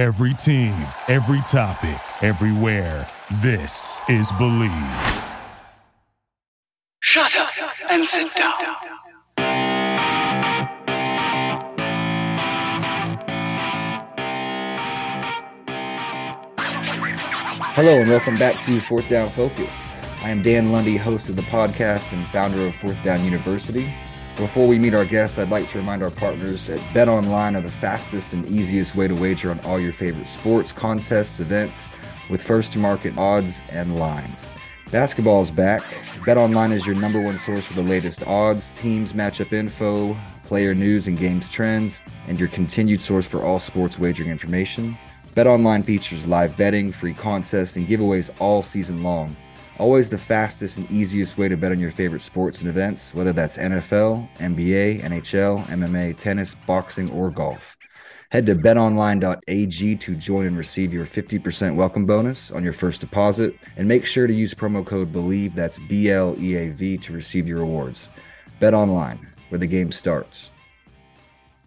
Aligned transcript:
Every 0.00 0.32
team, 0.32 0.72
every 1.08 1.42
topic, 1.42 2.00
everywhere. 2.22 3.06
This 3.42 4.00
is 4.08 4.32
Bleav. 4.32 5.28
Shut 7.00 7.36
up 7.36 7.50
and 7.90 8.08
sit 8.08 8.34
down. 8.34 8.54
Hello 17.74 17.92
and 17.92 18.08
welcome 18.08 18.38
back 18.38 18.54
to 18.64 18.80
Fourth 18.80 19.06
Down 19.10 19.28
Focus. 19.28 19.92
I 20.22 20.30
am 20.30 20.40
Dan 20.42 20.72
Lundy, 20.72 20.96
host 20.96 21.28
of 21.28 21.36
the 21.36 21.42
podcast 21.42 22.14
and 22.14 22.26
founder 22.26 22.66
of 22.66 22.74
Fourth 22.74 23.04
Down 23.04 23.22
University. 23.22 23.92
Before 24.40 24.66
we 24.66 24.78
meet 24.78 24.94
our 24.94 25.04
guest, 25.04 25.38
I'd 25.38 25.50
like 25.50 25.68
to 25.68 25.76
remind 25.76 26.02
our 26.02 26.10
partners 26.10 26.66
that 26.68 26.80
Bet 26.94 27.10
Online 27.10 27.56
are 27.56 27.60
the 27.60 27.70
fastest 27.70 28.32
and 28.32 28.46
easiest 28.46 28.96
way 28.96 29.06
to 29.06 29.14
wager 29.14 29.50
on 29.50 29.60
all 29.60 29.78
your 29.78 29.92
favorite 29.92 30.26
sports, 30.26 30.72
contests, 30.72 31.40
events 31.40 31.90
with 32.30 32.40
first 32.40 32.72
to 32.72 32.78
market 32.78 33.18
odds 33.18 33.60
and 33.70 33.98
lines. 33.98 34.48
Basketball 34.90 35.42
is 35.42 35.50
back. 35.50 35.82
Bet 36.24 36.38
Online 36.38 36.72
is 36.72 36.86
your 36.86 36.96
number 36.96 37.20
one 37.20 37.36
source 37.36 37.66
for 37.66 37.74
the 37.74 37.82
latest 37.82 38.26
odds, 38.26 38.70
teams, 38.70 39.12
matchup 39.12 39.52
info, 39.52 40.16
player 40.46 40.74
news, 40.74 41.06
and 41.06 41.18
games 41.18 41.50
trends, 41.50 42.02
and 42.26 42.40
your 42.40 42.48
continued 42.48 43.02
source 43.02 43.26
for 43.26 43.42
all 43.42 43.60
sports 43.60 43.98
wagering 43.98 44.30
information. 44.30 44.96
BetOnline 45.36 45.84
features 45.84 46.26
live 46.26 46.56
betting, 46.56 46.90
free 46.90 47.12
contests, 47.12 47.76
and 47.76 47.86
giveaways 47.86 48.30
all 48.40 48.62
season 48.62 49.02
long. 49.02 49.36
Always 49.80 50.10
the 50.10 50.18
fastest 50.18 50.76
and 50.76 50.90
easiest 50.90 51.38
way 51.38 51.48
to 51.48 51.56
bet 51.56 51.72
on 51.72 51.80
your 51.80 51.90
favorite 51.90 52.20
sports 52.20 52.60
and 52.60 52.68
events, 52.68 53.14
whether 53.14 53.32
that's 53.32 53.56
NFL, 53.56 54.28
NBA, 54.36 55.00
NHL, 55.00 55.64
MMA, 55.68 56.14
tennis, 56.18 56.52
boxing, 56.66 57.10
or 57.12 57.30
golf. 57.30 57.78
Head 58.30 58.44
to 58.44 58.56
betonline.ag 58.56 59.96
to 59.96 60.14
join 60.16 60.44
and 60.48 60.58
receive 60.58 60.92
your 60.92 61.06
50% 61.06 61.76
welcome 61.76 62.04
bonus 62.04 62.50
on 62.50 62.62
your 62.62 62.74
first 62.74 63.00
deposit. 63.00 63.56
And 63.78 63.88
make 63.88 64.04
sure 64.04 64.26
to 64.26 64.34
use 64.34 64.52
promo 64.52 64.84
code 64.84 65.14
BLEAV, 65.14 65.54
that's 65.54 65.78
B 65.78 66.10
L 66.10 66.36
E 66.38 66.56
A 66.56 66.68
V, 66.68 66.98
to 66.98 67.14
receive 67.14 67.48
your 67.48 67.60
rewards. 67.60 68.10
Bet 68.58 68.74
online, 68.74 69.26
where 69.48 69.58
the 69.58 69.66
game 69.66 69.92
starts. 69.92 70.50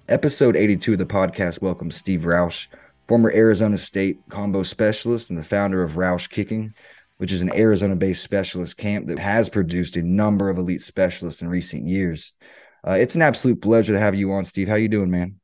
Episode 0.07 0.55
82 0.55 0.91
of 0.91 0.99
the 0.99 1.05
podcast 1.07 1.63
welcomes 1.63 1.95
Steve 1.95 2.21
Roush, 2.21 2.67
former 3.07 3.31
Arizona 3.31 3.79
State 3.79 4.21
combo 4.29 4.61
specialist 4.61 5.31
and 5.31 5.39
the 5.39 5.43
founder 5.43 5.81
of 5.81 5.93
Roush 5.93 6.29
Kicking, 6.29 6.75
which 7.23 7.31
is 7.31 7.41
an 7.41 7.55
Arizona 7.55 7.95
based 7.95 8.21
specialist 8.21 8.75
camp 8.75 9.07
that 9.07 9.17
has 9.17 9.47
produced 9.47 9.95
a 9.95 10.01
number 10.01 10.49
of 10.49 10.57
elite 10.57 10.81
specialists 10.81 11.41
in 11.41 11.47
recent 11.47 11.87
years. 11.87 12.33
Uh, 12.85 12.97
it's 12.99 13.15
an 13.15 13.21
absolute 13.21 13.61
pleasure 13.61 13.93
to 13.93 13.99
have 13.99 14.13
you 14.13 14.33
on, 14.33 14.43
Steve. 14.43 14.67
How 14.67 14.75
you 14.75 14.89
doing, 14.89 15.09
man? 15.09 15.39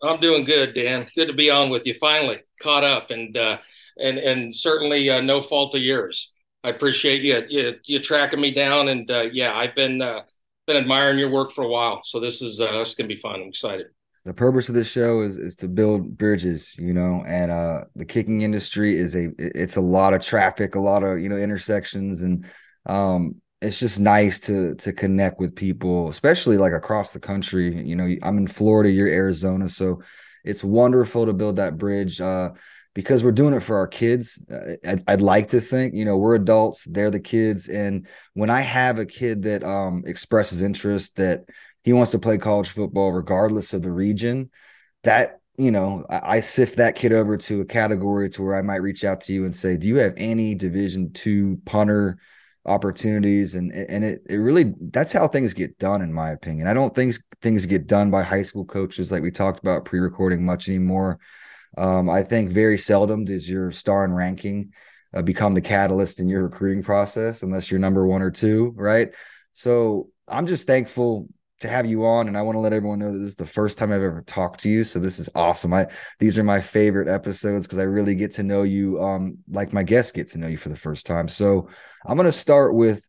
I'm 0.00 0.20
doing 0.20 0.44
good, 0.44 0.72
Dan. 0.72 1.08
Good 1.16 1.26
to 1.26 1.32
be 1.32 1.50
on 1.50 1.68
with 1.68 1.84
you. 1.84 1.94
Finally 1.94 2.42
caught 2.62 2.84
up, 2.84 3.10
and 3.10 3.36
uh, 3.36 3.58
and 4.00 4.18
and 4.18 4.54
certainly 4.54 5.10
uh, 5.10 5.20
no 5.20 5.40
fault 5.42 5.74
of 5.74 5.82
yours. 5.82 6.32
I 6.62 6.68
appreciate 6.68 7.22
you 7.22 7.42
you, 7.48 7.74
you 7.86 7.98
tracking 7.98 8.40
me 8.40 8.54
down, 8.54 8.86
and 8.86 9.10
uh, 9.10 9.26
yeah, 9.32 9.52
I've 9.52 9.74
been 9.74 10.00
uh, 10.00 10.20
been 10.68 10.76
admiring 10.76 11.18
your 11.18 11.30
work 11.30 11.50
for 11.50 11.64
a 11.64 11.68
while. 11.68 12.02
So 12.04 12.20
this 12.20 12.40
is 12.40 12.60
uh, 12.60 12.70
this 12.78 12.90
is 12.90 12.94
gonna 12.94 13.08
be 13.08 13.16
fun. 13.16 13.40
I'm 13.40 13.48
excited. 13.48 13.86
The 14.24 14.34
purpose 14.34 14.68
of 14.68 14.74
this 14.74 14.90
show 14.90 15.22
is 15.22 15.38
is 15.38 15.56
to 15.56 15.68
build 15.68 16.18
bridges, 16.18 16.76
you 16.78 16.92
know, 16.92 17.24
and 17.26 17.50
uh, 17.50 17.84
the 17.96 18.04
kicking 18.04 18.42
industry 18.42 18.94
is 18.94 19.16
a 19.16 19.30
it's 19.38 19.76
a 19.76 19.80
lot 19.80 20.12
of 20.12 20.20
traffic, 20.20 20.74
a 20.74 20.80
lot 20.80 21.02
of 21.02 21.20
you 21.20 21.28
know 21.30 21.38
intersections, 21.38 22.20
and 22.20 22.44
um, 22.84 23.36
it's 23.62 23.78
just 23.78 23.98
nice 23.98 24.38
to 24.40 24.74
to 24.76 24.92
connect 24.92 25.40
with 25.40 25.56
people, 25.56 26.08
especially 26.08 26.58
like 26.58 26.74
across 26.74 27.12
the 27.12 27.20
country. 27.20 27.82
You 27.86 27.96
know, 27.96 28.14
I'm 28.22 28.36
in 28.36 28.46
Florida, 28.46 28.90
you're 28.90 29.08
Arizona, 29.08 29.68
so 29.68 30.02
it's 30.44 30.64
wonderful 30.64 31.26
to 31.26 31.32
build 31.32 31.56
that 31.56 31.78
bridge 31.78 32.20
uh, 32.20 32.50
because 32.94 33.22
we're 33.22 33.32
doing 33.32 33.54
it 33.54 33.62
for 33.62 33.76
our 33.76 33.86
kids. 33.86 34.38
I'd, 34.86 35.02
I'd, 35.06 35.20
like 35.20 35.48
to 35.48 35.60
think, 35.60 35.94
you 35.94 36.04
know, 36.04 36.16
we're 36.16 36.34
adults, 36.34 36.84
they're 36.84 37.10
the 37.10 37.20
kids, 37.20 37.68
and 37.68 38.06
when 38.34 38.50
I 38.50 38.60
have 38.60 38.98
a 38.98 39.06
kid 39.06 39.42
that 39.42 39.62
um, 39.62 40.04
expresses 40.06 40.62
interest 40.62 41.16
that 41.16 41.44
he 41.82 41.92
wants 41.92 42.10
to 42.12 42.18
play 42.18 42.38
college 42.38 42.68
football 42.68 43.12
regardless 43.12 43.72
of 43.72 43.82
the 43.82 43.92
region, 43.92 44.50
that 45.02 45.38
you 45.58 45.70
know, 45.70 46.06
I, 46.08 46.36
I 46.36 46.40
sift 46.40 46.76
that 46.76 46.96
kid 46.96 47.12
over 47.12 47.36
to 47.36 47.60
a 47.60 47.66
category 47.66 48.30
to 48.30 48.42
where 48.42 48.54
I 48.54 48.62
might 48.62 48.76
reach 48.76 49.04
out 49.04 49.20
to 49.22 49.32
you 49.32 49.44
and 49.44 49.54
say, 49.54 49.76
do 49.76 49.86
you 49.86 49.96
have 49.96 50.14
any 50.16 50.54
Division 50.54 51.12
two 51.12 51.60
punter? 51.64 52.18
opportunities 52.66 53.54
and 53.54 53.72
and 53.72 54.04
it 54.04 54.20
it 54.28 54.36
really 54.36 54.74
that's 54.92 55.12
how 55.12 55.26
things 55.26 55.54
get 55.54 55.78
done 55.78 56.02
in 56.02 56.12
my 56.12 56.30
opinion. 56.30 56.66
I 56.66 56.74
don't 56.74 56.94
think 56.94 57.16
things 57.40 57.64
get 57.64 57.86
done 57.86 58.10
by 58.10 58.22
high 58.22 58.42
school 58.42 58.64
coaches 58.64 59.10
like 59.10 59.22
we 59.22 59.30
talked 59.30 59.60
about 59.60 59.86
pre-recording 59.86 60.44
much 60.44 60.68
anymore. 60.68 61.18
Um, 61.78 62.10
I 62.10 62.22
think 62.22 62.50
very 62.50 62.76
seldom 62.76 63.24
does 63.24 63.48
your 63.48 63.70
star 63.70 64.04
and 64.04 64.14
ranking 64.14 64.72
uh, 65.14 65.22
become 65.22 65.54
the 65.54 65.60
catalyst 65.60 66.20
in 66.20 66.28
your 66.28 66.42
recruiting 66.42 66.82
process 66.82 67.42
unless 67.42 67.70
you're 67.70 67.80
number 67.80 68.06
1 68.06 68.22
or 68.22 68.30
2, 68.30 68.74
right? 68.76 69.12
So 69.52 70.08
I'm 70.28 70.46
just 70.46 70.66
thankful 70.66 71.28
to 71.60 71.68
have 71.68 71.86
you 71.86 72.04
on 72.04 72.28
and 72.28 72.36
I 72.36 72.42
want 72.42 72.56
to 72.56 72.60
let 72.60 72.72
everyone 72.72 72.98
know 72.98 73.12
that 73.12 73.18
this 73.18 73.30
is 73.30 73.36
the 73.36 73.46
first 73.46 73.78
time 73.78 73.92
I've 73.92 74.02
ever 74.02 74.22
talked 74.22 74.60
to 74.60 74.68
you 74.68 74.82
so 74.82 74.98
this 74.98 75.18
is 75.18 75.28
awesome. 75.34 75.72
I 75.72 75.88
these 76.18 76.38
are 76.38 76.44
my 76.44 76.60
favorite 76.60 77.08
episodes 77.08 77.66
cuz 77.66 77.78
I 77.78 77.82
really 77.82 78.14
get 78.14 78.32
to 78.32 78.42
know 78.42 78.62
you 78.62 79.00
um 79.02 79.38
like 79.48 79.72
my 79.72 79.82
guests 79.82 80.12
get 80.12 80.28
to 80.30 80.38
know 80.38 80.48
you 80.48 80.56
for 80.56 80.70
the 80.70 80.76
first 80.76 81.06
time. 81.06 81.28
So 81.28 81.68
I'm 82.06 82.16
going 82.16 82.26
to 82.26 82.32
start 82.32 82.74
with 82.74 83.06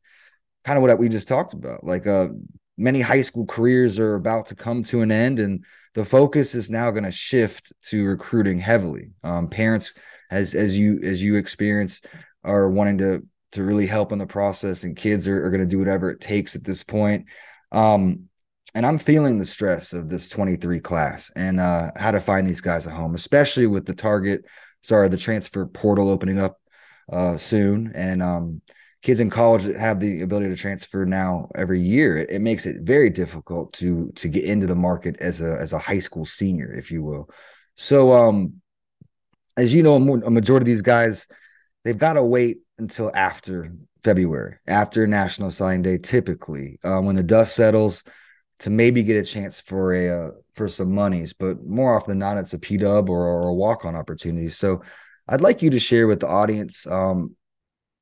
kind 0.63 0.77
of 0.77 0.83
what 0.83 0.99
we 0.99 1.09
just 1.09 1.27
talked 1.27 1.53
about. 1.53 1.83
Like 1.83 2.07
uh 2.07 2.29
many 2.77 3.01
high 3.01 3.21
school 3.21 3.45
careers 3.45 3.99
are 3.99 4.15
about 4.15 4.47
to 4.47 4.55
come 4.55 4.83
to 4.83 5.01
an 5.01 5.11
end 5.11 5.39
and 5.39 5.63
the 5.93 6.05
focus 6.05 6.55
is 6.55 6.69
now 6.69 6.89
going 6.91 7.03
to 7.03 7.11
shift 7.11 7.73
to 7.89 8.05
recruiting 8.05 8.59
heavily. 8.59 9.11
Um 9.23 9.47
parents 9.47 9.93
as 10.29 10.53
as 10.55 10.77
you 10.77 10.99
as 11.03 11.21
you 11.21 11.35
experience 11.35 12.01
are 12.43 12.69
wanting 12.69 12.97
to 12.99 13.27
to 13.51 13.63
really 13.63 13.85
help 13.85 14.11
in 14.11 14.17
the 14.17 14.25
process 14.25 14.83
and 14.83 14.95
kids 14.95 15.27
are, 15.27 15.45
are 15.45 15.49
going 15.49 15.61
to 15.61 15.67
do 15.67 15.79
whatever 15.79 16.09
it 16.09 16.21
takes 16.21 16.55
at 16.55 16.63
this 16.63 16.83
point. 16.83 17.27
Um 17.71 18.29
and 18.73 18.85
I'm 18.85 18.97
feeling 18.97 19.37
the 19.37 19.45
stress 19.45 19.93
of 19.93 20.09
this 20.09 20.29
23 20.29 20.79
class 20.79 21.31
and 21.35 21.59
uh, 21.59 21.91
how 21.95 22.11
to 22.11 22.21
find 22.21 22.47
these 22.47 22.61
guys 22.61 22.85
a 22.85 22.91
home, 22.91 23.15
especially 23.15 23.67
with 23.67 23.85
the 23.85 23.93
target, 23.93 24.45
sorry, 24.81 25.09
the 25.09 25.17
transfer 25.17 25.65
portal 25.65 26.09
opening 26.09 26.39
up 26.39 26.57
uh, 27.11 27.37
soon, 27.37 27.91
and 27.93 28.23
um, 28.23 28.61
kids 29.01 29.19
in 29.19 29.29
college 29.29 29.63
that 29.63 29.75
have 29.75 29.99
the 29.99 30.21
ability 30.21 30.49
to 30.49 30.55
transfer 30.55 31.05
now 31.05 31.49
every 31.55 31.81
year. 31.81 32.17
It, 32.17 32.29
it, 32.29 32.39
makes 32.39 32.65
it 32.65 32.81
very 32.81 33.09
difficult 33.09 33.73
to 33.73 34.11
to 34.15 34.29
get 34.29 34.45
into 34.45 34.67
the 34.67 34.75
market 34.75 35.17
as 35.19 35.41
a 35.41 35.57
as 35.59 35.73
a 35.73 35.79
high 35.79 35.99
school 35.99 36.25
senior, 36.25 36.73
if 36.73 36.91
you 36.91 37.03
will. 37.03 37.29
So, 37.75 38.13
um, 38.13 38.61
as 39.57 39.73
you 39.73 39.83
know, 39.83 39.95
a 39.95 40.29
majority 40.29 40.63
of 40.63 40.67
these 40.67 40.81
guys 40.81 41.27
they've 41.83 41.97
got 41.97 42.13
to 42.13 42.23
wait 42.23 42.59
until 42.77 43.11
after 43.15 43.73
February, 44.03 44.57
after 44.67 45.05
National 45.07 45.51
Signing 45.51 45.81
Day, 45.81 45.97
typically 45.97 46.79
uh, 46.83 46.99
when 46.99 47.15
the 47.15 47.23
dust 47.23 47.55
settles 47.55 48.03
to 48.61 48.69
maybe 48.69 49.01
get 49.03 49.17
a 49.17 49.27
chance 49.27 49.59
for 49.59 49.93
a 49.93 50.27
uh, 50.27 50.31
for 50.53 50.67
some 50.67 50.93
monies, 50.93 51.33
but 51.33 51.65
more 51.65 51.95
often 51.95 52.11
than 52.11 52.19
not, 52.19 52.37
it's 52.37 52.53
a 52.53 52.59
P 52.59 52.77
dub 52.77 53.09
or, 53.09 53.25
or, 53.25 53.47
a 53.47 53.53
walk 53.53 53.85
on 53.85 53.95
opportunity. 53.95 54.49
So, 54.49 54.83
I'd 55.27 55.41
like 55.41 55.61
you 55.61 55.71
to 55.71 55.79
share 55.79 56.07
with 56.07 56.19
the 56.19 56.27
audience, 56.27 56.85
um, 56.85 57.35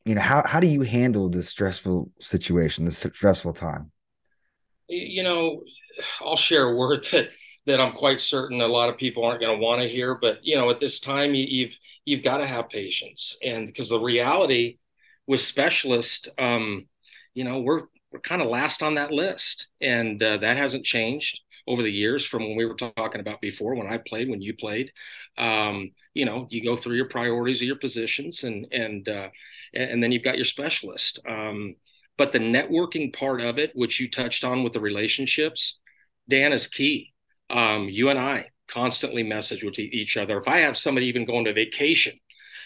you 0.06 0.16
know, 0.16 0.22
how 0.22 0.46
how 0.46 0.60
do 0.60 0.68
you 0.68 0.82
handle 0.82 1.30
this 1.30 1.50
stressful 1.50 2.12
situation, 2.20 2.86
this 2.86 2.98
stressful 2.98 3.54
time? 3.54 3.92
You 4.90 5.24
know, 5.24 5.64
I'll 6.20 6.36
share 6.36 6.70
a 6.70 6.76
word 6.76 7.06
that 7.12 7.30
that 7.66 7.80
I'm 7.80 7.94
quite 7.94 8.20
certain 8.20 8.62
a 8.62 8.68
lot 8.68 8.90
of 8.90 8.98
people 8.98 9.24
aren't 9.24 9.42
going 9.42 9.58
to 9.58 9.64
want 9.64 9.82
to 9.82 9.88
hear, 9.88 10.16
but 10.16 10.40
you 10.44 10.58
know, 10.58 10.70
at 10.70 10.80
this 10.82 11.00
time, 11.00 11.34
you, 11.36 11.46
you've 11.46 11.78
you've 12.04 12.24
got 12.24 12.38
to 12.38 12.46
have 12.46 12.70
patience, 12.70 13.38
and 13.42 13.66
because 13.66 13.90
the 13.90 14.00
reality 14.00 14.78
with 15.26 15.40
specialists, 15.40 16.28
um, 16.38 16.88
you 17.34 17.46
know, 17.46 17.60
we're 17.60 17.84
we're 18.12 18.20
kind 18.20 18.42
of 18.42 18.48
last 18.48 18.82
on 18.82 18.96
that 18.96 19.12
list, 19.12 19.68
and 19.82 20.22
uh, 20.22 20.38
that 20.38 20.58
hasn't 20.58 20.86
changed 20.86 21.42
over 21.68 21.84
the 21.84 21.92
years 21.92 22.26
from 22.26 22.44
when 22.44 22.58
we 22.58 22.66
were 22.66 22.76
talking 22.76 23.22
about 23.22 23.42
before 23.42 23.76
when 23.76 23.88
I 23.88 24.00
played, 24.00 24.30
when 24.30 24.42
you 24.42 24.56
played. 24.56 24.92
Um, 25.38 25.92
you 26.14 26.26
know, 26.26 26.48
you 26.50 26.64
go 26.64 26.76
through 26.76 26.96
your 26.96 27.10
priorities 27.10 27.62
of 27.62 27.68
your 27.68 27.78
positions, 27.78 28.44
and 28.44 28.66
and 28.72 29.08
uh, 29.08 29.30
and 29.74 30.02
then 30.02 30.12
you've 30.12 30.24
got 30.24 30.38
your 30.38 30.46
specialist. 30.46 31.20
Um, 31.28 31.76
but 32.18 32.32
the 32.32 32.40
networking 32.40 33.16
part 33.16 33.42
of 33.42 33.60
it, 33.60 33.72
which 33.76 34.00
you 34.00 34.10
touched 34.10 34.44
on 34.44 34.64
with 34.64 34.74
the 34.74 34.82
relationships, 34.82 35.80
Dan 36.28 36.52
is 36.52 36.68
key. 36.68 37.14
Um, 37.50 37.88
you 37.88 38.10
and 38.10 38.20
I 38.20 38.48
constantly 38.70 39.24
message 39.24 39.64
with 39.64 39.80
each 39.80 40.18
other. 40.18 40.40
If 40.40 40.48
I 40.48 40.60
have 40.60 40.78
somebody 40.78 41.08
even 41.08 41.26
going 41.26 41.46
to 41.46 41.54
vacation 41.54 42.20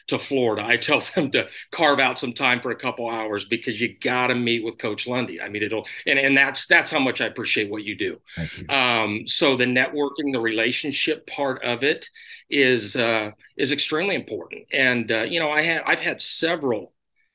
to 0.08 0.20
Florida. 0.20 0.66
I 0.66 0.78
tell 0.78 1.02
them 1.16 1.32
to 1.32 1.48
carve 1.72 2.00
out 2.00 2.20
some 2.20 2.34
time 2.34 2.62
for 2.62 2.72
a 2.72 2.76
couple 2.76 3.10
hours 3.10 3.46
because 3.46 3.80
you 3.80 3.98
got 4.00 4.28
to 4.28 4.36
meet 4.36 4.64
with 4.64 4.78
Coach 4.78 5.08
Lundy. 5.08 5.42
I 5.42 5.50
mean, 5.50 5.64
it'll 5.64 5.88
and 6.06 6.20
and 6.20 6.38
that's 6.38 6.68
that's 6.68 6.92
how 6.92 7.00
much 7.00 7.22
I 7.22 7.26
appreciate 7.26 7.70
what 7.70 7.84
you 7.84 7.98
do. 7.98 8.20
You. 8.38 8.68
Um, 8.70 9.28
so 9.28 9.56
the 9.56 9.66
networking, 9.66 10.32
the 10.32 10.40
relationship 10.40 11.28
part 11.28 11.64
of 11.64 11.84
it 11.84 12.10
is 12.50 12.96
uh, 12.96 13.32
is 13.58 13.72
extremely 13.72 14.16
important. 14.16 14.66
And 14.72 15.12
uh, 15.12 15.24
you 15.24 15.40
know, 15.40 15.50
I 15.50 15.62
had 15.62 15.84
I've 15.86 16.00
had 16.00 16.22
several 16.22 16.94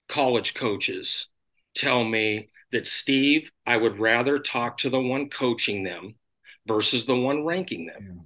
college 0.09 0.55
coaches 0.55 1.29
tell 1.75 2.05
me 2.05 2.51
that 2.73 2.87
Steve, 2.87 3.51
I 3.67 3.77
would 3.77 3.99
rather 3.99 4.39
talk 4.39 4.79
to 4.79 4.91
the 4.91 5.01
one 5.01 5.31
coaching 5.31 5.85
them 5.85 6.17
versus 6.67 7.07
the 7.07 7.17
one 7.17 7.45
ranking 7.45 7.87
them. 7.87 7.97
Yeah. 8.01 8.23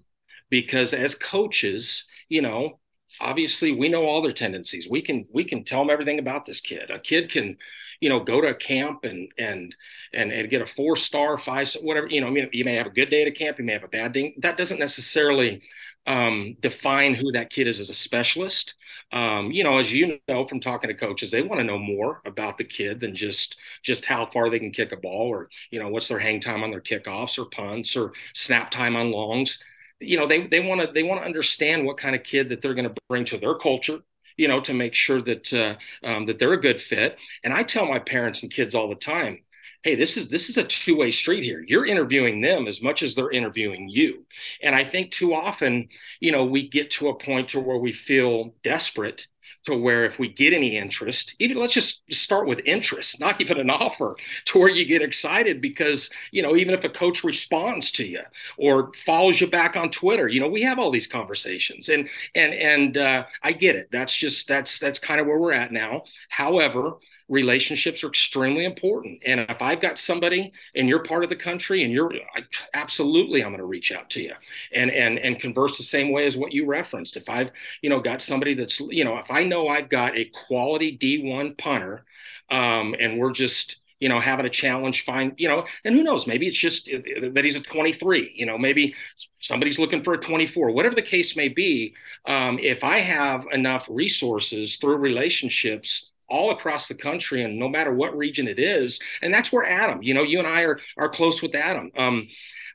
Because 0.51 0.93
as 0.93 1.15
coaches, 1.15 2.05
you 2.29 2.43
know, 2.43 2.81
obviously 3.23 3.73
we 3.73 3.89
know 3.89 4.05
all 4.07 4.23
their 4.23 4.33
tendencies. 4.33 4.89
We 4.91 5.03
can 5.03 5.27
we 5.33 5.45
can 5.45 5.65
tell 5.65 5.81
them 5.81 5.91
everything 5.91 6.19
about 6.19 6.47
this 6.47 6.61
kid. 6.61 6.91
A 6.91 6.99
kid 6.99 7.31
can, 7.31 7.57
you 8.01 8.09
know, 8.09 8.21
go 8.21 8.41
to 8.41 8.49
a 8.49 8.55
camp 8.55 9.05
and 9.05 9.31
and 9.39 9.75
and 10.13 10.33
and 10.33 10.51
get 10.51 10.63
a 10.63 10.67
four 10.67 10.97
star, 10.97 11.39
five 11.39 11.73
whatever. 11.83 12.09
You 12.09 12.21
know, 12.21 12.27
I 12.29 12.31
mean, 12.31 12.49
you 12.53 12.65
may 12.65 12.75
have 12.75 12.87
a 12.87 12.91
good 12.91 13.11
day 13.11 13.23
at 13.23 13.29
a 13.29 13.33
camp, 13.33 13.59
you 13.59 13.65
may 13.65 13.73
have 13.75 13.85
a 13.85 13.89
bad 13.89 14.13
day. 14.13 14.35
That 14.39 14.57
doesn't 14.59 14.81
necessarily 14.81 15.63
um, 16.07 16.57
define 16.61 17.15
who 17.15 17.33
that 17.33 17.51
kid 17.51 17.69
is 17.69 17.81
as 17.81 17.91
a 17.91 17.95
specialist. 17.95 18.75
Um, 19.13 19.51
you 19.53 19.63
know, 19.63 19.79
as 19.79 19.93
you 19.93 20.19
know 20.27 20.45
from 20.45 20.59
talking 20.61 20.89
to 20.89 20.95
coaches, 20.95 21.31
they 21.31 21.43
want 21.43 21.61
to 21.61 21.65
know 21.65 21.79
more 21.79 22.21
about 22.25 22.59
the 22.59 22.65
kid 22.65 23.01
than 23.01 23.15
just 23.15 23.57
just 23.83 24.07
how 24.07 24.27
far 24.27 24.51
they 24.51 24.59
can 24.59 24.73
kick 24.73 24.93
a 24.93 24.97
ball, 24.97 25.29
or 25.29 25.49
you 25.71 25.79
know, 25.79 25.89
what's 25.89 26.09
their 26.09 26.19
hang 26.19 26.41
time 26.41 26.63
on 26.63 26.71
their 26.71 26.81
kickoffs 26.81 27.39
or 27.39 27.45
punts 27.47 27.97
or 27.97 28.13
snap 28.35 28.71
time 28.71 28.97
on 28.97 29.13
longs 29.13 29.63
you 30.03 30.17
know 30.17 30.27
they 30.27 30.47
they 30.47 30.61
want 30.61 30.81
to 30.81 30.93
they 30.93 31.03
want 31.03 31.21
to 31.21 31.27
understand 31.27 31.85
what 31.85 31.99
kind 31.99 32.15
of 32.15 32.23
kid 32.23 32.49
that 32.49 32.63
they're 32.63 32.75
going 32.75 32.89
to 32.89 32.95
bring 33.09 33.25
to 33.27 33.39
their 33.39 33.55
culture 33.55 34.01
you 34.37 34.49
know 34.49 34.61
to 34.61 34.75
make 34.75 34.95
sure 34.95 35.21
that 35.23 35.53
uh, 35.53 35.75
um, 36.07 36.27
that 36.27 36.39
they're 36.39 36.53
a 36.53 36.61
good 36.61 36.81
fit. 36.81 37.19
And 37.45 37.53
i 37.53 37.63
tell 37.63 37.87
my 37.87 37.99
parents 37.99 38.43
and 38.43 38.53
kids 38.53 38.75
all 38.75 38.89
the 38.89 38.97
time 38.97 39.39
hey 39.83 39.95
this 39.95 40.17
is 40.17 40.29
this 40.29 40.49
is 40.49 40.57
a 40.57 40.65
two-way 40.65 41.11
street 41.11 41.45
here. 41.45 41.65
You're 41.67 41.87
interviewing 41.87 42.41
them 42.41 42.67
as 42.67 42.81
much 42.83 43.03
as 43.03 43.15
they're 43.15 43.31
interviewing 43.31 43.89
you. 43.89 44.27
And 44.63 44.75
i 44.75 44.85
think 44.85 45.11
too 45.11 45.35
often 45.35 45.89
you 46.21 46.33
know 46.33 46.45
we 46.45 46.69
get 46.69 46.91
to 46.93 47.09
a 47.09 47.19
point 47.19 47.49
to 47.51 47.61
where 47.61 47.79
we 47.79 47.93
feel 47.93 48.55
desperate 48.63 49.27
to 49.65 49.77
where 49.77 50.05
if 50.05 50.19
we 50.19 50.29
get 50.29 50.53
any 50.53 50.77
interest, 50.77 51.35
even 51.39 51.57
let's 51.57 51.73
just 51.75 52.03
start 52.13 52.47
with 52.47 52.61
interest, 52.65 53.21
not 53.21 53.41
even 53.41 53.59
an 53.59 53.71
offer, 53.71 54.17
to 54.47 54.59
where 54.59 54.69
you 54.69 54.85
get 54.85 55.03
excited 55.03 55.61
because, 55.61 56.11
you 56.33 56.43
know, 56.43 56.57
even 56.57 56.75
if 56.75 56.85
a 56.85 56.89
coach 56.89 57.23
responds 57.23 57.91
to 57.93 58.05
you 58.05 58.21
or 58.59 58.93
follows 59.05 59.41
you 59.41 59.47
back 59.47 59.77
on 59.77 59.91
Twitter, 59.91 60.29
you 60.29 60.41
know, 60.41 60.49
we 60.49 60.63
have 60.63 60.79
all 60.79 60.91
these 60.91 61.07
conversations 61.07 61.89
and, 61.89 62.09
and, 62.35 62.53
and 62.55 62.97
uh, 62.97 63.25
I 63.43 63.53
get 63.53 63.77
it. 63.77 63.89
That's 63.93 64.15
just, 64.15 64.49
that's, 64.49 64.79
that's 64.79 64.99
kind 64.99 65.21
of 65.21 65.27
where 65.27 65.39
we're 65.39 65.53
at 65.53 65.73
now. 65.73 66.03
However, 66.29 66.95
relationships 67.33 68.05
are 68.05 68.09
extremely 68.09 68.67
important. 68.67 69.23
And 69.25 69.41
if 69.41 69.63
I've 69.63 69.81
got 69.81 69.99
somebody 69.99 70.53
in 70.75 70.87
your 70.87 71.03
part 71.03 71.25
of 71.25 71.31
the 71.31 71.37
country 71.37 71.83
and 71.83 71.91
you're 71.91 72.13
I, 72.13 72.43
absolutely, 72.75 73.43
I'm 73.43 73.53
going 73.53 73.59
to 73.59 73.65
reach 73.65 73.91
out 73.91 74.11
to 74.11 74.21
you 74.21 74.35
and, 74.75 74.91
and, 74.91 75.19
and 75.19 75.41
converse 75.41 75.79
the 75.79 75.83
same 75.83 76.13
way 76.13 76.27
as 76.27 76.37
what 76.37 76.53
you 76.53 76.67
referenced. 76.67 77.17
If 77.17 77.31
I've, 77.31 77.51
you 77.81 77.89
know, 77.89 78.01
got 78.01 78.21
somebody 78.21 78.53
that's, 78.53 78.81
you 78.81 79.05
know, 79.05 79.17
if 79.17 79.31
I 79.31 79.45
know 79.45 79.69
I've 79.69 79.89
got 79.89 80.15
a 80.15 80.31
quality 80.47 80.99
D1 80.99 81.57
punter 81.57 82.05
um, 82.51 82.95
and 83.01 83.19
we're 83.19 83.33
just, 83.33 83.79
you 83.99 84.11
know, 84.11 84.21
having 84.21 84.45
a 84.45 84.51
challenge, 84.51 85.07
find, 85.07 85.33
you 85.39 85.49
know, 85.49 85.65
and 85.87 85.95
who 85.95 86.03
knows, 86.03 86.27
maybe 86.27 86.47
it's 86.47 86.59
just 86.59 86.85
that 86.87 87.45
he's 87.45 87.57
a 87.57 87.61
23, 87.61 88.35
you 88.35 88.45
know, 88.45 88.59
maybe 88.59 88.95
somebody's 89.39 89.79
looking 89.79 90.05
for 90.05 90.13
a 90.13 90.19
24, 90.19 90.71
whatever 90.73 90.95
the 90.95 91.01
case 91.01 91.35
may 91.35 91.49
be. 91.49 91.95
Um, 92.27 92.59
if 92.59 92.85
I 92.85 92.99
have 92.99 93.47
enough 93.53 93.87
resources 93.89 94.77
through 94.77 94.97
relationships 94.97 96.12
all 96.33 96.51
across 96.51 96.89
the 96.89 96.95
country 96.95 97.43
and 97.43 97.59
no 97.59 97.69
matter 97.69 97.93
what 97.93 98.17
region 98.17 98.49
it 98.49 98.59
is. 98.59 98.99
And 99.21 99.33
that's 99.33 99.53
where 99.53 99.69
Adam, 99.69 100.03
you 100.03 100.15
know, 100.15 100.23
you 100.23 100.39
and 100.39 100.49
I 100.49 100.63
are 100.63 100.81
are 100.97 101.09
close 101.09 101.43
with 101.43 101.55
Adam. 101.55 101.93
Um, 101.97 102.29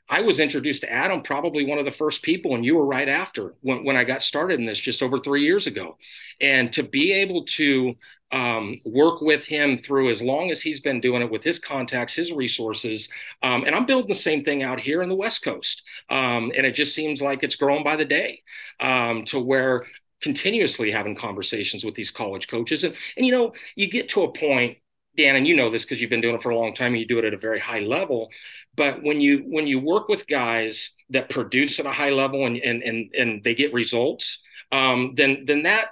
I 0.08 0.22
was 0.22 0.40
introduced 0.40 0.82
to 0.82 0.92
Adam 0.92 1.20
probably 1.22 1.66
one 1.66 1.78
of 1.78 1.84
the 1.84 1.90
first 1.90 2.22
people, 2.22 2.54
and 2.54 2.64
you 2.64 2.76
were 2.76 2.86
right 2.86 3.08
after 3.08 3.54
when, 3.60 3.84
when 3.84 3.96
I 3.96 4.04
got 4.04 4.22
started 4.22 4.58
in 4.58 4.64
this 4.64 4.78
just 4.78 5.02
over 5.02 5.18
three 5.18 5.42
years 5.42 5.66
ago. 5.66 5.98
And 6.40 6.72
to 6.72 6.82
be 6.82 7.12
able 7.12 7.44
to 7.44 7.94
um, 8.30 8.80
work 8.84 9.20
with 9.20 9.44
him 9.44 9.76
through 9.78 10.10
as 10.10 10.22
long 10.22 10.50
as 10.50 10.62
he's 10.62 10.80
been 10.80 11.00
doing 11.00 11.22
it 11.22 11.30
with 11.30 11.42
his 11.44 11.58
contacts, 11.58 12.14
his 12.14 12.32
resources. 12.32 13.08
Um, 13.42 13.64
and 13.64 13.74
I'm 13.74 13.86
building 13.86 14.08
the 14.08 14.14
same 14.14 14.44
thing 14.44 14.62
out 14.62 14.80
here 14.80 15.02
in 15.02 15.08
the 15.08 15.14
West 15.14 15.42
Coast. 15.42 15.82
Um, 16.10 16.52
and 16.56 16.66
it 16.66 16.72
just 16.72 16.94
seems 16.94 17.22
like 17.22 17.42
it's 17.42 17.56
growing 17.56 17.84
by 17.84 17.96
the 17.96 18.04
day 18.04 18.42
um, 18.80 19.24
to 19.26 19.40
where 19.40 19.84
continuously 20.22 20.90
having 20.90 21.16
conversations 21.16 21.84
with 21.84 21.94
these 21.94 22.10
college 22.10 22.48
coaches. 22.48 22.84
And, 22.84 22.94
and 23.16 23.26
you 23.26 23.32
know, 23.32 23.52
you 23.76 23.88
get 23.88 24.08
to 24.10 24.22
a 24.22 24.32
point, 24.32 24.78
Dan, 25.16 25.36
and 25.36 25.46
you 25.46 25.56
know 25.56 25.70
this 25.70 25.84
because 25.84 26.00
you've 26.00 26.10
been 26.10 26.20
doing 26.20 26.34
it 26.34 26.42
for 26.42 26.50
a 26.50 26.58
long 26.58 26.74
time 26.74 26.92
and 26.92 27.00
you 27.00 27.06
do 27.06 27.18
it 27.18 27.24
at 27.24 27.34
a 27.34 27.38
very 27.38 27.58
high 27.58 27.80
level. 27.80 28.30
But 28.76 29.02
when 29.02 29.20
you 29.20 29.44
when 29.46 29.66
you 29.66 29.80
work 29.80 30.08
with 30.08 30.28
guys 30.28 30.90
that 31.10 31.28
produce 31.28 31.80
at 31.80 31.86
a 31.86 31.92
high 31.92 32.10
level 32.10 32.46
and 32.46 32.56
and 32.58 32.82
and, 32.82 33.14
and 33.14 33.42
they 33.42 33.54
get 33.54 33.72
results, 33.72 34.40
um, 34.70 35.14
then 35.16 35.44
then 35.46 35.64
that 35.64 35.88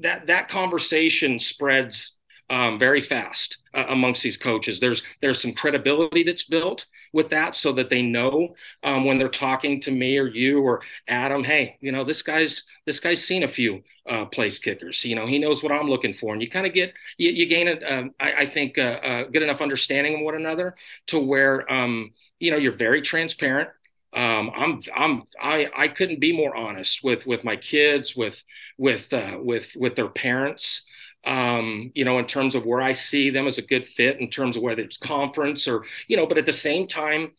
that 0.00 0.26
that 0.26 0.48
conversation 0.48 1.38
spreads 1.38 2.17
um, 2.50 2.78
very 2.78 3.00
fast 3.00 3.58
uh, 3.74 3.86
amongst 3.88 4.22
these 4.22 4.36
coaches. 4.36 4.80
There's 4.80 5.02
there's 5.20 5.40
some 5.40 5.52
credibility 5.52 6.22
that's 6.22 6.44
built 6.44 6.86
with 7.12 7.30
that, 7.30 7.54
so 7.54 7.72
that 7.72 7.90
they 7.90 8.02
know 8.02 8.54
um, 8.82 9.04
when 9.04 9.18
they're 9.18 9.28
talking 9.28 9.80
to 9.82 9.90
me 9.90 10.18
or 10.18 10.28
you 10.28 10.60
or 10.60 10.82
Adam, 11.08 11.44
hey, 11.44 11.76
you 11.80 11.92
know 11.92 12.04
this 12.04 12.22
guy's 12.22 12.64
this 12.86 13.00
guy's 13.00 13.24
seen 13.24 13.42
a 13.42 13.48
few 13.48 13.82
uh, 14.08 14.24
place 14.26 14.58
kickers. 14.58 15.04
You 15.04 15.16
know 15.16 15.26
he 15.26 15.38
knows 15.38 15.62
what 15.62 15.72
I'm 15.72 15.88
looking 15.88 16.14
for, 16.14 16.32
and 16.32 16.42
you 16.42 16.50
kind 16.50 16.66
of 16.66 16.72
get 16.72 16.94
you, 17.18 17.30
you 17.30 17.46
gain 17.46 17.68
a, 17.68 17.72
uh, 17.72 18.04
I, 18.20 18.32
I 18.32 18.46
think 18.46 18.78
a, 18.78 19.06
uh, 19.06 19.20
a 19.26 19.30
good 19.30 19.42
enough 19.42 19.60
understanding 19.60 20.16
of 20.16 20.20
one 20.22 20.34
another 20.34 20.74
to 21.08 21.18
where 21.18 21.70
um, 21.72 22.12
you 22.38 22.50
know 22.50 22.56
you're 22.56 22.76
very 22.76 23.02
transparent 23.02 23.68
um, 24.14 24.50
I'm 24.56 24.80
I'm 24.94 25.22
I 25.40 25.68
I 25.76 25.88
couldn't 25.88 26.20
be 26.20 26.34
more 26.34 26.56
honest 26.56 27.04
with 27.04 27.26
with 27.26 27.44
my 27.44 27.56
kids 27.56 28.16
with 28.16 28.42
with 28.78 29.12
uh, 29.12 29.38
with 29.40 29.70
with 29.76 29.96
their 29.96 30.08
parents 30.08 30.82
um, 31.24 31.92
you 31.94 32.04
know, 32.04 32.18
in 32.18 32.26
terms 32.26 32.54
of 32.54 32.64
where 32.64 32.80
I 32.80 32.92
see 32.92 33.30
them 33.30 33.46
as 33.46 33.58
a 33.58 33.62
good 33.62 33.86
fit, 33.86 34.20
in 34.20 34.30
terms 34.30 34.56
of 34.56 34.62
whether 34.62 34.82
it's 34.82 34.98
conference 34.98 35.68
or, 35.68 35.84
you 36.06 36.16
know, 36.16 36.26
but 36.26 36.38
at 36.38 36.46
the 36.46 36.52
same 36.52 36.86
time, 36.86 37.32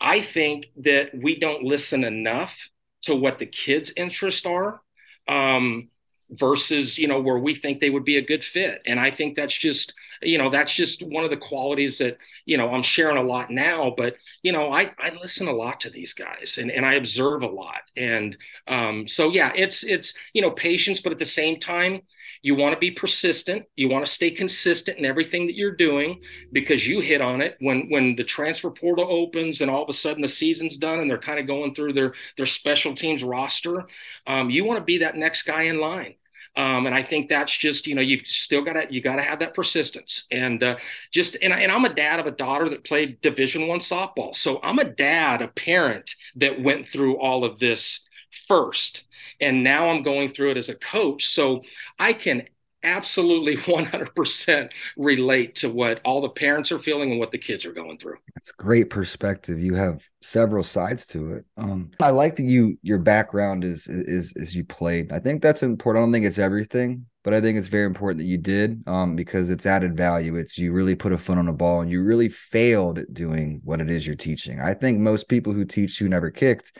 I 0.00 0.22
think 0.22 0.66
that 0.78 1.10
we 1.14 1.38
don't 1.38 1.62
listen 1.62 2.04
enough 2.04 2.56
to 3.02 3.14
what 3.14 3.38
the 3.38 3.46
kids' 3.46 3.92
interests 3.96 4.46
are 4.46 4.80
um, 5.28 5.88
versus, 6.30 6.98
you 6.98 7.08
know, 7.08 7.20
where 7.20 7.38
we 7.38 7.54
think 7.54 7.80
they 7.80 7.90
would 7.90 8.04
be 8.04 8.16
a 8.16 8.26
good 8.26 8.42
fit. 8.42 8.80
And 8.86 8.98
I 8.98 9.10
think 9.10 9.36
that's 9.36 9.56
just, 9.56 9.92
you 10.22 10.38
know, 10.38 10.50
that's 10.50 10.72
just 10.72 11.02
one 11.02 11.24
of 11.24 11.30
the 11.30 11.36
qualities 11.36 11.98
that, 11.98 12.18
you 12.46 12.56
know, 12.56 12.70
I'm 12.70 12.82
sharing 12.82 13.16
a 13.16 13.22
lot 13.22 13.50
now, 13.50 13.92
but, 13.96 14.16
you 14.42 14.52
know, 14.52 14.70
I, 14.70 14.92
I 14.98 15.10
listen 15.20 15.48
a 15.48 15.52
lot 15.52 15.80
to 15.80 15.90
these 15.90 16.14
guys 16.14 16.58
and, 16.58 16.70
and 16.70 16.86
I 16.86 16.94
observe 16.94 17.42
a 17.42 17.48
lot. 17.48 17.82
And 17.96 18.36
um, 18.66 19.06
so, 19.06 19.30
yeah, 19.30 19.52
it's, 19.54 19.82
it's, 19.82 20.14
you 20.32 20.40
know, 20.40 20.50
patience, 20.50 21.00
but 21.00 21.12
at 21.12 21.18
the 21.18 21.26
same 21.26 21.58
time, 21.58 22.02
you 22.42 22.54
want 22.54 22.74
to 22.74 22.78
be 22.78 22.90
persistent. 22.90 23.66
You 23.76 23.88
want 23.88 24.04
to 24.04 24.10
stay 24.10 24.30
consistent 24.30 24.98
in 24.98 25.04
everything 25.04 25.46
that 25.46 25.56
you're 25.56 25.76
doing 25.76 26.20
because 26.52 26.86
you 26.86 27.00
hit 27.00 27.20
on 27.20 27.40
it 27.40 27.56
when 27.60 27.88
when 27.90 28.16
the 28.16 28.24
transfer 28.24 28.70
portal 28.70 29.06
opens 29.08 29.60
and 29.60 29.70
all 29.70 29.82
of 29.82 29.88
a 29.88 29.92
sudden 29.94 30.22
the 30.22 30.28
season's 30.28 30.76
done 30.76 31.00
and 31.00 31.10
they're 31.10 31.18
kind 31.18 31.38
of 31.38 31.46
going 31.46 31.74
through 31.74 31.92
their 31.92 32.14
their 32.36 32.46
special 32.46 32.94
teams 32.94 33.22
roster. 33.22 33.86
Um, 34.26 34.50
you 34.50 34.64
want 34.64 34.78
to 34.78 34.84
be 34.84 34.98
that 34.98 35.16
next 35.16 35.42
guy 35.42 35.64
in 35.64 35.80
line. 35.80 36.14
Um, 36.56 36.86
and 36.86 36.94
I 36.94 37.02
think 37.02 37.28
that's 37.28 37.56
just 37.56 37.86
you 37.86 37.94
know 37.94 38.00
you've 38.00 38.26
still 38.26 38.62
got 38.62 38.72
to 38.72 38.86
you 38.92 39.00
got 39.00 39.16
to 39.16 39.22
have 39.22 39.38
that 39.38 39.54
persistence 39.54 40.26
and 40.32 40.62
uh, 40.62 40.76
just 41.12 41.36
and, 41.42 41.52
I, 41.52 41.60
and 41.60 41.70
I'm 41.70 41.84
a 41.84 41.94
dad 41.94 42.18
of 42.18 42.26
a 42.26 42.32
daughter 42.32 42.68
that 42.70 42.84
played 42.84 43.20
Division 43.20 43.68
One 43.68 43.78
softball, 43.78 44.34
so 44.34 44.58
I'm 44.62 44.78
a 44.78 44.84
dad, 44.84 45.42
a 45.42 45.48
parent 45.48 46.16
that 46.36 46.60
went 46.60 46.88
through 46.88 47.18
all 47.18 47.44
of 47.44 47.60
this 47.60 48.00
first 48.48 49.04
and 49.40 49.64
now 49.64 49.88
I'm 49.88 50.02
going 50.02 50.28
through 50.28 50.52
it 50.52 50.56
as 50.56 50.68
a 50.68 50.74
coach. 50.74 51.28
So 51.28 51.62
I 51.98 52.12
can 52.12 52.44
absolutely 52.82 53.56
100% 53.56 54.70
relate 54.96 55.54
to 55.56 55.68
what 55.68 56.00
all 56.04 56.20
the 56.20 56.28
parents 56.28 56.72
are 56.72 56.78
feeling 56.78 57.10
and 57.10 57.20
what 57.20 57.30
the 57.30 57.38
kids 57.38 57.64
are 57.66 57.72
going 57.72 57.98
through. 57.98 58.16
That's 58.34 58.52
great 58.52 58.90
perspective. 58.90 59.60
You 59.60 59.74
have 59.74 60.02
several 60.22 60.62
sides 60.62 61.06
to 61.06 61.34
it. 61.34 61.44
Um, 61.56 61.90
I 62.00 62.10
like 62.10 62.36
that 62.36 62.44
you 62.44 62.78
your 62.82 62.98
background 62.98 63.64
is 63.64 63.86
is 63.86 64.32
is 64.36 64.54
you 64.54 64.64
played. 64.64 65.12
I 65.12 65.18
think 65.18 65.42
that's 65.42 65.62
important. 65.62 66.02
I 66.02 66.06
don't 66.06 66.12
think 66.12 66.26
it's 66.26 66.38
everything, 66.38 67.06
but 67.24 67.34
I 67.34 67.40
think 67.40 67.58
it's 67.58 67.68
very 67.68 67.86
important 67.86 68.18
that 68.18 68.26
you 68.26 68.38
did 68.38 68.82
um, 68.86 69.16
because 69.16 69.50
it's 69.50 69.66
added 69.66 69.96
value. 69.96 70.36
It's 70.36 70.58
you 70.58 70.72
really 70.72 70.94
put 70.94 71.12
a 71.12 71.18
foot 71.18 71.38
on 71.38 71.46
the 71.46 71.52
ball 71.52 71.80
and 71.80 71.90
you 71.90 72.02
really 72.02 72.28
failed 72.28 72.98
at 72.98 73.12
doing 73.12 73.60
what 73.64 73.80
it 73.80 73.90
is 73.90 74.06
you're 74.06 74.16
teaching. 74.16 74.60
I 74.60 74.74
think 74.74 74.98
most 74.98 75.28
people 75.28 75.52
who 75.52 75.64
teach 75.64 75.98
who 75.98 76.08
never 76.08 76.30
kicked 76.30 76.72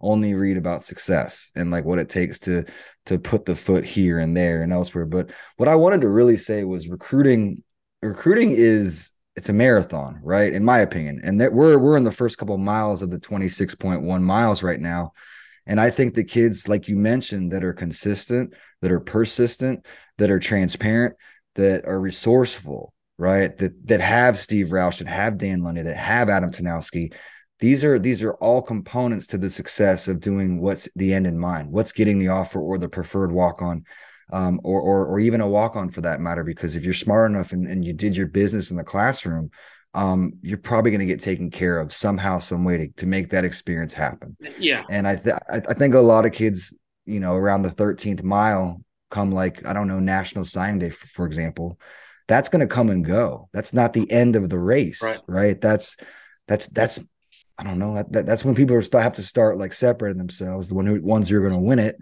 only 0.00 0.34
read 0.34 0.56
about 0.56 0.84
success 0.84 1.50
and 1.54 1.70
like 1.70 1.84
what 1.84 1.98
it 1.98 2.08
takes 2.08 2.38
to 2.40 2.64
to 3.06 3.18
put 3.18 3.44
the 3.44 3.54
foot 3.54 3.84
here 3.84 4.18
and 4.18 4.36
there 4.36 4.62
and 4.62 4.72
elsewhere. 4.72 5.06
But 5.06 5.30
what 5.56 5.68
i 5.68 5.74
wanted 5.74 6.02
to 6.02 6.08
really 6.08 6.36
say 6.36 6.64
was 6.64 6.88
recruiting 6.88 7.62
recruiting 8.02 8.52
is 8.52 9.12
it's 9.36 9.48
a 9.48 9.52
marathon 9.52 10.20
right? 10.22 10.52
In 10.52 10.64
my 10.64 10.78
opinion. 10.78 11.20
And 11.22 11.40
that 11.40 11.52
we're 11.52 11.78
we're 11.78 11.96
in 11.96 12.04
the 12.04 12.12
first 12.12 12.38
couple 12.38 12.54
of 12.54 12.60
miles 12.60 13.02
of 13.02 13.10
the 13.10 13.18
26.1 13.18 14.22
miles 14.22 14.62
right 14.62 14.80
now. 14.80 15.12
And 15.66 15.80
i 15.80 15.90
think 15.90 16.14
the 16.14 16.24
kids 16.24 16.68
like 16.68 16.88
you 16.88 16.96
mentioned 16.96 17.52
that 17.52 17.64
are 17.64 17.72
consistent 17.72 18.54
that 18.82 18.92
are 18.92 19.00
persistent 19.00 19.84
that 20.18 20.30
are 20.30 20.38
transparent 20.38 21.16
that 21.54 21.86
are 21.86 22.00
resourceful 22.00 22.92
right? 23.18 23.56
That 23.56 23.86
that 23.86 24.00
have 24.00 24.38
steve 24.38 24.68
roush 24.68 24.98
that 24.98 25.08
have 25.08 25.38
dan 25.38 25.62
lundy 25.62 25.82
that 25.82 25.96
have 25.96 26.28
adam 26.28 26.52
tanowski 26.52 27.14
these 27.60 27.84
are 27.84 27.98
these 27.98 28.22
are 28.22 28.34
all 28.34 28.62
components 28.62 29.26
to 29.28 29.38
the 29.38 29.50
success 29.50 30.08
of 30.08 30.20
doing 30.20 30.60
what's 30.60 30.88
the 30.96 31.12
end 31.14 31.26
in 31.26 31.38
mind 31.38 31.70
what's 31.70 31.92
getting 31.92 32.18
the 32.18 32.28
offer 32.28 32.60
or 32.60 32.78
the 32.78 32.88
preferred 32.88 33.32
walk 33.32 33.62
on 33.62 33.84
um, 34.32 34.60
or, 34.64 34.80
or 34.80 35.06
or 35.06 35.20
even 35.20 35.40
a 35.40 35.48
walk 35.48 35.76
on 35.76 35.90
for 35.90 36.00
that 36.02 36.20
matter 36.20 36.44
because 36.44 36.76
if 36.76 36.84
you're 36.84 36.94
smart 36.94 37.30
enough 37.30 37.52
and, 37.52 37.66
and 37.66 37.84
you 37.84 37.92
did 37.92 38.16
your 38.16 38.26
business 38.26 38.70
in 38.70 38.76
the 38.76 38.84
classroom 38.84 39.50
um, 39.94 40.32
you're 40.42 40.58
probably 40.58 40.90
going 40.90 41.00
to 41.00 41.06
get 41.06 41.20
taken 41.20 41.50
care 41.50 41.78
of 41.78 41.92
somehow 41.92 42.38
some 42.38 42.64
way 42.64 42.76
to, 42.76 42.88
to 42.96 43.06
make 43.06 43.30
that 43.30 43.44
experience 43.44 43.94
happen 43.94 44.36
yeah 44.58 44.84
and 44.90 45.08
i 45.08 45.16
th- 45.16 45.36
i 45.50 45.72
think 45.72 45.94
a 45.94 46.00
lot 46.00 46.26
of 46.26 46.32
kids 46.32 46.74
you 47.06 47.20
know, 47.20 47.34
around 47.34 47.62
the 47.62 47.70
13th 47.70 48.22
mile, 48.22 48.82
come 49.10 49.30
like, 49.30 49.64
I 49.64 49.72
don't 49.72 49.88
know, 49.88 50.00
National 50.00 50.44
Sign 50.44 50.80
Day, 50.80 50.90
for, 50.90 51.06
for 51.06 51.26
example, 51.26 51.78
that's 52.26 52.48
going 52.48 52.66
to 52.68 52.74
come 52.74 52.90
and 52.90 53.04
go. 53.04 53.48
That's 53.52 53.72
not 53.72 53.92
the 53.92 54.10
end 54.10 54.34
of 54.34 54.50
the 54.50 54.58
race, 54.58 55.00
Right. 55.02 55.20
right? 55.28 55.60
That's, 55.60 55.96
that's, 56.48 56.66
that's, 56.66 56.98
I 57.58 57.64
don't 57.64 57.78
know. 57.78 57.94
That, 57.94 58.12
that 58.12 58.26
that's 58.26 58.44
when 58.44 58.54
people 58.54 58.76
are 58.76 59.00
have 59.00 59.14
to 59.14 59.22
start 59.22 59.58
like 59.58 59.72
separating 59.72 60.18
themselves, 60.18 60.68
the 60.68 60.74
one 60.74 60.86
who 60.86 61.00
ones 61.00 61.28
who 61.28 61.36
are 61.36 61.40
going 61.40 61.52
to 61.54 61.58
win 61.58 61.78
it. 61.78 61.96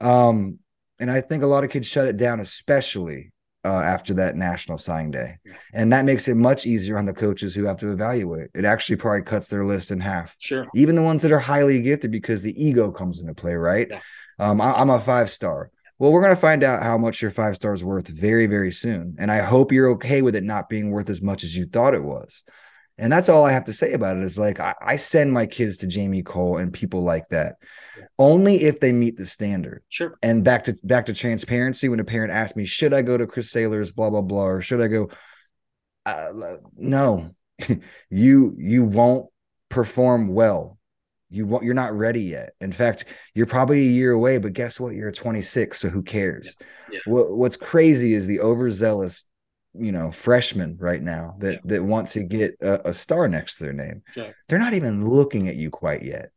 Um, 0.00 0.58
and 1.00 1.10
I 1.10 1.20
think 1.20 1.42
a 1.42 1.46
lot 1.46 1.64
of 1.64 1.70
kids 1.70 1.88
shut 1.88 2.06
it 2.06 2.16
down, 2.16 2.40
especially 2.40 3.32
uh, 3.64 3.80
after 3.80 4.14
that 4.14 4.36
National 4.36 4.78
Sign 4.78 5.10
Day, 5.10 5.38
and 5.72 5.92
that 5.92 6.04
makes 6.04 6.28
it 6.28 6.36
much 6.36 6.66
easier 6.66 6.98
on 6.98 7.06
the 7.06 7.14
coaches 7.14 7.54
who 7.54 7.64
have 7.64 7.78
to 7.78 7.90
evaluate. 7.92 8.50
It 8.54 8.64
actually 8.64 8.96
probably 8.96 9.22
cuts 9.22 9.48
their 9.48 9.64
list 9.64 9.90
in 9.90 10.00
half 10.00 10.36
Sure. 10.38 10.66
even 10.74 10.94
the 10.94 11.02
ones 11.02 11.22
that 11.22 11.32
are 11.32 11.38
highly 11.38 11.80
gifted 11.80 12.10
because 12.10 12.42
the 12.42 12.62
ego 12.62 12.90
comes 12.90 13.20
into 13.20 13.34
play, 13.34 13.54
right? 13.54 13.88
Yeah. 13.90 14.00
Um, 14.38 14.60
I, 14.60 14.80
am 14.80 14.90
a 14.90 15.00
five 15.00 15.30
star. 15.30 15.70
Well, 15.98 16.12
we're 16.12 16.22
going 16.22 16.34
to 16.34 16.40
find 16.40 16.64
out 16.64 16.82
how 16.82 16.98
much 16.98 17.22
your 17.22 17.30
five 17.30 17.54
star 17.54 17.72
is 17.72 17.84
worth 17.84 18.08
very, 18.08 18.46
very 18.46 18.72
soon. 18.72 19.16
And 19.18 19.30
I 19.30 19.38
hope 19.38 19.72
you're 19.72 19.90
okay 19.92 20.22
with 20.22 20.34
it 20.34 20.42
not 20.42 20.68
being 20.68 20.90
worth 20.90 21.08
as 21.08 21.22
much 21.22 21.44
as 21.44 21.56
you 21.56 21.66
thought 21.66 21.94
it 21.94 22.02
was. 22.02 22.42
And 22.96 23.10
that's 23.12 23.28
all 23.28 23.44
I 23.44 23.50
have 23.52 23.64
to 23.64 23.72
say 23.72 23.92
about 23.92 24.16
it 24.16 24.22
is 24.22 24.38
like, 24.38 24.60
I, 24.60 24.74
I 24.80 24.96
send 24.98 25.32
my 25.32 25.46
kids 25.46 25.78
to 25.78 25.86
Jamie 25.88 26.22
Kohl 26.22 26.58
and 26.58 26.72
people 26.72 27.02
like 27.02 27.28
that 27.30 27.56
Yeah. 27.98 28.04
only 28.20 28.62
if 28.62 28.78
they 28.78 28.92
meet 28.92 29.16
the 29.16 29.26
standard. 29.26 29.82
Sure. 29.88 30.16
And 30.22 30.44
back 30.44 30.64
to 30.64 30.76
back 30.84 31.06
to 31.06 31.14
transparency. 31.14 31.88
When 31.88 31.98
a 32.00 32.04
parent 32.04 32.32
asks 32.32 32.56
me, 32.56 32.64
should 32.64 32.94
I 32.94 33.02
go 33.02 33.16
to 33.16 33.26
Chris 33.26 33.50
Sailer's, 33.50 33.90
blah 33.92 34.10
blah 34.10 34.20
blah, 34.22 34.46
or 34.46 34.60
should 34.60 34.80
I 34.80 34.86
go? 34.88 35.10
Uh, 36.06 36.56
no, 36.76 37.30
you 38.10 38.54
you 38.58 38.84
won't 38.84 39.26
perform 39.70 40.28
well. 40.28 40.78
You 41.30 41.46
won't. 41.46 41.64
You're 41.64 41.74
not 41.74 41.94
ready 41.94 42.22
yet. 42.22 42.50
In 42.60 42.70
fact, 42.70 43.06
you're 43.34 43.46
probably 43.46 43.80
a 43.80 43.90
year 43.90 44.12
away. 44.12 44.38
But 44.38 44.52
guess 44.52 44.78
what? 44.78 44.94
You're 44.94 45.10
26, 45.10 45.80
so 45.80 45.88
who 45.88 46.02
cares? 46.02 46.54
Yeah. 46.92 47.00
What, 47.06 47.32
what's 47.36 47.56
crazy 47.56 48.14
is 48.14 48.28
the 48.28 48.38
overzealous, 48.40 49.24
you 49.74 49.92
know, 49.92 50.10
freshmen 50.10 50.76
right 50.78 51.02
now 51.02 51.36
that 51.38 51.54
Yeah. 51.54 51.60
that 51.64 51.82
want 51.84 52.08
to 52.10 52.22
get 52.22 52.56
a, 52.60 52.90
a 52.90 52.94
star 52.94 53.28
next 53.28 53.58
to 53.58 53.64
their 53.64 53.72
name. 53.72 54.02
Yeah. 54.16 54.30
They're 54.48 54.58
not 54.58 54.74
even 54.74 55.06
looking 55.08 55.48
at 55.48 55.56
you 55.56 55.70
quite 55.70 56.02
yet. 56.02 56.30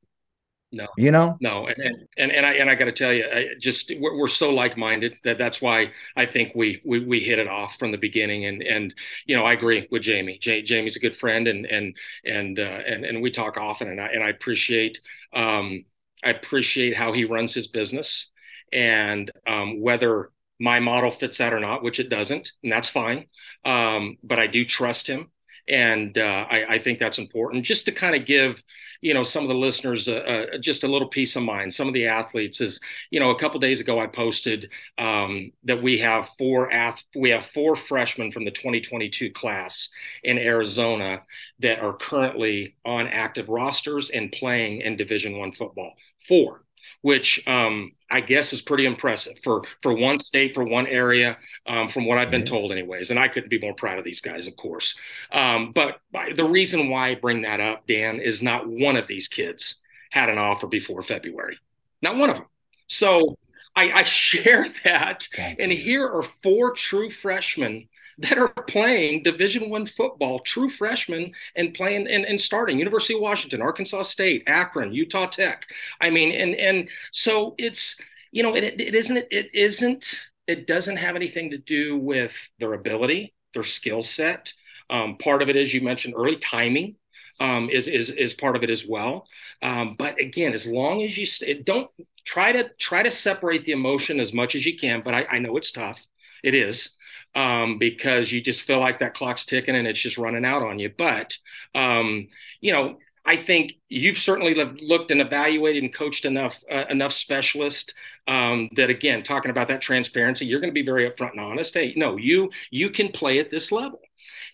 No. 0.74 0.88
You 0.98 1.12
know. 1.12 1.38
No, 1.40 1.66
and 1.68 1.78
and 1.78 2.08
and, 2.18 2.32
and 2.32 2.46
I 2.46 2.54
and 2.56 2.70
I 2.70 2.76
got 2.76 2.86
to 2.86 2.92
tell 2.92 3.14
you, 3.14 3.26
I 3.26 3.54
just 3.58 3.90
we're, 4.02 4.18
we're 4.18 4.28
so 4.28 4.50
like-minded 4.50 5.14
that 5.24 5.38
that's 5.38 5.62
why 5.62 5.92
I 6.18 6.26
think 6.26 6.56
we, 6.56 6.82
we 6.86 7.00
we 7.06 7.22
hit 7.22 7.40
it 7.40 7.48
off 7.48 7.78
from 7.80 7.92
the 7.94 7.98
beginning. 7.98 8.46
And 8.46 8.62
and 8.62 8.94
you 9.26 9.38
know, 9.38 9.46
I 9.46 9.54
agree 9.54 9.88
with 9.92 10.02
Jamie. 10.02 10.40
Ja- 10.42 10.64
Jamie's 10.66 10.98
a 10.98 11.00
good 11.00 11.16
friend, 11.16 11.48
and 11.48 11.66
and 11.66 11.96
and 12.26 12.60
uh, 12.60 12.64
and 12.86 13.06
and 13.06 13.22
we 13.22 13.32
talk 13.32 13.56
often, 13.56 13.88
and 13.88 14.02
I 14.02 14.08
and 14.08 14.22
I 14.22 14.28
appreciate 14.30 15.00
um, 15.34 15.86
I 16.22 16.32
appreciate 16.32 16.98
how 16.98 17.14
he 17.14 17.24
runs 17.24 17.54
his 17.54 17.68
business, 17.68 18.30
and 18.74 19.32
um, 19.48 19.80
whether 19.80 20.32
my 20.60 20.80
model 20.80 21.12
fits 21.12 21.38
that 21.38 21.54
or 21.54 21.60
not, 21.60 21.84
which 21.84 22.00
it 22.00 22.10
doesn't, 22.10 22.52
and 22.64 22.72
that's 22.72 22.90
fine. 22.90 23.26
Um, 23.66 24.18
but 24.24 24.40
I 24.40 24.48
do 24.48 24.66
trust 24.66 25.08
him, 25.08 25.32
and 25.68 26.18
uh, 26.18 26.46
I, 26.50 26.76
I 26.76 26.80
think 26.80 27.00
that's 27.00 27.20
important. 27.20 27.66
Just 27.66 27.86
to 27.86 27.92
kind 27.92 28.16
of 28.16 28.26
give 28.26 28.62
you 29.02 29.14
know 29.14 29.24
some 29.24 29.44
of 29.44 29.50
the 29.50 29.56
listeners 29.56 30.08
uh, 30.08 30.46
uh, 30.54 30.58
just 30.58 30.84
a 30.84 30.88
little 30.88 31.08
peace 31.08 31.36
of 31.36 31.44
mind 31.44 31.74
some 31.74 31.88
of 31.88 31.94
the 31.94 32.08
athletes 32.08 32.62
is 32.62 32.80
you 33.12 33.20
know 33.20 33.30
a 33.30 33.40
couple 33.40 33.60
days 33.60 33.82
ago 33.82 34.00
i 34.00 34.08
posted 34.08 34.70
um, 34.98 35.52
that 35.64 35.82
we 35.82 35.98
have 35.98 36.30
four 36.38 36.72
ath- 36.72 37.04
we 37.16 37.30
have 37.30 37.46
four 37.46 37.76
freshmen 37.76 38.32
from 38.32 38.46
the 38.46 38.52
2022 38.52 39.32
class 39.32 39.90
in 40.24 40.38
arizona 40.38 41.22
that 41.60 41.80
are 41.80 41.94
currently 41.94 42.76
on 42.86 43.08
active 43.08 43.50
rosters 43.50 44.10
and 44.10 44.32
playing 44.32 44.82
in 44.82 44.96
division 44.96 45.38
one 45.38 45.52
football 45.52 45.94
four 46.28 46.64
which 47.02 47.46
um, 47.48 47.92
I 48.10 48.22
guess 48.22 48.54
is 48.54 48.62
pretty 48.62 48.86
impressive 48.86 49.34
for 49.44 49.64
for 49.82 49.94
one 49.94 50.20
state, 50.20 50.54
for 50.54 50.64
one 50.64 50.88
area, 50.88 51.38
um, 51.66 51.90
from 51.90 52.06
what 52.06 52.18
I've 52.18 52.32
been 52.32 52.42
Yes. 52.42 52.50
told, 52.50 52.72
anyways. 52.72 53.12
And 53.12 53.20
I 53.20 53.28
couldn't 53.28 53.50
be 53.50 53.60
more 53.60 53.74
proud 53.74 54.00
of 54.00 54.06
these 54.06 54.22
guys, 54.22 54.48
of 54.48 54.56
course. 54.56 54.96
Um, 55.32 55.72
but 55.74 56.00
by- 56.12 56.32
the 56.36 56.46
reason 56.46 56.90
why 56.90 57.10
I 57.10 57.16
bring 57.16 57.42
that 57.44 57.60
up, 57.60 57.88
Dan, 57.88 58.20
is 58.20 58.42
not 58.42 58.68
one 58.68 58.96
of 58.96 59.08
these 59.08 59.28
kids 59.28 59.76
had 60.10 60.30
an 60.30 60.38
offer 60.38 60.68
before 60.68 61.04
February, 61.04 61.58
not 62.02 62.16
one 62.18 62.30
of 62.30 62.38
them. 62.38 62.46
So 62.88 63.38
I, 63.76 63.92
I 63.92 64.04
share 64.04 64.68
that, 64.84 65.28
and 65.38 65.72
here 65.72 66.08
are 66.08 66.24
four 66.24 66.74
true 66.74 67.10
freshmen 67.10 67.90
that 68.20 68.38
are 68.38 68.50
playing 68.50 69.24
division 69.24 69.70
one 69.70 69.86
football 69.86 70.40
true 70.40 70.70
freshmen 70.70 71.32
and 71.56 71.74
playing 71.74 72.08
and, 72.08 72.26
and 72.26 72.40
starting. 72.42 72.80
University 72.80 73.14
of 73.14 73.22
washington 73.22 73.62
arkansas 73.62 74.04
state 74.04 74.44
akron 74.48 74.94
utah 74.94 75.28
tech. 75.28 75.66
I 76.02 76.10
mean 76.10 76.32
and 76.32 76.56
and 76.56 76.90
so 77.12 77.56
it's 77.58 77.98
you 78.32 78.44
know 78.44 78.56
it, 78.56 78.64
it 78.64 78.96
isn't 78.96 79.18
it 79.32 79.50
isn't 79.54 80.30
it 80.48 80.66
doesn't 80.68 80.98
have 80.98 81.16
anything 81.16 81.52
to 81.52 81.58
do 81.58 81.98
with 81.98 82.36
their 82.60 82.74
ability 82.74 83.34
their 83.54 83.64
skill 83.64 84.04
set. 84.04 84.54
Um, 84.90 85.18
part 85.18 85.42
of 85.42 85.50
it 85.50 85.56
as 85.56 85.74
you 85.74 85.82
mentioned 85.82 86.14
early 86.18 86.38
timing 86.38 86.96
um, 87.40 87.70
is 87.70 87.88
is 87.88 88.10
is 88.12 88.34
part 88.34 88.56
of 88.56 88.64
it 88.64 88.70
as 88.70 88.86
well. 88.88 89.28
Um, 89.62 89.96
but 89.98 90.20
again 90.20 90.54
as 90.54 90.66
long 90.68 91.04
as 91.04 91.18
you 91.18 91.26
st- 91.26 91.66
don't 91.66 91.90
try 92.26 92.52
to 92.52 92.70
try 92.80 93.04
to 93.04 93.12
separate 93.12 93.66
the 93.66 93.72
emotion 93.72 94.20
as 94.20 94.34
much 94.34 94.56
as 94.56 94.66
you 94.66 94.78
can 94.78 95.02
but 95.04 95.14
I, 95.14 95.26
I 95.30 95.40
know 95.40 95.58
it's 95.58 95.72
tough. 95.72 96.00
It 96.44 96.54
is 96.56 96.92
um, 97.38 97.78
because 97.78 98.32
you 98.32 98.42
just 98.42 98.64
feel 98.64 98.80
like 98.80 98.98
that 99.00 99.14
clock's 99.14 99.46
ticking 99.46 99.76
and 99.76 99.88
it's 99.88 100.02
just 100.02 100.18
running 100.18 100.44
out 100.44 100.64
on 100.64 100.80
you. 100.80 100.92
But 100.98 101.38
um, 101.76 102.30
you 102.62 102.72
know, 102.74 102.98
I 103.26 103.38
think 103.38 103.74
you've 103.90 104.18
certainly 104.18 104.56
looked 104.82 105.12
and 105.12 105.22
evaluated 105.22 105.84
and 105.84 105.94
coached 105.94 106.26
enough 106.26 106.64
uh, 106.70 106.86
enough 106.90 107.14
specialists 107.14 107.94
um, 108.28 108.70
that 108.76 108.90
again, 108.90 109.22
talking 109.22 109.52
about 109.52 109.68
that 109.68 109.82
transparency, 109.82 110.48
you're 110.48 110.60
going 110.60 110.74
to 110.74 110.82
be 110.82 110.86
very 110.86 111.10
upfront 111.10 111.32
and 111.32 111.40
honest. 111.40 111.76
Hey, 111.76 111.94
no, 111.96 112.18
you 112.18 112.50
you 112.72 112.90
can 112.90 113.10
play 113.12 113.38
at 113.38 113.52
this 113.52 113.72
level, 113.72 114.00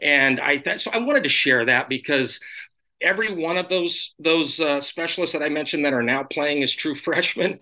and 0.02 0.42
I 0.42 0.58
that, 0.66 0.82
so 0.82 0.92
I 0.92 0.98
wanted 0.98 1.24
to 1.24 1.30
share 1.30 1.64
that 1.66 1.88
because 1.88 2.42
every 3.04 3.34
one 3.34 3.58
of 3.58 3.70
those 3.70 4.16
those 4.20 4.60
uh, 4.60 4.82
specialists 4.82 5.34
that 5.34 5.44
I 5.44 5.50
mentioned 5.50 5.86
that 5.86 5.94
are 5.94 6.04
now 6.04 6.24
playing 6.24 6.64
as 6.64 6.74
true 6.74 6.96
freshmen, 7.08 7.60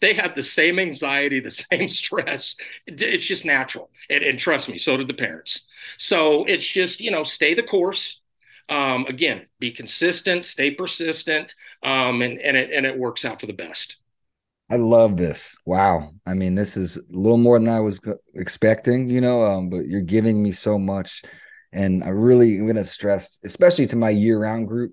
they 0.00 0.14
have 0.14 0.34
the 0.34 0.42
same 0.42 0.78
anxiety, 0.78 1.40
the 1.40 1.50
same 1.50 1.88
stress. 1.88 2.56
It- 2.86 3.02
it's 3.02 3.26
just 3.26 3.44
natural, 3.46 3.90
and, 4.10 4.22
and 4.24 4.38
trust 4.38 4.68
me, 4.68 4.78
so 4.78 4.96
did 4.96 5.08
the 5.08 5.14
parents. 5.14 5.66
So 5.98 6.44
it's 6.46 6.66
just 6.66 7.00
you 7.00 7.10
know, 7.10 7.24
stay 7.24 7.54
the 7.54 7.62
course. 7.62 8.20
Um, 8.68 9.04
again, 9.08 9.46
be 9.60 9.72
consistent, 9.72 10.44
stay 10.44 10.70
persistent, 10.72 11.54
um, 11.82 12.22
and 12.22 12.40
and 12.40 12.56
it 12.56 12.70
and 12.72 12.86
it 12.86 12.98
works 12.98 13.24
out 13.24 13.40
for 13.40 13.46
the 13.46 13.52
best. 13.52 13.96
I 14.70 14.76
love 14.76 15.16
this. 15.16 15.56
Wow. 15.66 16.10
I 16.26 16.34
mean, 16.34 16.54
this 16.54 16.76
is 16.76 16.96
a 16.96 17.00
little 17.10 17.36
more 17.38 17.58
than 17.58 17.68
I 17.68 17.80
was 17.80 18.00
expecting, 18.34 19.10
you 19.10 19.20
know, 19.20 19.44
um, 19.44 19.68
but 19.68 19.86
you're 19.86 20.00
giving 20.00 20.42
me 20.42 20.52
so 20.52 20.78
much. 20.78 21.22
And 21.74 22.04
I 22.04 22.08
really 22.08 22.56
am 22.56 22.66
going 22.66 22.76
to 22.76 22.84
stress, 22.84 23.38
especially 23.44 23.86
to 23.88 23.96
my 23.96 24.10
year 24.10 24.38
round 24.38 24.68
group, 24.68 24.92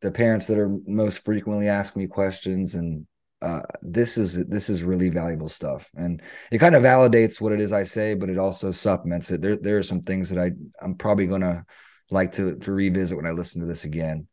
the 0.00 0.12
parents 0.12 0.46
that 0.46 0.58
are 0.58 0.70
most 0.86 1.24
frequently 1.24 1.68
asking 1.68 2.02
me 2.02 2.08
questions. 2.08 2.76
And 2.76 3.06
uh, 3.42 3.62
this 3.82 4.16
is 4.16 4.46
this 4.46 4.70
is 4.70 4.84
really 4.84 5.08
valuable 5.08 5.48
stuff. 5.48 5.90
And 5.96 6.22
it 6.52 6.58
kind 6.58 6.76
of 6.76 6.84
validates 6.84 7.40
what 7.40 7.52
it 7.52 7.60
is 7.60 7.72
I 7.72 7.82
say, 7.82 8.14
but 8.14 8.30
it 8.30 8.38
also 8.38 8.70
supplements 8.70 9.30
it. 9.32 9.42
There, 9.42 9.56
there 9.56 9.78
are 9.78 9.82
some 9.82 10.00
things 10.00 10.30
that 10.30 10.38
I, 10.38 10.52
I'm 10.80 10.94
probably 10.94 11.26
going 11.26 11.42
to 11.42 11.64
like 12.10 12.32
to, 12.32 12.56
to 12.56 12.72
revisit 12.72 13.16
when 13.16 13.26
I 13.26 13.32
listen 13.32 13.60
to 13.60 13.66
this 13.66 13.84
again. 13.84 14.28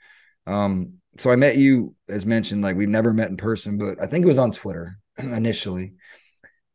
Um, 0.45 0.99
so 1.17 1.31
I 1.31 1.35
met 1.35 1.57
you, 1.57 1.95
as 2.07 2.25
mentioned, 2.25 2.61
like 2.61 2.75
we've 2.75 2.87
never 2.87 3.13
met 3.13 3.29
in 3.29 3.37
person, 3.37 3.79
but 3.79 4.01
I 4.01 4.05
think 4.05 4.23
it 4.23 4.27
was 4.27 4.39
on 4.39 4.51
Twitter 4.51 4.99
initially. 5.17 5.93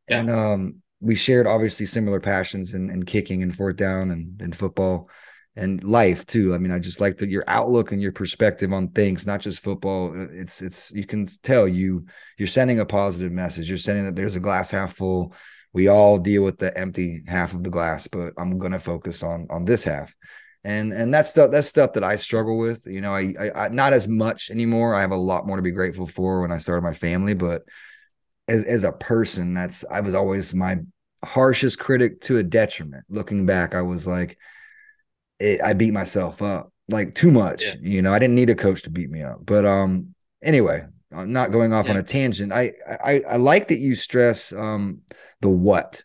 Yeah. 0.09 0.21
And 0.21 0.31
um, 0.31 0.83
we 1.01 1.15
shared 1.15 1.47
obviously 1.47 1.87
similar 1.87 2.21
passions 2.21 2.75
and, 2.75 2.91
in 2.91 3.05
kicking 3.05 3.43
and 3.43 3.55
fourth 3.55 3.77
down 3.77 4.11
and, 4.11 4.41
and 4.41 4.57
football 4.57 5.09
and 5.57 5.83
life 5.83 6.25
too. 6.27 6.55
I 6.55 6.59
mean, 6.59 6.73
I 6.73 6.79
just 6.79 7.01
like 7.01 7.21
your 7.21 7.45
outlook 7.47 7.93
and 7.93 8.01
your 8.01 8.13
perspective 8.13 8.73
on 8.73 8.89
things, 8.89 9.27
not 9.27 9.41
just 9.41 9.61
football. 9.61 10.13
Uh, 10.13 10.27
it's 10.31 10.63
it's 10.63 10.91
you 10.93 11.07
can 11.07 11.27
tell 11.43 11.67
you 11.67 12.07
you're 12.37 12.49
sending 12.49 12.81
a 12.81 12.87
positive 12.87 13.33
message. 13.33 13.69
You're 13.69 13.79
sending 13.79 14.05
that 14.05 14.17
there's 14.17 14.37
a 14.37 14.41
glass 14.41 14.71
half 14.71 14.95
full. 14.95 15.35
We 15.73 15.89
all 15.89 16.19
deal 16.19 16.43
with 16.43 16.59
the 16.59 16.77
empty 16.77 17.23
half 17.27 17.55
of 17.55 17.63
the 17.63 17.71
glass, 17.71 18.07
but 18.07 18.33
I'm 18.39 18.59
gonna 18.59 18.81
focus 18.81 19.23
on 19.23 19.47
on 19.51 19.65
this 19.65 19.85
half 19.85 20.15
and 20.65 20.93
and 20.93 21.15
that's 21.15 21.31
stuff 21.31 21.51
that's 21.51 21.69
stuff 21.69 21.93
that 21.95 22.05
I 22.05 22.17
struggle 22.17 22.59
with. 22.59 22.87
You 22.87 23.01
know, 23.01 23.15
I, 23.15 23.35
I, 23.39 23.51
I 23.65 23.69
not 23.69 23.93
as 23.93 24.09
much 24.09 24.51
anymore. 24.51 24.95
I 24.95 25.01
have 25.01 25.13
a 25.13 25.17
lot 25.17 25.47
more 25.47 25.57
to 25.57 25.63
be 25.63 25.71
grateful 25.71 26.07
for 26.07 26.43
when 26.43 26.53
I 26.53 26.59
started 26.59 26.83
my 26.83 26.95
family, 26.95 27.35
but 27.35 27.63
as 28.49 28.65
as 28.65 28.85
a 28.85 28.93
person, 28.93 29.55
that's 29.55 29.85
I 29.91 30.01
was 30.01 30.15
always 30.15 30.55
my 30.55 30.79
harshest 31.25 31.79
critic 31.79 32.21
to 32.23 32.39
a 32.39 32.43
detriment. 32.43 33.05
Looking 33.09 33.47
back, 33.47 33.75
I 33.75 33.83
was 33.83 34.07
like, 34.07 34.39
it, 35.39 35.61
I 35.63 35.73
beat 35.75 35.93
myself 35.93 36.43
up 36.43 36.73
like 36.89 37.15
too 37.15 37.31
much. 37.31 37.65
Yeah. 37.65 37.75
You 37.81 38.03
know, 38.03 38.13
I 38.13 38.19
didn't 38.19 38.35
need 38.37 38.51
a 38.51 38.55
coach 38.55 38.83
to 38.83 38.91
beat 38.91 39.11
me 39.11 39.23
up. 39.23 39.45
But 39.45 39.65
um, 39.65 40.15
anyway, 40.43 40.85
I'm 41.13 41.33
not 41.33 41.53
going 41.53 41.73
off 41.73 41.91
on 41.91 41.97
a 41.97 42.03
tangent. 42.03 42.53
I 42.53 42.73
I 42.89 43.23
I 43.29 43.37
like 43.37 43.69
that 43.69 43.79
you 43.81 43.95
stress 43.95 44.53
um 44.53 45.01
the 45.41 45.49
what 45.49 46.03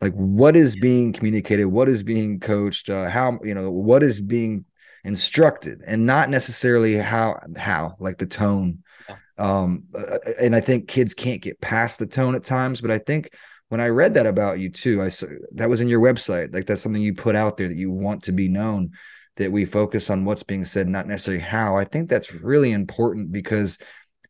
like 0.00 0.12
what 0.12 0.56
is 0.56 0.76
being 0.76 1.12
communicated 1.12 1.64
what 1.66 1.88
is 1.88 2.02
being 2.02 2.38
coached 2.38 2.90
uh, 2.90 3.08
how 3.08 3.38
you 3.42 3.54
know 3.54 3.70
what 3.70 4.02
is 4.02 4.20
being 4.20 4.64
instructed 5.04 5.82
and 5.86 6.04
not 6.04 6.28
necessarily 6.28 6.96
how 6.96 7.40
how 7.56 7.96
like 7.98 8.18
the 8.18 8.26
tone 8.26 8.82
Yeah. 9.08 9.16
Um, 9.38 9.84
uh, 9.94 10.18
and 10.40 10.56
I 10.56 10.60
think 10.60 10.88
kids 10.88 11.14
can't 11.14 11.42
get 11.42 11.60
past 11.60 11.98
the 11.98 12.06
tone 12.06 12.34
at 12.34 12.44
times, 12.44 12.80
but 12.80 12.90
I 12.90 12.98
think 12.98 13.30
when 13.68 13.80
I 13.80 13.88
read 13.88 14.14
that 14.14 14.26
about 14.26 14.58
you 14.58 14.70
too, 14.70 15.02
I 15.02 15.08
saw 15.08 15.26
that 15.52 15.68
was 15.68 15.80
in 15.80 15.88
your 15.88 16.00
website. 16.00 16.54
Like 16.54 16.66
that's 16.66 16.80
something 16.80 17.02
you 17.02 17.14
put 17.14 17.36
out 17.36 17.56
there 17.56 17.68
that 17.68 17.76
you 17.76 17.90
want 17.90 18.24
to 18.24 18.32
be 18.32 18.48
known, 18.48 18.92
that 19.36 19.52
we 19.52 19.64
focus 19.64 20.08
on 20.08 20.24
what's 20.24 20.42
being 20.42 20.64
said, 20.64 20.88
not 20.88 21.06
necessarily 21.06 21.42
how. 21.42 21.76
I 21.76 21.84
think 21.84 22.08
that's 22.08 22.32
really 22.32 22.72
important 22.72 23.32
because 23.32 23.76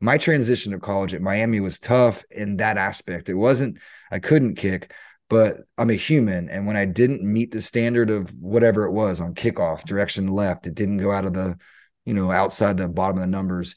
my 0.01 0.19
transition 0.19 0.73
to 0.73 0.79
college 0.79 1.15
at 1.15 1.23
Miami 1.23 1.61
was 1.61 1.79
tough 1.79 2.25
in 2.31 2.57
that 2.57 2.77
aspect. 2.77 3.29
It 3.29 3.35
wasn't, 3.35 3.79
I 4.11 4.19
couldn't 4.19 4.57
kick, 4.57 4.93
but 5.29 5.59
I'm 5.79 5.91
a 5.91 5.95
human. 5.95 6.49
And 6.49 6.67
when 6.67 6.77
I 6.77 6.85
didn't 6.85 7.23
meet 7.23 7.51
the 7.51 7.63
standard 7.63 8.11
of 8.11 8.31
whatever 8.41 8.85
it 8.85 8.93
was 8.93 9.21
on 9.21 9.35
kickoff, 9.35 9.85
direction 9.85 10.29
left, 10.29 10.67
it 10.67 10.75
didn't 10.75 10.99
go 10.99 11.13
out 11.13 11.25
of 11.25 11.35
the, 11.35 11.57
you 12.05 12.15
know, 12.15 12.31
outside 12.31 12.77
the 12.77 12.89
bottom 12.89 13.19
of 13.19 13.23
the 13.23 13.27
numbers. 13.27 13.75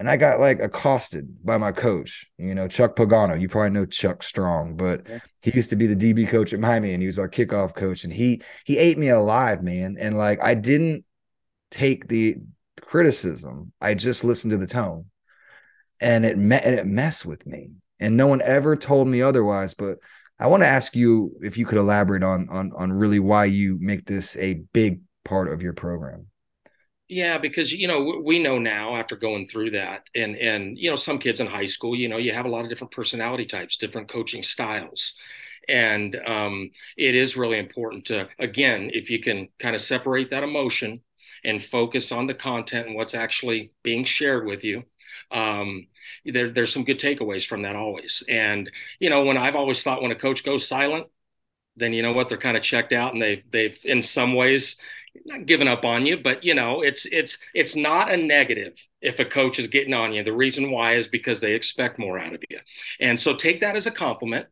And 0.00 0.08
I 0.08 0.16
got 0.16 0.40
like 0.40 0.60
accosted 0.60 1.44
by 1.44 1.58
my 1.58 1.72
coach, 1.72 2.24
you 2.38 2.54
know, 2.54 2.66
Chuck 2.66 2.96
Pagano. 2.96 3.38
You 3.38 3.50
probably 3.50 3.68
know 3.68 3.84
Chuck 3.84 4.22
Strong, 4.22 4.76
but 4.76 5.06
yeah. 5.06 5.18
he 5.42 5.52
used 5.54 5.68
to 5.68 5.76
be 5.76 5.86
the 5.86 5.94
DB 5.94 6.26
coach 6.26 6.54
at 6.54 6.58
Miami 6.58 6.94
and 6.94 7.02
he 7.02 7.06
was 7.06 7.18
our 7.18 7.28
kickoff 7.28 7.74
coach. 7.74 8.04
And 8.04 8.12
he 8.12 8.40
he 8.64 8.78
ate 8.78 8.96
me 8.96 9.10
alive, 9.10 9.62
man. 9.62 9.98
And 10.00 10.16
like 10.16 10.42
I 10.42 10.54
didn't 10.54 11.04
take 11.70 12.08
the 12.08 12.36
criticism. 12.80 13.74
I 13.78 13.92
just 13.92 14.24
listened 14.24 14.52
to 14.52 14.56
the 14.56 14.66
tone. 14.66 15.04
And 16.00 16.24
it 16.24 16.38
me- 16.38 16.56
and 16.56 16.74
it 16.74 16.86
messed 16.86 17.26
with 17.26 17.46
me. 17.46 17.72
And 17.98 18.16
no 18.16 18.26
one 18.26 18.40
ever 18.40 18.76
told 18.76 19.06
me 19.06 19.20
otherwise. 19.20 19.74
But 19.74 19.98
I 20.38 20.46
want 20.46 20.62
to 20.62 20.66
ask 20.66 20.96
you 20.96 21.36
if 21.42 21.58
you 21.58 21.66
could 21.66 21.76
elaborate 21.76 22.22
on 22.22 22.48
on 22.50 22.72
on 22.74 22.90
really 22.90 23.20
why 23.20 23.44
you 23.44 23.76
make 23.78 24.06
this 24.06 24.34
a 24.38 24.62
big 24.72 25.02
part 25.26 25.52
of 25.52 25.60
your 25.60 25.74
program. 25.74 26.29
Yeah, 27.12 27.38
because 27.38 27.72
you 27.72 27.88
know 27.88 28.20
we 28.24 28.38
know 28.40 28.58
now 28.60 28.94
after 28.94 29.16
going 29.16 29.48
through 29.48 29.72
that, 29.72 30.08
and 30.14 30.36
and 30.36 30.78
you 30.78 30.88
know 30.90 30.94
some 30.96 31.18
kids 31.18 31.40
in 31.40 31.46
high 31.48 31.66
school, 31.66 31.96
you 31.96 32.08
know, 32.08 32.18
you 32.18 32.32
have 32.32 32.44
a 32.46 32.48
lot 32.48 32.62
of 32.64 32.70
different 32.70 32.92
personality 32.92 33.46
types, 33.46 33.76
different 33.76 34.08
coaching 34.08 34.44
styles, 34.44 35.14
and 35.68 36.14
um, 36.24 36.70
it 36.96 37.16
is 37.16 37.36
really 37.36 37.58
important 37.58 38.04
to 38.06 38.28
again, 38.38 38.90
if 38.94 39.10
you 39.10 39.20
can 39.20 39.48
kind 39.58 39.74
of 39.74 39.80
separate 39.82 40.30
that 40.30 40.44
emotion 40.44 41.00
and 41.44 41.64
focus 41.64 42.12
on 42.12 42.28
the 42.28 42.34
content 42.34 42.86
and 42.86 42.94
what's 42.94 43.14
actually 43.14 43.72
being 43.82 44.04
shared 44.04 44.46
with 44.46 44.62
you. 44.62 44.84
Um, 45.32 45.88
there, 46.24 46.50
there's 46.52 46.72
some 46.72 46.84
good 46.84 47.00
takeaways 47.00 47.44
from 47.46 47.62
that 47.62 47.74
always. 47.76 48.22
And 48.28 48.70
you 49.00 49.10
know, 49.10 49.24
when 49.24 49.36
I've 49.36 49.56
always 49.56 49.82
thought 49.82 50.02
when 50.02 50.12
a 50.12 50.14
coach 50.16 50.44
goes 50.44 50.68
silent, 50.68 51.08
then 51.76 51.92
you 51.92 52.02
know 52.02 52.12
what 52.12 52.28
they're 52.28 52.38
kind 52.38 52.56
of 52.56 52.62
checked 52.62 52.92
out 52.92 53.12
and 53.12 53.22
they've 53.22 53.42
they've 53.50 53.78
in 53.84 54.02
some 54.02 54.34
ways 54.34 54.76
not 55.24 55.46
giving 55.46 55.68
up 55.68 55.84
on 55.84 56.06
you, 56.06 56.16
but 56.18 56.44
you 56.44 56.54
know, 56.54 56.82
it's 56.82 57.06
it's 57.06 57.38
it's 57.54 57.76
not 57.76 58.10
a 58.10 58.16
negative 58.16 58.74
if 59.00 59.18
a 59.18 59.24
coach 59.24 59.58
is 59.58 59.68
getting 59.68 59.94
on 59.94 60.12
you. 60.12 60.22
The 60.22 60.32
reason 60.32 60.70
why 60.70 60.94
is 60.96 61.08
because 61.08 61.40
they 61.40 61.54
expect 61.54 61.98
more 61.98 62.18
out 62.18 62.34
of 62.34 62.42
you. 62.48 62.58
And 63.00 63.18
so 63.18 63.34
take 63.34 63.60
that 63.60 63.76
as 63.76 63.86
a 63.86 63.90
compliment 63.90 64.46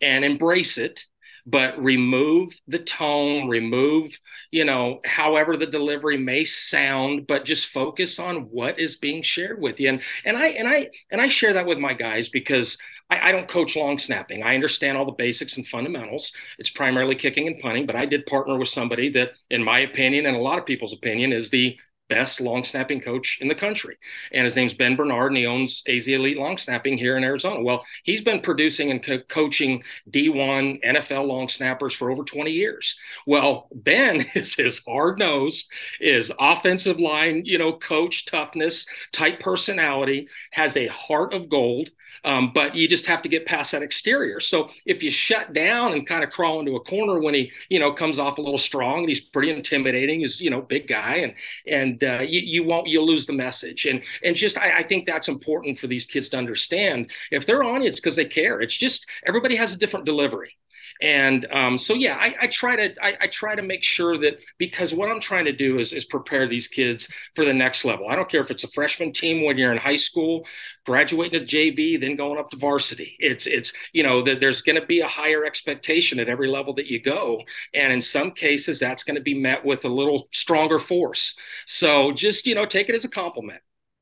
and 0.00 0.24
embrace 0.24 0.78
it 0.78 1.04
but 1.46 1.82
remove 1.82 2.58
the 2.66 2.78
tone, 2.78 3.48
remove, 3.48 4.18
you 4.50 4.64
know, 4.64 5.00
however 5.04 5.56
the 5.56 5.66
delivery 5.66 6.16
may 6.16 6.44
sound, 6.44 7.26
but 7.26 7.44
just 7.44 7.66
focus 7.66 8.18
on 8.18 8.48
what 8.50 8.78
is 8.78 8.96
being 8.96 9.22
shared 9.22 9.60
with 9.60 9.78
you. 9.78 9.90
And 9.90 10.02
and 10.24 10.38
I 10.38 10.46
and 10.48 10.66
I 10.68 10.90
and 11.10 11.20
I 11.20 11.28
share 11.28 11.52
that 11.52 11.66
with 11.66 11.78
my 11.78 11.92
guys 11.92 12.28
because 12.30 12.78
I, 13.10 13.28
I 13.28 13.32
don't 13.32 13.48
coach 13.48 13.76
long 13.76 13.98
snapping. 13.98 14.42
I 14.42 14.54
understand 14.54 14.96
all 14.96 15.04
the 15.04 15.12
basics 15.12 15.56
and 15.56 15.66
fundamentals. 15.68 16.32
It's 16.58 16.70
primarily 16.70 17.14
kicking 17.14 17.46
and 17.46 17.60
punting, 17.60 17.86
but 17.86 17.96
I 17.96 18.06
did 18.06 18.26
partner 18.26 18.58
with 18.58 18.68
somebody 18.68 19.08
that, 19.10 19.32
in 19.50 19.62
my 19.62 19.80
opinion, 19.80 20.26
and 20.26 20.36
a 20.36 20.40
lot 20.40 20.58
of 20.58 20.66
people's 20.66 20.92
opinion, 20.92 21.32
is 21.32 21.50
the 21.50 21.78
best 22.08 22.40
long 22.40 22.64
snapping 22.64 23.00
coach 23.00 23.38
in 23.40 23.48
the 23.48 23.54
country. 23.54 23.96
And 24.32 24.44
his 24.44 24.56
name's 24.56 24.74
Ben 24.74 24.96
Bernard, 24.96 25.28
and 25.32 25.36
he 25.38 25.46
owns 25.46 25.82
AZ 25.88 26.06
Elite 26.06 26.36
Long 26.36 26.58
Snapping 26.58 26.98
here 26.98 27.16
in 27.16 27.24
Arizona. 27.24 27.62
Well, 27.62 27.84
he's 28.02 28.20
been 28.22 28.40
producing 28.40 28.90
and 28.90 29.02
co- 29.04 29.22
coaching 29.28 29.82
D1 30.10 30.80
NFL 30.84 31.26
long 31.26 31.48
snappers 31.48 31.94
for 31.94 32.10
over 32.10 32.22
20 32.22 32.50
years. 32.50 32.96
Well, 33.26 33.68
Ben 33.74 34.26
is 34.34 34.54
his 34.54 34.82
hard 34.86 35.18
nose, 35.18 35.66
is 36.00 36.32
offensive 36.38 37.00
line, 37.00 37.42
you 37.44 37.58
know, 37.58 37.72
coach 37.78 38.26
toughness, 38.26 38.86
type 39.12 39.40
personality, 39.40 40.28
has 40.52 40.76
a 40.76 40.86
heart 40.88 41.32
of 41.32 41.48
gold. 41.48 41.90
Um, 42.22 42.52
but 42.54 42.74
you 42.74 42.86
just 42.86 43.06
have 43.06 43.22
to 43.22 43.28
get 43.28 43.46
past 43.46 43.72
that 43.72 43.82
exterior. 43.82 44.40
So 44.40 44.70
if 44.86 45.02
you 45.02 45.10
shut 45.10 45.52
down 45.52 45.92
and 45.92 46.06
kind 46.06 46.22
of 46.22 46.30
crawl 46.30 46.60
into 46.60 46.76
a 46.76 46.80
corner 46.80 47.18
when 47.18 47.34
he, 47.34 47.50
you 47.68 47.80
know, 47.80 47.92
comes 47.92 48.18
off 48.18 48.38
a 48.38 48.42
little 48.42 48.58
strong 48.58 49.00
and 49.00 49.08
he's 49.08 49.20
pretty 49.20 49.50
intimidating, 49.50 50.20
he's, 50.20 50.40
you 50.40 50.50
know, 50.50 50.60
big 50.60 50.88
guy 50.88 51.16
and, 51.16 51.34
and 51.66 52.04
uh, 52.04 52.20
you, 52.20 52.40
you 52.40 52.62
won't, 52.64 52.86
you'll 52.86 53.06
lose 53.06 53.26
the 53.26 53.32
message. 53.32 53.86
And, 53.86 54.02
and 54.22 54.36
just, 54.36 54.58
I, 54.58 54.78
I 54.78 54.82
think 54.82 55.06
that's 55.06 55.28
important 55.28 55.78
for 55.78 55.86
these 55.86 56.06
kids 56.06 56.28
to 56.30 56.38
understand. 56.38 57.10
If 57.30 57.46
they're 57.46 57.64
on 57.64 57.82
you, 57.82 57.88
it's 57.88 58.00
because 58.00 58.16
they 58.16 58.24
care. 58.24 58.60
It's 58.60 58.76
just, 58.76 59.06
everybody 59.26 59.56
has 59.56 59.72
a 59.72 59.78
different 59.78 60.06
delivery 60.06 60.56
and 61.04 61.46
um, 61.52 61.78
so 61.78 61.92
yeah 61.92 62.16
I, 62.16 62.34
I 62.40 62.46
try 62.46 62.76
to 62.76 63.04
I, 63.04 63.14
I, 63.20 63.26
try 63.26 63.54
to 63.54 63.62
make 63.62 63.84
sure 63.84 64.16
that 64.18 64.42
because 64.56 64.94
what 64.94 65.10
i'm 65.10 65.20
trying 65.20 65.44
to 65.44 65.52
do 65.52 65.78
is, 65.78 65.92
is 65.92 66.06
prepare 66.06 66.48
these 66.48 66.66
kids 66.66 67.08
for 67.36 67.44
the 67.44 67.52
next 67.52 67.84
level. 67.84 68.08
I 68.08 68.16
don't 68.16 68.30
care 68.30 68.40
if 68.40 68.50
it's 68.50 68.64
a 68.64 68.68
freshman 68.68 69.12
team 69.12 69.44
when 69.44 69.58
you're 69.58 69.72
in 69.72 69.78
high 69.78 69.96
school 69.96 70.46
graduating 70.86 71.40
to 71.40 71.46
jv 71.46 72.00
then 72.00 72.16
going 72.16 72.38
up 72.38 72.50
to 72.50 72.56
varsity. 72.56 73.16
It's 73.18 73.46
it's 73.46 73.72
you 73.92 74.02
know 74.02 74.22
that 74.22 74.40
there's 74.40 74.62
going 74.62 74.80
to 74.80 74.86
be 74.86 75.00
a 75.00 75.06
higher 75.06 75.44
expectation 75.44 76.18
at 76.18 76.28
every 76.28 76.48
level 76.48 76.72
that 76.74 76.86
you 76.86 77.00
go. 77.00 77.42
And 77.74 77.92
in 77.92 78.00
some 78.00 78.30
cases 78.30 78.80
that's 78.80 79.04
going 79.04 79.16
to 79.16 79.22
be 79.22 79.34
met 79.34 79.64
with 79.64 79.84
a 79.84 79.88
little 79.88 80.28
stronger 80.32 80.78
force. 80.78 81.34
So 81.66 82.12
just 82.12 82.46
you 82.46 82.54
know 82.54 82.64
take 82.64 82.88
it 82.88 82.94
as 82.94 83.04
a 83.04 83.10
compliment. 83.10 83.60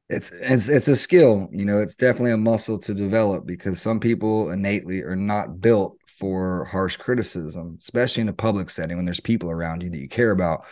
It's 0.09 0.31
it's 0.41 0.69
it's 0.69 0.88
a 0.88 0.97
skill 0.97 1.49
you 1.53 1.65
know 1.65 1.81
it's 1.81 1.97
definitely 1.97 2.33
a 2.33 2.37
muscle 2.37 2.79
to 2.81 2.93
develop 2.93 3.47
because 3.47 3.81
some 3.81 3.99
people 3.99 4.51
innately 4.51 5.03
are 5.03 5.17
not 5.17 5.61
built 5.61 5.97
for 6.23 6.65
harsh 6.67 6.97
criticism 6.97 7.77
especially 7.81 8.21
in 8.21 8.29
a 8.29 8.33
public 8.33 8.71
setting 8.71 8.97
when 8.97 9.05
there's 9.05 9.19
people 9.19 9.51
around 9.51 9.83
you 9.83 9.91
that 9.91 9.99
you 9.99 10.09
care 10.09 10.31
about 10.31 10.65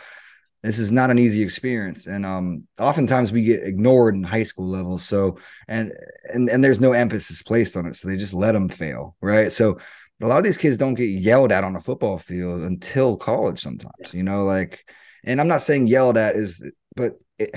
this 0.63 0.79
is 0.79 0.91
not 0.91 1.11
an 1.11 1.19
easy 1.19 1.43
experience 1.43 2.07
and 2.07 2.25
um 2.25 2.65
oftentimes 2.79 3.33
we 3.33 3.43
get 3.43 3.63
ignored 3.63 4.15
in 4.15 4.23
high 4.23 4.43
school 4.43 4.69
levels 4.69 5.03
so 5.03 5.37
and 5.67 5.91
and 6.33 6.49
and 6.49 6.63
there's 6.63 6.79
no 6.79 6.93
emphasis 6.93 7.43
placed 7.43 7.75
on 7.75 7.85
it 7.85 7.97
so 7.97 8.07
they 8.07 8.15
just 8.15 8.33
let 8.33 8.53
them 8.53 8.69
fail 8.69 9.17
right 9.21 9.51
so 9.51 9.77
a 10.23 10.27
lot 10.27 10.37
of 10.37 10.43
these 10.43 10.57
kids 10.57 10.77
don't 10.77 10.93
get 10.93 11.09
yelled 11.09 11.51
at 11.51 11.65
on 11.65 11.75
a 11.75 11.81
football 11.81 12.17
field 12.17 12.61
until 12.61 13.17
college 13.17 13.59
sometimes 13.59 14.13
you 14.13 14.23
know 14.23 14.45
like 14.45 14.89
and 15.25 15.41
i'm 15.41 15.49
not 15.49 15.61
saying 15.61 15.85
yelled 15.85 16.15
at 16.15 16.35
is 16.35 16.71
but 16.95 17.13
it, 17.37 17.53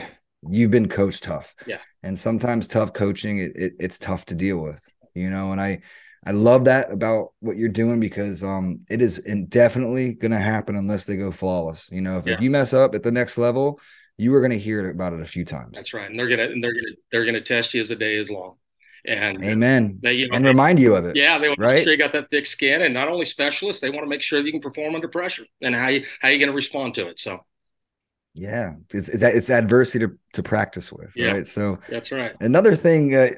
you've 0.48 0.70
been 0.70 0.88
coached 0.88 1.24
tough. 1.24 1.54
Yeah. 1.66 1.78
And 2.02 2.18
sometimes 2.18 2.68
tough 2.68 2.92
coaching, 2.92 3.38
it, 3.38 3.52
it, 3.54 3.72
it's 3.78 3.98
tough 3.98 4.26
to 4.26 4.34
deal 4.34 4.58
with, 4.58 4.86
you 5.14 5.30
know, 5.30 5.52
and 5.52 5.60
I, 5.60 5.80
I 6.26 6.32
love 6.32 6.64
that 6.64 6.90
about 6.90 7.32
what 7.40 7.56
you're 7.56 7.68
doing 7.68 8.00
because 8.00 8.42
um 8.42 8.80
it 8.88 9.02
is 9.02 9.18
indefinitely 9.18 10.14
going 10.14 10.32
to 10.32 10.38
happen 10.38 10.76
unless 10.76 11.04
they 11.04 11.16
go 11.16 11.30
flawless. 11.30 11.88
You 11.90 12.00
know, 12.00 12.18
if, 12.18 12.26
yeah. 12.26 12.34
if 12.34 12.40
you 12.40 12.50
mess 12.50 12.72
up 12.72 12.94
at 12.94 13.02
the 13.02 13.12
next 13.12 13.38
level, 13.38 13.80
you 14.16 14.34
are 14.34 14.40
going 14.40 14.52
to 14.52 14.58
hear 14.58 14.90
about 14.90 15.12
it 15.12 15.20
a 15.20 15.26
few 15.26 15.44
times. 15.44 15.72
That's 15.74 15.92
right, 15.94 16.08
and 16.08 16.18
they're 16.18 16.28
gonna 16.28 16.44
and 16.44 16.62
they're 16.62 16.74
gonna 16.74 16.94
they're 17.10 17.24
gonna 17.24 17.40
test 17.40 17.74
you 17.74 17.80
as 17.80 17.88
the 17.88 17.96
day 17.96 18.16
is 18.16 18.30
long. 18.30 18.56
And 19.06 19.44
amen. 19.44 19.98
They, 20.02 20.14
you 20.14 20.28
know, 20.28 20.36
and 20.36 20.44
they, 20.44 20.48
remind 20.48 20.78
you 20.80 20.96
of 20.96 21.04
it. 21.04 21.14
Yeah, 21.14 21.38
they 21.38 21.48
want 21.48 21.60
right? 21.60 21.68
to 21.68 21.74
make 21.74 21.84
sure 21.84 21.92
you 21.92 21.98
got 21.98 22.12
that 22.12 22.30
thick 22.30 22.46
skin, 22.46 22.80
and 22.80 22.94
not 22.94 23.08
only 23.08 23.26
specialists, 23.26 23.82
they 23.82 23.90
want 23.90 24.02
to 24.02 24.08
make 24.08 24.22
sure 24.22 24.40
that 24.40 24.46
you 24.46 24.52
can 24.52 24.62
perform 24.62 24.94
under 24.94 25.08
pressure 25.08 25.44
and 25.60 25.74
how 25.74 25.88
you 25.88 26.06
how 26.20 26.28
you 26.28 26.38
going 26.38 26.48
to 26.50 26.54
respond 26.54 26.94
to 26.94 27.08
it. 27.08 27.20
So 27.20 27.40
yeah, 28.34 28.74
it's 28.92 29.08
it's, 29.08 29.22
it's 29.22 29.50
adversity 29.50 30.06
to, 30.06 30.18
to 30.32 30.42
practice 30.42 30.92
with, 30.92 31.12
yeah, 31.14 31.32
right? 31.32 31.46
So 31.46 31.78
that's 31.88 32.10
right. 32.10 32.34
Another 32.40 32.74
thing 32.74 33.14
uh, 33.14 33.30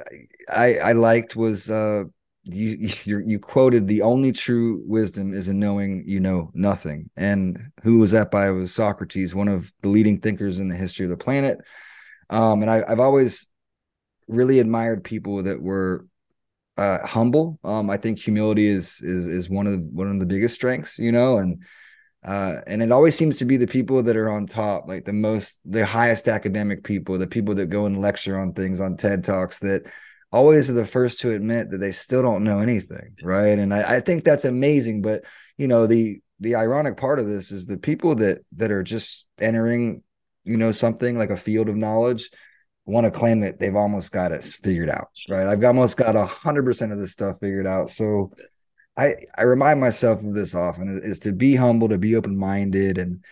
I 0.48 0.78
I 0.78 0.92
liked 0.92 1.36
was 1.36 1.68
uh 1.68 2.04
you 2.54 3.22
you 3.26 3.38
quoted 3.38 3.86
the 3.86 4.02
only 4.02 4.32
true 4.32 4.82
wisdom 4.86 5.34
is 5.34 5.48
in 5.48 5.58
knowing 5.58 6.04
you 6.06 6.20
know 6.20 6.50
nothing, 6.54 7.10
and 7.16 7.58
who 7.82 7.98
was 7.98 8.12
that 8.12 8.30
by? 8.30 8.48
It 8.48 8.52
was 8.52 8.74
Socrates, 8.74 9.34
one 9.34 9.48
of 9.48 9.72
the 9.82 9.88
leading 9.88 10.20
thinkers 10.20 10.58
in 10.58 10.68
the 10.68 10.76
history 10.76 11.04
of 11.04 11.10
the 11.10 11.16
planet. 11.16 11.58
Um, 12.30 12.62
and 12.62 12.70
I, 12.70 12.84
I've 12.86 13.00
always 13.00 13.48
really 14.28 14.60
admired 14.60 15.04
people 15.04 15.42
that 15.44 15.60
were 15.60 16.06
uh, 16.76 17.06
humble. 17.06 17.58
Um, 17.64 17.90
I 17.90 17.96
think 17.96 18.18
humility 18.18 18.66
is 18.66 19.00
is 19.02 19.26
is 19.26 19.50
one 19.50 19.66
of 19.66 19.72
the, 19.72 19.78
one 19.78 20.08
of 20.08 20.20
the 20.20 20.26
biggest 20.26 20.54
strengths, 20.54 20.98
you 20.98 21.12
know, 21.12 21.38
and 21.38 21.62
uh, 22.26 22.60
and 22.66 22.82
it 22.82 22.90
always 22.90 23.16
seems 23.16 23.38
to 23.38 23.44
be 23.44 23.56
the 23.56 23.68
people 23.68 24.02
that 24.02 24.16
are 24.16 24.30
on 24.30 24.46
top, 24.46 24.88
like 24.88 25.04
the 25.04 25.12
most, 25.12 25.60
the 25.64 25.86
highest 25.86 26.26
academic 26.26 26.82
people, 26.82 27.16
the 27.18 27.26
people 27.26 27.54
that 27.54 27.66
go 27.66 27.86
and 27.86 28.00
lecture 28.00 28.36
on 28.36 28.52
things 28.52 28.80
on 28.80 28.96
TED 28.96 29.22
Talks 29.22 29.60
that 29.60 29.84
always 30.36 30.68
are 30.68 30.74
the 30.74 30.86
first 30.86 31.20
to 31.20 31.32
admit 31.32 31.70
that 31.70 31.78
they 31.78 31.92
still 31.92 32.22
don't 32.22 32.44
know 32.44 32.60
anything. 32.60 33.16
Right. 33.22 33.58
And 33.58 33.72
I, 33.72 33.96
I 33.96 34.00
think 34.00 34.24
that's 34.24 34.44
amazing. 34.44 35.02
But, 35.02 35.24
you 35.56 35.66
know, 35.66 35.86
the, 35.86 36.20
the 36.40 36.56
ironic 36.56 36.96
part 36.96 37.18
of 37.18 37.26
this 37.26 37.50
is 37.50 37.66
the 37.66 37.78
people 37.78 38.14
that, 38.16 38.40
that 38.56 38.70
are 38.70 38.82
just 38.82 39.26
entering, 39.38 40.02
you 40.44 40.56
know, 40.56 40.72
something 40.72 41.16
like 41.16 41.30
a 41.30 41.36
field 41.36 41.68
of 41.68 41.76
knowledge 41.76 42.30
want 42.84 43.04
to 43.04 43.10
claim 43.10 43.40
that 43.40 43.58
they've 43.58 43.74
almost 43.74 44.12
got 44.12 44.32
it 44.32 44.44
figured 44.44 44.90
out. 44.90 45.08
Right. 45.28 45.46
I've 45.46 45.64
almost 45.64 45.96
got 45.96 46.14
a 46.14 46.26
hundred 46.26 46.64
percent 46.64 46.92
of 46.92 46.98
this 46.98 47.12
stuff 47.12 47.40
figured 47.40 47.66
out. 47.66 47.90
So, 47.90 48.32
I 48.96 49.14
I 49.36 49.42
remind 49.42 49.78
myself 49.80 50.24
of 50.24 50.32
this 50.32 50.54
often 50.54 50.88
is 51.02 51.18
to 51.20 51.32
be 51.32 51.54
humble, 51.54 51.88
to 51.90 51.98
be 51.98 52.16
open 52.16 52.36
minded, 52.36 52.96
and 52.96 53.22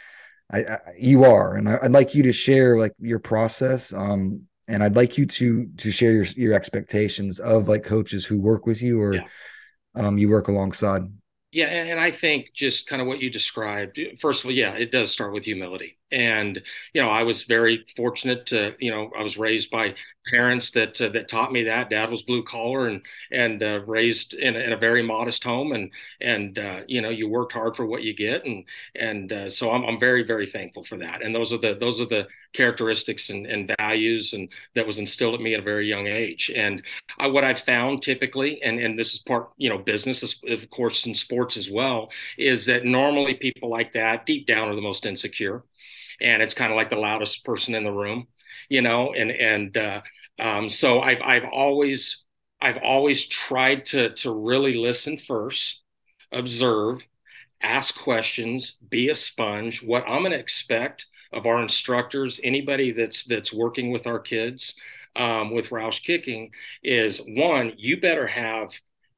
I, 0.52 0.58
I, 0.58 0.78
you 0.98 1.24
are, 1.24 1.56
and 1.56 1.68
I, 1.68 1.78
would 1.82 1.92
like 1.92 2.14
you 2.14 2.24
to 2.24 2.32
share 2.32 2.78
like 2.78 2.92
your 3.00 3.18
process. 3.18 3.92
Um, 3.92 4.42
and 4.68 4.82
I'd 4.82 4.96
like 4.96 5.18
you 5.18 5.26
to 5.26 5.66
to 5.66 5.90
share 5.90 6.12
your 6.12 6.24
your 6.36 6.54
expectations 6.54 7.40
of 7.40 7.68
like 7.68 7.84
coaches 7.84 8.24
who 8.24 8.40
work 8.40 8.66
with 8.66 8.82
you 8.82 9.00
or 9.00 9.14
yeah. 9.14 9.26
um, 9.94 10.18
you 10.18 10.28
work 10.28 10.48
alongside. 10.48 11.02
Yeah, 11.52 11.66
and 11.66 12.00
I 12.00 12.10
think 12.10 12.48
just 12.52 12.88
kind 12.88 13.00
of 13.00 13.06
what 13.06 13.20
you 13.20 13.30
described. 13.30 14.00
First 14.20 14.40
of 14.40 14.46
all, 14.46 14.52
yeah, 14.52 14.74
it 14.74 14.90
does 14.90 15.12
start 15.12 15.32
with 15.32 15.44
humility. 15.44 15.98
And 16.14 16.62
you 16.92 17.02
know, 17.02 17.08
I 17.08 17.24
was 17.24 17.44
very 17.44 17.84
fortunate 17.96 18.46
to, 18.46 18.74
you 18.78 18.90
know, 18.90 19.10
I 19.18 19.22
was 19.22 19.36
raised 19.36 19.70
by 19.70 19.94
parents 20.26 20.70
that 20.70 21.00
uh, 21.00 21.08
that 21.10 21.28
taught 21.28 21.52
me 21.52 21.64
that. 21.64 21.90
Dad 21.90 22.10
was 22.10 22.22
blue 22.22 22.42
collar 22.42 22.88
and 22.88 23.02
and 23.30 23.62
uh, 23.62 23.80
raised 23.86 24.34
in 24.34 24.56
a, 24.56 24.58
in 24.60 24.72
a, 24.72 24.76
very 24.76 25.02
modest 25.02 25.44
home, 25.44 25.72
and 25.72 25.90
and 26.20 26.58
uh, 26.58 26.80
you 26.86 27.00
know 27.02 27.10
you 27.10 27.28
worked 27.28 27.52
hard 27.52 27.76
for 27.76 27.84
what 27.86 28.02
you 28.02 28.14
get, 28.14 28.44
and 28.44 28.64
and 28.94 29.32
uh, 29.32 29.50
so 29.50 29.70
I'm 29.70 29.84
I'm 29.84 30.00
very 30.00 30.22
very 30.22 30.46
thankful 30.46 30.84
for 30.84 30.96
that. 30.98 31.22
And 31.22 31.34
those 31.34 31.52
are 31.52 31.58
the 31.58 31.74
those 31.74 32.00
are 32.00 32.06
the 32.06 32.26
characteristics 32.54 33.30
and, 33.30 33.46
and 33.46 33.74
values 33.78 34.32
and 34.32 34.48
that 34.74 34.86
was 34.86 34.98
instilled 34.98 35.34
at 35.34 35.40
me 35.40 35.54
at 35.54 35.60
a 35.60 35.64
very 35.64 35.88
young 35.88 36.06
age. 36.06 36.50
And 36.54 36.82
I, 37.18 37.26
what 37.26 37.44
I've 37.44 37.60
found 37.60 38.02
typically, 38.02 38.62
and 38.62 38.78
and 38.78 38.98
this 38.98 39.12
is 39.12 39.18
part 39.20 39.50
you 39.56 39.68
know 39.68 39.78
business 39.78 40.22
of 40.48 40.70
course 40.70 41.06
in 41.06 41.14
sports 41.14 41.56
as 41.56 41.70
well, 41.70 42.10
is 42.38 42.66
that 42.66 42.84
normally 42.84 43.34
people 43.34 43.68
like 43.68 43.92
that 43.92 44.26
deep 44.26 44.46
down 44.46 44.68
are 44.68 44.74
the 44.74 44.80
most 44.80 45.06
insecure, 45.06 45.62
and 46.20 46.42
it's 46.42 46.54
kind 46.54 46.72
of 46.72 46.76
like 46.76 46.90
the 46.90 46.96
loudest 46.96 47.44
person 47.44 47.74
in 47.74 47.84
the 47.84 47.92
room 47.92 48.26
you 48.68 48.82
know, 48.82 49.12
and 49.12 49.30
and 49.30 49.76
uh, 49.76 50.00
um, 50.38 50.68
so 50.68 51.00
I've 51.00 51.20
I've 51.22 51.44
always 51.44 52.24
I've 52.60 52.78
always 52.78 53.26
tried 53.26 53.84
to 53.86 54.10
to 54.14 54.32
really 54.32 54.74
listen 54.74 55.18
first, 55.18 55.80
observe, 56.32 57.02
ask 57.62 57.96
questions, 57.98 58.76
be 58.88 59.08
a 59.10 59.14
sponge. 59.14 59.82
What 59.82 60.04
I'm 60.06 60.20
going 60.20 60.32
to 60.32 60.38
expect 60.38 61.06
of 61.32 61.46
our 61.46 61.62
instructors, 61.62 62.40
anybody 62.42 62.92
that's 62.92 63.24
that's 63.24 63.52
working 63.52 63.90
with 63.90 64.06
our 64.06 64.18
kids 64.18 64.74
um, 65.16 65.52
with 65.52 65.70
Roush 65.70 66.02
Kicking, 66.02 66.50
is 66.82 67.18
one, 67.18 67.72
you 67.76 68.00
better 68.00 68.26
have 68.26 68.70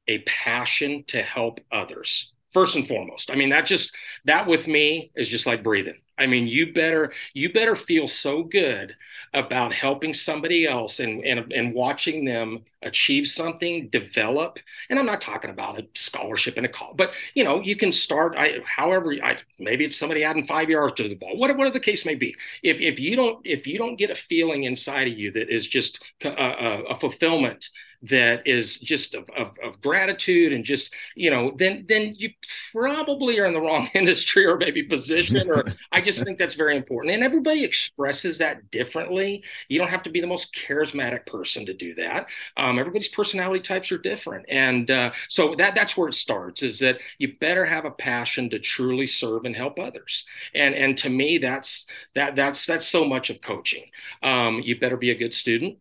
a 0.07 0.19
passion 0.19 1.03
to 1.07 1.21
help 1.21 1.59
others 1.71 2.31
first 2.53 2.75
and 2.75 2.87
foremost. 2.87 3.29
I 3.29 3.35
mean, 3.35 3.49
that 3.49 3.65
just 3.65 3.95
that 4.25 4.47
with 4.47 4.67
me 4.67 5.11
is 5.15 5.29
just 5.29 5.45
like 5.47 5.63
breathing. 5.63 5.97
I 6.17 6.25
mean, 6.27 6.47
you 6.47 6.73
better 6.73 7.13
you 7.33 7.51
better 7.53 7.75
feel 7.75 8.07
so 8.07 8.43
good 8.43 8.95
about 9.33 9.73
helping 9.73 10.13
somebody 10.13 10.65
else 10.65 10.99
and 10.99 11.23
and 11.25 11.51
and 11.53 11.73
watching 11.73 12.25
them 12.25 12.63
achieve 12.81 13.27
something, 13.27 13.89
develop. 13.89 14.59
And 14.89 14.97
I'm 14.99 15.05
not 15.05 15.21
talking 15.21 15.49
about 15.51 15.79
a 15.79 15.87
scholarship 15.95 16.57
and 16.57 16.65
a 16.65 16.69
call, 16.69 16.93
but 16.95 17.11
you 17.35 17.43
know, 17.43 17.61
you 17.61 17.75
can 17.75 17.91
start. 17.91 18.35
I, 18.37 18.59
however, 18.65 19.13
I 19.23 19.37
maybe 19.59 19.85
it's 19.85 19.97
somebody 19.97 20.23
adding 20.23 20.47
five 20.47 20.69
yards 20.69 20.95
to 20.95 21.07
the 21.07 21.15
ball, 21.15 21.37
What 21.37 21.55
whatever 21.55 21.71
the 21.73 21.79
case 21.79 22.05
may 22.05 22.15
be. 22.15 22.35
If 22.63 22.81
if 22.81 22.99
you 22.99 23.15
don't 23.15 23.39
if 23.45 23.67
you 23.67 23.77
don't 23.77 23.95
get 23.97 24.11
a 24.11 24.15
feeling 24.15 24.63
inside 24.63 25.07
of 25.07 25.17
you 25.17 25.31
that 25.33 25.49
is 25.49 25.67
just 25.67 26.03
a, 26.23 26.29
a, 26.29 26.83
a 26.91 26.99
fulfillment 26.99 27.69
that 28.03 28.45
is 28.45 28.79
just 28.79 29.15
of, 29.15 29.29
of, 29.35 29.51
of, 29.63 29.81
gratitude 29.81 30.53
and 30.53 30.63
just 30.63 30.93
you 31.15 31.29
know 31.29 31.51
then 31.57 31.85
then 31.87 32.13
you 32.17 32.29
probably 32.71 33.39
are 33.39 33.45
in 33.45 33.53
the 33.53 33.61
wrong 33.61 33.89
industry 33.93 34.45
or 34.45 34.57
maybe 34.57 34.83
position 34.83 35.49
or 35.49 35.63
i 35.91 36.01
just 36.01 36.23
think 36.23 36.37
that's 36.37 36.55
very 36.55 36.75
important. 36.75 37.13
And 37.13 37.23
everybody 37.23 37.63
expresses 37.63 38.37
that 38.39 38.69
differently. 38.71 39.43
You 39.69 39.79
don't 39.79 39.89
have 39.89 40.03
to 40.03 40.09
be 40.09 40.21
the 40.21 40.27
most 40.27 40.55
charismatic 40.55 41.25
person 41.25 41.65
to 41.65 41.73
do 41.73 41.95
that. 41.95 42.27
Um, 42.57 42.79
everybody's 42.79 43.09
personality 43.09 43.61
types 43.61 43.91
are 43.91 43.97
different. 43.97 44.45
And 44.49 44.89
uh, 44.91 45.11
so 45.29 45.55
that 45.55 45.75
that's 45.75 45.95
where 45.95 46.09
it 46.09 46.13
starts 46.13 46.63
is 46.63 46.79
that 46.79 46.99
you 47.17 47.37
better 47.39 47.65
have 47.65 47.85
a 47.85 47.91
passion 47.91 48.49
to 48.49 48.59
truly 48.59 49.07
serve 49.07 49.45
and 49.45 49.55
help 49.55 49.79
others. 49.79 50.25
And 50.53 50.75
and 50.75 50.97
to 50.99 51.09
me 51.09 51.37
that's 51.37 51.85
that 52.15 52.35
that's 52.35 52.65
that's 52.65 52.87
so 52.87 53.05
much 53.05 53.29
of 53.29 53.41
coaching. 53.41 53.85
Um, 54.23 54.61
you 54.63 54.79
better 54.79 54.97
be 54.97 55.11
a 55.11 55.15
good 55.15 55.33
student 55.33 55.77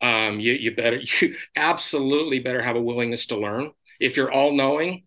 um, 0.00 0.40
you, 0.40 0.52
you 0.52 0.74
better, 0.74 1.00
you 1.20 1.36
absolutely 1.56 2.40
better 2.40 2.62
have 2.62 2.76
a 2.76 2.82
willingness 2.82 3.26
to 3.26 3.36
learn. 3.36 3.72
If 4.00 4.16
you're 4.16 4.32
all 4.32 4.52
knowing, 4.52 5.04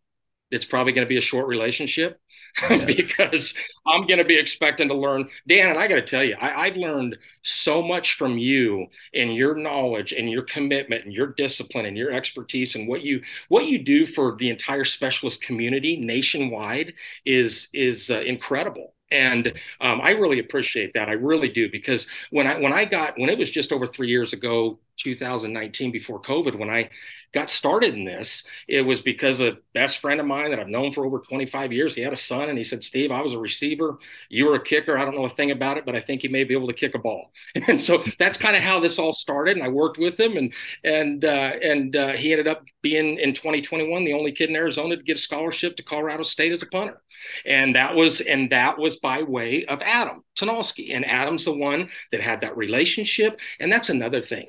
it's 0.51 0.65
probably 0.65 0.91
going 0.93 1.05
to 1.05 1.09
be 1.09 1.17
a 1.17 1.21
short 1.21 1.47
relationship 1.47 2.19
yes. 2.69 2.85
because 2.85 3.53
I'm 3.85 4.05
going 4.05 4.19
to 4.19 4.25
be 4.25 4.37
expecting 4.37 4.89
to 4.89 4.93
learn. 4.93 5.29
Dan, 5.47 5.69
and 5.69 5.79
I 5.79 5.87
got 5.87 5.95
to 5.95 6.01
tell 6.01 6.23
you, 6.23 6.35
I, 6.39 6.65
I've 6.65 6.75
learned 6.75 7.17
so 7.43 7.81
much 7.81 8.15
from 8.15 8.37
you 8.37 8.87
and 9.13 9.33
your 9.33 9.55
knowledge 9.55 10.11
and 10.11 10.29
your 10.29 10.43
commitment 10.43 11.05
and 11.05 11.13
your 11.13 11.27
discipline 11.27 11.85
and 11.85 11.97
your 11.97 12.11
expertise 12.11 12.75
and 12.75 12.87
what 12.87 13.01
you 13.01 13.21
what 13.47 13.67
you 13.67 13.83
do 13.83 14.05
for 14.05 14.35
the 14.35 14.49
entire 14.49 14.83
specialist 14.83 15.41
community 15.41 15.97
nationwide 15.97 16.93
is 17.25 17.69
is 17.73 18.09
uh, 18.11 18.19
incredible 18.21 18.93
and 19.11 19.47
um, 19.81 20.01
I 20.01 20.11
really 20.11 20.39
appreciate 20.39 20.93
that. 20.93 21.09
I 21.09 21.13
really 21.13 21.49
do 21.49 21.69
because 21.69 22.07
when 22.31 22.47
I 22.47 22.57
when 22.59 22.73
I 22.73 22.85
got 22.85 23.17
when 23.17 23.29
it 23.29 23.37
was 23.37 23.49
just 23.49 23.71
over 23.71 23.85
three 23.85 24.07
years 24.07 24.33
ago, 24.33 24.79
2019, 24.97 25.91
before 25.91 26.21
COVID, 26.21 26.57
when 26.57 26.69
I 26.69 26.89
got 27.33 27.49
started 27.49 27.93
in 27.93 28.03
this, 28.03 28.43
it 28.67 28.81
was 28.81 29.01
because 29.01 29.39
a 29.39 29.57
best 29.73 29.99
friend 29.99 30.19
of 30.19 30.25
mine 30.25 30.51
that 30.51 30.59
I've 30.59 30.67
known 30.67 30.91
for 30.91 31.05
over 31.05 31.19
25 31.19 31.71
years. 31.71 31.95
He 31.95 32.01
had 32.01 32.13
a 32.13 32.17
son, 32.17 32.49
and 32.49 32.57
he 32.57 32.63
said, 32.63 32.83
"Steve, 32.83 33.11
I 33.11 33.21
was 33.21 33.33
a 33.33 33.39
receiver. 33.39 33.97
You 34.29 34.45
were 34.45 34.55
a 34.55 34.63
kicker. 34.63 34.97
I 34.97 35.05
don't 35.05 35.15
know 35.15 35.25
a 35.25 35.29
thing 35.29 35.51
about 35.51 35.77
it, 35.77 35.85
but 35.85 35.95
I 35.95 35.99
think 36.01 36.23
you 36.23 36.29
may 36.29 36.43
be 36.43 36.53
able 36.53 36.67
to 36.67 36.73
kick 36.73 36.95
a 36.95 36.99
ball." 36.99 37.31
And 37.67 37.79
so 37.79 38.03
that's 38.19 38.37
kind 38.37 38.55
of 38.55 38.63
how 38.63 38.79
this 38.79 38.99
all 38.99 39.13
started. 39.13 39.55
And 39.57 39.63
I 39.65 39.69
worked 39.69 39.97
with 39.97 40.19
him, 40.19 40.37
and 40.37 40.53
and 40.83 41.23
uh, 41.25 41.53
and 41.61 41.95
uh, 41.95 42.11
he 42.13 42.31
ended 42.31 42.47
up 42.47 42.63
being 42.81 43.17
in 43.19 43.33
2021 43.33 44.03
the 44.03 44.13
only 44.13 44.31
kid 44.31 44.49
in 44.49 44.55
Arizona 44.55 44.95
to 44.95 45.03
get 45.03 45.17
a 45.17 45.19
scholarship 45.19 45.75
to 45.77 45.83
Colorado 45.83 46.23
State 46.23 46.51
as 46.51 46.63
a 46.63 46.65
punter. 46.67 47.01
And 47.45 47.75
that 47.75 47.95
was 47.95 48.21
and 48.21 48.49
that 48.51 48.77
was 48.77 48.97
by 48.97 49.23
way 49.23 49.65
of 49.65 49.81
Adam 49.81 50.23
Tonalski. 50.35 50.93
And 50.93 51.05
Adam's 51.05 51.45
the 51.45 51.53
one 51.53 51.89
that 52.11 52.21
had 52.21 52.41
that 52.41 52.57
relationship. 52.57 53.39
And 53.59 53.71
that's 53.71 53.89
another 53.89 54.21
thing 54.21 54.47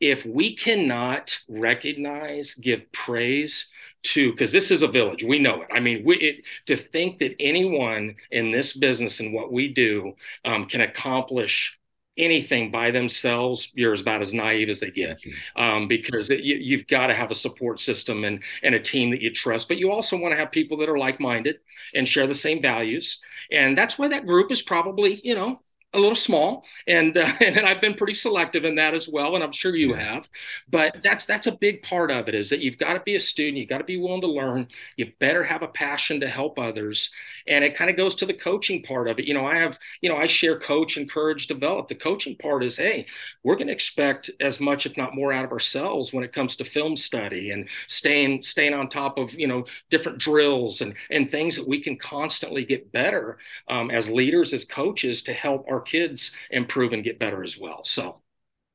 if 0.00 0.24
we 0.24 0.54
cannot 0.54 1.38
recognize, 1.48 2.54
give 2.54 2.90
praise 2.92 3.66
to, 4.04 4.30
because 4.30 4.52
this 4.52 4.70
is 4.70 4.82
a 4.82 4.88
village, 4.88 5.24
we 5.24 5.38
know 5.38 5.62
it. 5.62 5.68
I 5.72 5.80
mean, 5.80 6.04
we, 6.04 6.16
it, 6.18 6.44
to 6.66 6.76
think 6.76 7.18
that 7.18 7.34
anyone 7.40 8.14
in 8.30 8.52
this 8.52 8.76
business 8.76 9.18
and 9.20 9.34
what 9.34 9.52
we 9.52 9.72
do 9.72 10.14
um, 10.44 10.66
can 10.66 10.82
accomplish 10.82 11.77
anything 12.18 12.70
by 12.70 12.90
themselves, 12.90 13.70
you're 13.74 13.94
about 13.94 14.20
as 14.20 14.34
naive 14.34 14.68
as 14.68 14.80
they 14.80 14.90
get, 14.90 15.18
um, 15.56 15.88
because 15.88 16.30
it, 16.30 16.40
you, 16.40 16.76
have 16.78 16.86
got 16.88 17.06
to 17.06 17.14
have 17.14 17.30
a 17.30 17.34
support 17.34 17.80
system 17.80 18.24
and 18.24 18.42
and 18.62 18.74
a 18.74 18.80
team 18.80 19.10
that 19.10 19.22
you 19.22 19.32
trust. 19.32 19.68
But 19.68 19.78
you 19.78 19.90
also 19.90 20.16
want 20.18 20.32
to 20.32 20.36
have 20.38 20.50
people 20.50 20.76
that 20.78 20.88
are 20.88 20.98
like 20.98 21.20
minded 21.20 21.60
and 21.94 22.06
share 22.06 22.26
the 22.26 22.34
same 22.34 22.60
values, 22.60 23.20
and 23.50 23.76
that's 23.78 23.98
why 23.98 24.08
that 24.08 24.26
group 24.26 24.50
is 24.50 24.62
probably 24.62 25.20
you 25.24 25.34
know 25.34 25.60
a 25.94 25.98
little 25.98 26.14
small 26.14 26.64
and 26.86 27.16
uh, 27.16 27.32
and 27.40 27.64
I've 27.66 27.80
been 27.80 27.94
pretty 27.94 28.14
selective 28.14 28.64
in 28.64 28.74
that 28.76 28.92
as 28.92 29.08
well 29.08 29.34
and 29.34 29.42
I'm 29.42 29.52
sure 29.52 29.74
you 29.74 29.94
have. 29.94 30.28
But 30.68 30.96
that's 31.02 31.24
that's 31.24 31.46
a 31.46 31.52
big 31.52 31.82
part 31.82 32.10
of 32.10 32.28
it 32.28 32.34
is 32.34 32.50
that 32.50 32.60
you've 32.60 32.78
got 32.78 32.94
to 32.94 33.00
be 33.00 33.16
a 33.16 33.20
student 33.20 33.56
you've 33.56 33.68
got 33.68 33.78
to 33.78 33.84
be 33.84 33.96
willing 33.96 34.20
to 34.20 34.26
learn 34.26 34.68
you 34.96 35.10
better 35.18 35.42
have 35.42 35.62
a 35.62 35.68
passion 35.68 36.20
to 36.20 36.28
help 36.28 36.58
others 36.58 37.10
and 37.46 37.64
it 37.64 37.74
kind 37.74 37.90
of 37.90 37.96
goes 37.96 38.14
to 38.16 38.26
the 38.26 38.34
coaching 38.34 38.82
part 38.82 39.08
of 39.08 39.18
it. 39.18 39.24
You 39.24 39.34
know 39.34 39.46
I 39.46 39.56
have 39.56 39.78
you 40.02 40.10
know 40.10 40.16
I 40.16 40.26
share 40.26 40.58
coach 40.58 40.96
encourage 40.96 41.46
develop. 41.46 41.88
The 41.88 41.94
coaching 41.94 42.36
part 42.36 42.62
is 42.64 42.76
hey 42.76 43.06
we're 43.42 43.56
going 43.56 43.68
to 43.68 43.72
expect 43.72 44.30
as 44.40 44.60
much 44.60 44.84
if 44.84 44.96
not 44.96 45.14
more 45.14 45.32
out 45.32 45.44
of 45.44 45.52
ourselves 45.52 46.12
when 46.12 46.24
it 46.24 46.32
comes 46.34 46.56
to 46.56 46.64
film 46.64 46.96
study 46.96 47.50
and 47.50 47.66
staying 47.86 48.42
staying 48.42 48.74
on 48.74 48.88
top 48.88 49.16
of 49.16 49.32
you 49.32 49.46
know 49.46 49.64
different 49.88 50.18
drills 50.18 50.82
and 50.82 50.94
and 51.10 51.30
things 51.30 51.56
that 51.56 51.66
we 51.66 51.80
can 51.80 51.96
constantly 51.96 52.64
get 52.64 52.92
better 52.92 53.38
um, 53.68 53.90
as 53.90 54.10
leaders 54.10 54.52
as 54.52 54.66
coaches 54.66 55.22
to 55.22 55.32
help 55.32 55.64
our 55.68 55.77
our 55.78 55.84
kids 55.84 56.32
improve 56.50 56.92
and 56.92 57.04
get 57.04 57.18
better 57.18 57.42
as 57.44 57.58
well. 57.58 57.84
So 57.84 58.20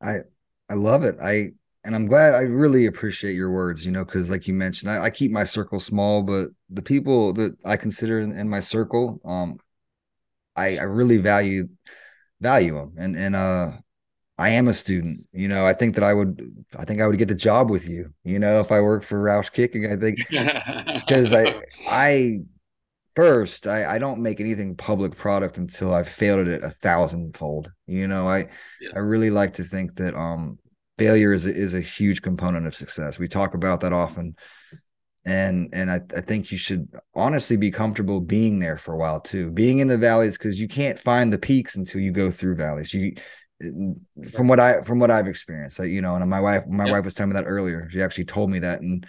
I 0.01 0.19
I 0.69 0.75
love 0.75 1.03
it. 1.03 1.17
I 1.21 1.51
and 1.83 1.93
I'm 1.95 2.07
glad 2.07 2.33
I 2.33 2.41
really 2.41 2.85
appreciate 2.85 3.35
your 3.35 3.51
words, 3.51 3.85
you 3.85 3.91
know, 3.91 4.05
because 4.05 4.29
like 4.29 4.47
you 4.47 4.53
mentioned, 4.53 4.89
I, 4.89 5.03
I, 5.03 5.09
keep 5.09 5.31
my 5.31 5.43
circle 5.43 5.81
small, 5.81 6.23
but 6.23 6.47
the 6.69 6.81
people 6.81 7.33
that 7.33 7.57
I 7.65 7.75
consider 7.75 8.21
in, 8.21 8.31
in 8.31 8.47
my 8.47 8.61
circle, 8.61 9.19
um, 9.25 9.59
I, 10.55 10.77
I 10.77 10.83
really 10.83 11.17
value 11.17 11.67
value 12.39 12.75
them. 12.75 12.93
And 12.97 13.17
and 13.17 13.35
uh 13.35 13.71
I 14.35 14.49
am 14.49 14.67
a 14.67 14.73
student, 14.73 15.25
you 15.31 15.47
know. 15.47 15.63
I 15.65 15.73
think 15.73 15.95
that 15.95 16.03
I 16.03 16.13
would 16.13 16.65
I 16.75 16.85
think 16.85 17.01
I 17.01 17.07
would 17.07 17.19
get 17.19 17.27
the 17.27 17.35
job 17.35 17.69
with 17.69 17.87
you, 17.87 18.13
you 18.23 18.39
know, 18.39 18.59
if 18.59 18.71
I 18.71 18.81
work 18.81 19.03
for 19.03 19.21
Roush 19.21 19.51
Kicking. 19.51 19.91
I 19.91 19.95
think 19.95 20.19
because 20.29 21.33
I 21.33 21.61
I 21.87 22.39
first 23.15 23.67
I, 23.67 23.95
I 23.95 23.99
don't 23.99 24.21
make 24.21 24.39
anything 24.39 24.75
public 24.75 25.15
product 25.15 25.57
until 25.57 25.93
I've 25.93 26.09
failed 26.09 26.47
it 26.47 26.63
a 26.63 26.69
thousandfold. 26.69 27.71
You 27.87 28.07
know, 28.07 28.27
I 28.27 28.49
yeah. 28.81 28.91
I 28.95 28.99
really 28.99 29.29
like 29.29 29.53
to 29.53 29.63
think 29.63 29.95
that 29.95 30.15
um 30.15 30.57
failure 30.97 31.33
is 31.33 31.45
a, 31.45 31.53
is 31.53 31.73
a 31.73 31.81
huge 31.81 32.21
component 32.21 32.67
of 32.67 32.75
success. 32.75 33.19
We 33.19 33.27
talk 33.27 33.53
about 33.53 33.81
that 33.81 33.93
often. 33.93 34.35
And 35.25 35.69
and 35.71 35.89
I, 35.89 36.01
I 36.15 36.21
think 36.21 36.51
you 36.51 36.57
should 36.57 36.87
honestly 37.15 37.55
be 37.55 37.71
comfortable 37.71 38.19
being 38.19 38.59
there 38.59 38.77
for 38.77 38.93
a 38.93 38.97
while 38.97 39.21
too. 39.21 39.51
Being 39.51 39.79
in 39.79 39.87
the 39.87 39.97
valleys 39.97 40.37
because 40.37 40.59
you 40.59 40.67
can't 40.67 40.99
find 40.99 41.31
the 41.31 41.37
peaks 41.37 41.77
until 41.77 42.01
you 42.01 42.11
go 42.11 42.29
through 42.29 42.55
valleys. 42.55 42.93
You 42.93 43.15
from 44.31 44.49
what 44.49 44.59
I 44.59 44.81
from 44.81 44.99
what 44.99 45.11
I've 45.11 45.27
experienced, 45.27 45.79
you 45.79 46.01
know, 46.01 46.15
and 46.15 46.29
my 46.29 46.41
wife 46.41 46.67
my 46.67 46.89
wife 46.89 47.05
was 47.05 47.13
telling 47.13 47.29
me 47.29 47.39
that 47.39 47.47
earlier. 47.47 47.87
She 47.89 48.01
actually 48.01 48.25
told 48.25 48.49
me 48.49 48.59
that 48.59 48.81
and 48.81 49.07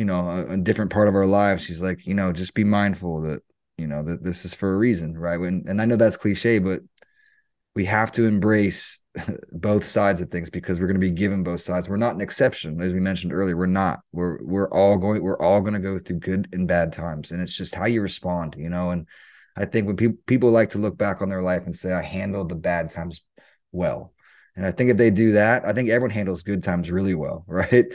you 0.00 0.06
know 0.06 0.30
a, 0.30 0.54
a, 0.54 0.56
different 0.56 0.90
part 0.90 1.08
of 1.08 1.14
our 1.14 1.26
lives 1.26 1.62
she's 1.62 1.82
like 1.82 2.06
you 2.06 2.14
know 2.14 2.32
just 2.32 2.54
be 2.54 2.64
mindful 2.64 3.20
that 3.20 3.42
you 3.76 3.86
know 3.86 4.02
that 4.02 4.24
this 4.24 4.46
is 4.46 4.54
for 4.54 4.72
a 4.72 4.78
reason 4.78 5.16
right 5.16 5.38
and, 5.38 5.68
and 5.68 5.80
i 5.82 5.84
know 5.84 5.96
that's 5.96 6.16
cliche 6.16 6.58
but 6.58 6.80
we 7.74 7.84
have 7.84 8.10
to 8.12 8.26
embrace 8.26 9.00
both 9.52 9.84
sides 9.84 10.20
of 10.20 10.30
things 10.30 10.48
because 10.50 10.80
we're 10.80 10.86
going 10.86 11.00
to 11.00 11.06
be 11.06 11.10
given 11.10 11.42
both 11.42 11.60
sides. 11.60 11.88
We're 11.88 11.96
not 11.96 12.14
an 12.14 12.20
exception, 12.20 12.80
as 12.80 12.92
we 12.92 13.00
mentioned 13.00 13.32
earlier. 13.32 13.56
We're 13.56 13.66
not. 13.66 14.00
We're 14.12 14.38
we're 14.42 14.70
all 14.70 14.96
going. 14.96 15.22
We're 15.22 15.40
all 15.40 15.60
going 15.60 15.74
to 15.74 15.80
go 15.80 15.98
through 15.98 16.20
good 16.20 16.48
and 16.52 16.68
bad 16.68 16.92
times, 16.92 17.32
and 17.32 17.42
it's 17.42 17.56
just 17.56 17.74
how 17.74 17.86
you 17.86 18.02
respond, 18.02 18.54
you 18.56 18.68
know. 18.68 18.90
And 18.90 19.06
I 19.56 19.64
think 19.64 19.86
when 19.86 19.96
people 19.96 20.18
people 20.26 20.50
like 20.50 20.70
to 20.70 20.78
look 20.78 20.96
back 20.96 21.22
on 21.22 21.28
their 21.28 21.42
life 21.42 21.66
and 21.66 21.74
say, 21.74 21.92
"I 21.92 22.02
handled 22.02 22.50
the 22.50 22.54
bad 22.54 22.90
times 22.90 23.20
well," 23.72 24.12
and 24.54 24.64
I 24.64 24.70
think 24.70 24.90
if 24.90 24.96
they 24.96 25.10
do 25.10 25.32
that, 25.32 25.64
I 25.66 25.72
think 25.72 25.90
everyone 25.90 26.10
handles 26.10 26.42
good 26.42 26.62
times 26.62 26.90
really 26.90 27.14
well, 27.14 27.44
right? 27.48 27.86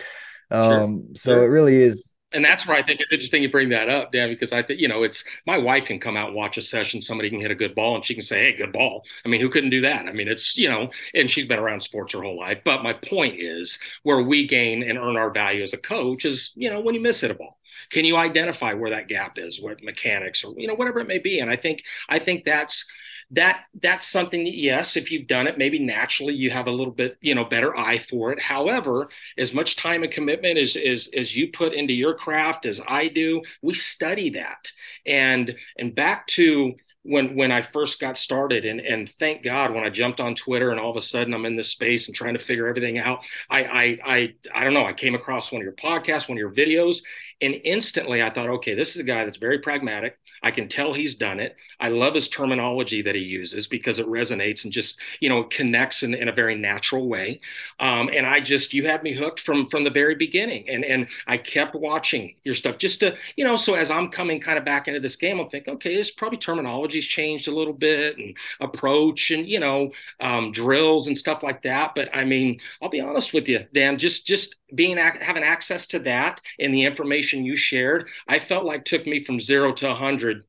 Sure. 0.52 0.84
Um, 0.84 1.16
so 1.16 1.36
sure. 1.36 1.44
it 1.44 1.48
really 1.48 1.82
is 1.82 2.16
and 2.36 2.44
that's 2.44 2.68
where 2.68 2.78
I 2.78 2.84
think 2.84 3.00
it's 3.00 3.12
interesting 3.12 3.44
you 3.44 3.50
bring 3.50 3.70
that 3.70 3.88
up, 3.88 4.12
Dan, 4.12 4.30
because 4.30 4.52
I 4.52 4.62
think 4.62 4.80
you 4.80 4.90
know 4.90 5.04
it's 5.04 5.24
my 5.48 5.58
wife 5.58 5.86
can 5.86 6.00
come 6.00 6.18
out 6.18 6.28
and 6.28 6.36
watch 6.36 6.58
a 6.58 6.62
session. 6.62 7.02
Somebody 7.02 7.30
can 7.30 7.40
hit 7.40 7.50
a 7.50 7.56
good 7.56 7.74
ball, 7.74 7.96
and 7.96 8.04
she 8.04 8.14
can 8.14 8.24
say, 8.24 8.40
"Hey, 8.40 8.58
good 8.58 8.74
ball." 8.74 9.06
I 9.24 9.30
mean, 9.30 9.40
who 9.40 9.50
couldn't 9.50 9.70
do 9.70 9.82
that? 9.82 10.06
I 10.06 10.12
mean, 10.12 10.28
it's 10.28 10.58
you 10.58 10.70
know, 10.70 10.90
and 11.14 11.32
she's 11.32 11.46
been 11.46 11.60
around 11.60 11.82
sports 11.82 12.14
her 12.14 12.22
whole 12.22 12.38
life. 12.38 12.60
But 12.66 12.84
my 12.84 12.94
point 12.94 13.40
is, 13.40 13.80
where 14.04 14.22
we 14.22 14.46
gain 14.46 14.84
and 14.84 14.98
earn 14.98 15.16
our 15.16 15.32
value 15.32 15.64
as 15.64 15.74
a 15.74 15.78
coach 15.78 16.26
is, 16.26 16.52
you 16.56 16.70
know, 16.70 16.82
when 16.82 16.94
you 16.94 17.02
miss 17.02 17.22
hit 17.22 17.32
a 17.32 17.36
ball. 17.36 17.58
Can 17.92 18.06
you 18.06 18.18
identify 18.18 18.74
where 18.74 18.92
that 18.92 19.08
gap 19.08 19.38
is, 19.38 19.62
what 19.62 19.84
mechanics, 19.84 20.44
or 20.44 20.54
you 20.58 20.68
know, 20.68 20.76
whatever 20.76 21.00
it 21.00 21.08
may 21.08 21.20
be? 21.20 21.40
And 21.40 21.50
I 21.50 21.56
think 21.56 21.84
I 22.10 22.20
think 22.20 22.44
that's 22.44 22.86
that 23.32 23.62
that's 23.82 24.08
something 24.08 24.44
that 24.44 24.56
yes 24.56 24.96
if 24.96 25.12
you've 25.12 25.28
done 25.28 25.48
it 25.48 25.58
maybe 25.58 25.80
naturally 25.80 26.34
you 26.34 26.50
have 26.50 26.68
a 26.68 26.72
little 26.72 26.94
bit 26.94 27.18
you 27.22 27.34
know 27.34 27.46
better 27.46 27.76
eye 27.76 27.98
for 27.98 28.32
it. 28.32 28.40
However 28.40 29.10
as 29.38 29.54
much 29.54 29.76
time 29.76 30.04
and 30.04 30.12
commitment 30.12 30.58
as 30.58 30.76
as, 30.76 31.10
as 31.16 31.36
you 31.36 31.52
put 31.52 31.74
into 31.74 31.94
your 31.94 32.14
craft 32.14 32.66
as 32.66 32.80
i 32.88 33.08
do 33.08 33.42
we 33.62 33.74
study 33.74 34.30
that. 34.32 34.72
And 35.06 35.56
and 35.78 35.96
back 35.96 36.28
to 36.28 36.76
when 37.06 37.36
when 37.36 37.52
I 37.52 37.62
first 37.62 38.00
got 38.00 38.18
started 38.18 38.66
and 38.66 38.80
and 38.82 39.10
thank 39.20 39.44
God 39.44 39.74
when 39.74 39.84
I 39.84 39.90
jumped 39.90 40.20
on 40.20 40.34
Twitter 40.34 40.72
and 40.72 40.80
all 40.80 40.90
of 40.90 40.98
a 40.98 41.02
sudden 41.02 41.34
I'm 41.34 41.46
in 41.46 41.56
this 41.56 41.70
space 41.70 42.08
and 42.08 42.16
trying 42.16 42.34
to 42.34 42.40
figure 42.40 42.68
everything 42.68 42.98
out 42.98 43.24
I 43.50 43.64
I 43.64 44.00
I 44.06 44.34
I 44.54 44.64
don't 44.64 44.74
know 44.74 44.86
I 44.86 44.94
came 44.94 45.14
across 45.14 45.52
one 45.52 45.62
of 45.62 45.64
your 45.64 45.74
podcasts 45.74 46.28
one 46.28 46.38
of 46.38 46.40
your 46.40 46.52
videos 46.52 46.98
and 47.42 47.56
instantly 47.64 48.24
I 48.24 48.32
thought 48.32 48.50
okay 48.50 48.74
this 48.74 48.96
is 48.96 49.02
a 49.02 49.06
guy 49.06 49.24
that's 49.24 49.38
very 49.38 49.60
pragmatic 49.60 50.18
I 50.46 50.52
can 50.52 50.70
tell 50.70 50.94
he's 50.94 51.16
done 51.16 51.42
it. 51.42 51.58
I 51.82 51.90
love 51.90 52.16
his 52.16 52.30
terminology 52.30 53.02
that 53.02 53.16
he 53.16 53.22
uses 53.22 53.68
because 53.68 54.00
it 54.00 54.08
resonates 54.08 54.64
and 54.64 54.72
just 54.72 55.00
you 55.20 55.28
know 55.28 55.44
connects 55.44 56.04
in, 56.04 56.14
in 56.14 56.30
a 56.30 56.32
very 56.32 56.56
natural 56.56 57.10
way. 57.10 57.42
Um, 57.80 58.10
and 58.14 58.26
I 58.26 58.40
just 58.40 58.74
you 58.74 58.86
had 58.88 59.04
me 59.04 59.14
hooked 59.14 59.40
from 59.40 59.68
from 59.70 59.84
the 59.84 59.90
very 59.90 60.16
beginning, 60.16 60.70
and 60.70 60.86
and 60.86 61.08
I 61.28 61.38
kept 61.38 61.76
watching 61.76 62.36
your 62.44 62.56
stuff 62.56 62.78
just 62.78 63.00
to 63.02 63.18
you 63.36 63.44
know. 63.44 63.56
So 63.58 63.74
as 63.74 63.92
I'm 63.92 64.10
coming 64.10 64.40
kind 64.40 64.58
of 64.58 64.66
back 64.66 64.88
into 64.88 65.00
this 65.00 65.16
game, 65.16 65.40
I'm 65.40 65.50
thinking, 65.50 65.74
okay, 65.76 65.96
this 65.96 66.12
probably 66.12 66.38
terminology's 66.38 67.06
changed 67.06 67.48
a 67.48 67.56
little 67.56 67.74
bit 67.74 68.18
and 68.18 68.36
approach 68.62 69.32
and 69.32 69.48
you 69.48 69.60
know 69.60 69.92
um, 70.20 70.52
drills 70.52 71.08
and 71.08 71.18
stuff 71.18 71.44
like 71.44 71.62
that. 71.64 71.94
But 71.96 72.10
I 72.16 72.24
mean, 72.24 72.60
I'll 72.82 72.90
be 72.90 73.02
honest 73.02 73.34
with 73.34 73.48
you, 73.48 73.66
Dan. 73.74 73.98
Just 73.98 74.26
just 74.26 74.56
being 74.76 74.98
having 74.98 75.44
access 75.44 75.86
to 75.88 76.00
that 76.00 76.42
and 76.60 76.74
the 76.74 76.84
information 76.84 77.46
you 77.46 77.56
shared, 77.56 78.08
I 78.28 78.40
felt 78.40 78.66
like 78.66 78.86
took 78.86 79.06
me 79.06 79.24
from 79.24 79.40
zero 79.40 79.74
to 79.74 79.94
hundred 79.94 80.44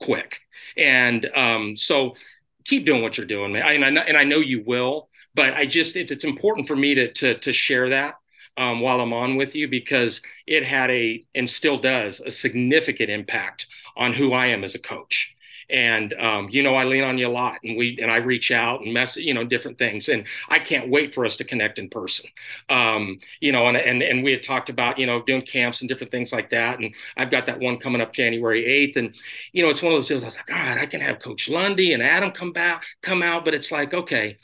quick. 0.00 0.38
And 0.76 1.26
um, 1.34 1.76
so 1.76 2.16
keep 2.64 2.84
doing 2.84 3.02
what 3.02 3.16
you're 3.16 3.26
doing, 3.26 3.52
man. 3.52 3.62
I, 3.62 3.72
and, 3.72 3.98
I, 3.98 4.02
and 4.02 4.16
I 4.16 4.24
know 4.24 4.40
you 4.40 4.62
will, 4.64 5.08
but 5.34 5.54
I 5.54 5.66
just, 5.66 5.96
it's, 5.96 6.12
it's 6.12 6.24
important 6.24 6.66
for 6.66 6.76
me 6.76 6.94
to, 6.94 7.12
to, 7.12 7.38
to 7.38 7.52
share 7.52 7.90
that 7.90 8.16
um, 8.56 8.80
while 8.80 9.00
I'm 9.00 9.12
on 9.12 9.36
with 9.36 9.54
you 9.54 9.68
because 9.68 10.20
it 10.46 10.64
had 10.64 10.90
a, 10.90 11.24
and 11.34 11.48
still 11.48 11.78
does, 11.78 12.20
a 12.20 12.30
significant 12.30 13.10
impact 13.10 13.66
on 13.96 14.12
who 14.12 14.32
I 14.32 14.46
am 14.46 14.64
as 14.64 14.74
a 14.74 14.80
coach 14.80 15.35
and 15.70 16.12
um, 16.14 16.48
you 16.50 16.62
know 16.62 16.74
I 16.74 16.84
lean 16.84 17.04
on 17.04 17.18
you 17.18 17.28
a 17.28 17.30
lot, 17.30 17.58
and 17.64 17.76
we 17.76 17.98
and 18.00 18.10
I 18.10 18.16
reach 18.16 18.50
out 18.50 18.80
and 18.82 18.92
mess, 18.92 19.16
you 19.16 19.34
know, 19.34 19.44
different 19.44 19.78
things, 19.78 20.08
and 20.08 20.24
I 20.48 20.58
can't 20.58 20.88
wait 20.90 21.14
for 21.14 21.24
us 21.24 21.36
to 21.36 21.44
connect 21.44 21.78
in 21.78 21.88
person. 21.88 22.26
Um, 22.68 23.18
you 23.40 23.52
know, 23.52 23.66
and 23.66 23.76
and 23.76 24.02
and 24.02 24.22
we 24.24 24.32
had 24.32 24.42
talked 24.42 24.68
about 24.70 24.98
you 24.98 25.06
know 25.06 25.22
doing 25.22 25.42
camps 25.42 25.80
and 25.80 25.88
different 25.88 26.10
things 26.10 26.32
like 26.32 26.50
that, 26.50 26.78
and 26.78 26.94
I've 27.16 27.30
got 27.30 27.46
that 27.46 27.60
one 27.60 27.78
coming 27.78 28.00
up 28.00 28.12
January 28.12 28.64
eighth, 28.64 28.96
and 28.96 29.14
you 29.52 29.62
know 29.62 29.70
it's 29.70 29.82
one 29.82 29.92
of 29.92 29.96
those 29.96 30.08
deals. 30.08 30.22
I 30.22 30.26
was 30.26 30.36
like, 30.36 30.46
God, 30.46 30.78
I 30.78 30.86
can 30.86 31.00
have 31.00 31.18
Coach 31.20 31.48
Lundy 31.48 31.92
and 31.92 32.02
Adam 32.02 32.30
come 32.32 32.52
back, 32.52 32.84
come 33.02 33.22
out, 33.22 33.44
but 33.44 33.54
it's 33.54 33.72
like, 33.72 33.94
okay, 33.94 34.38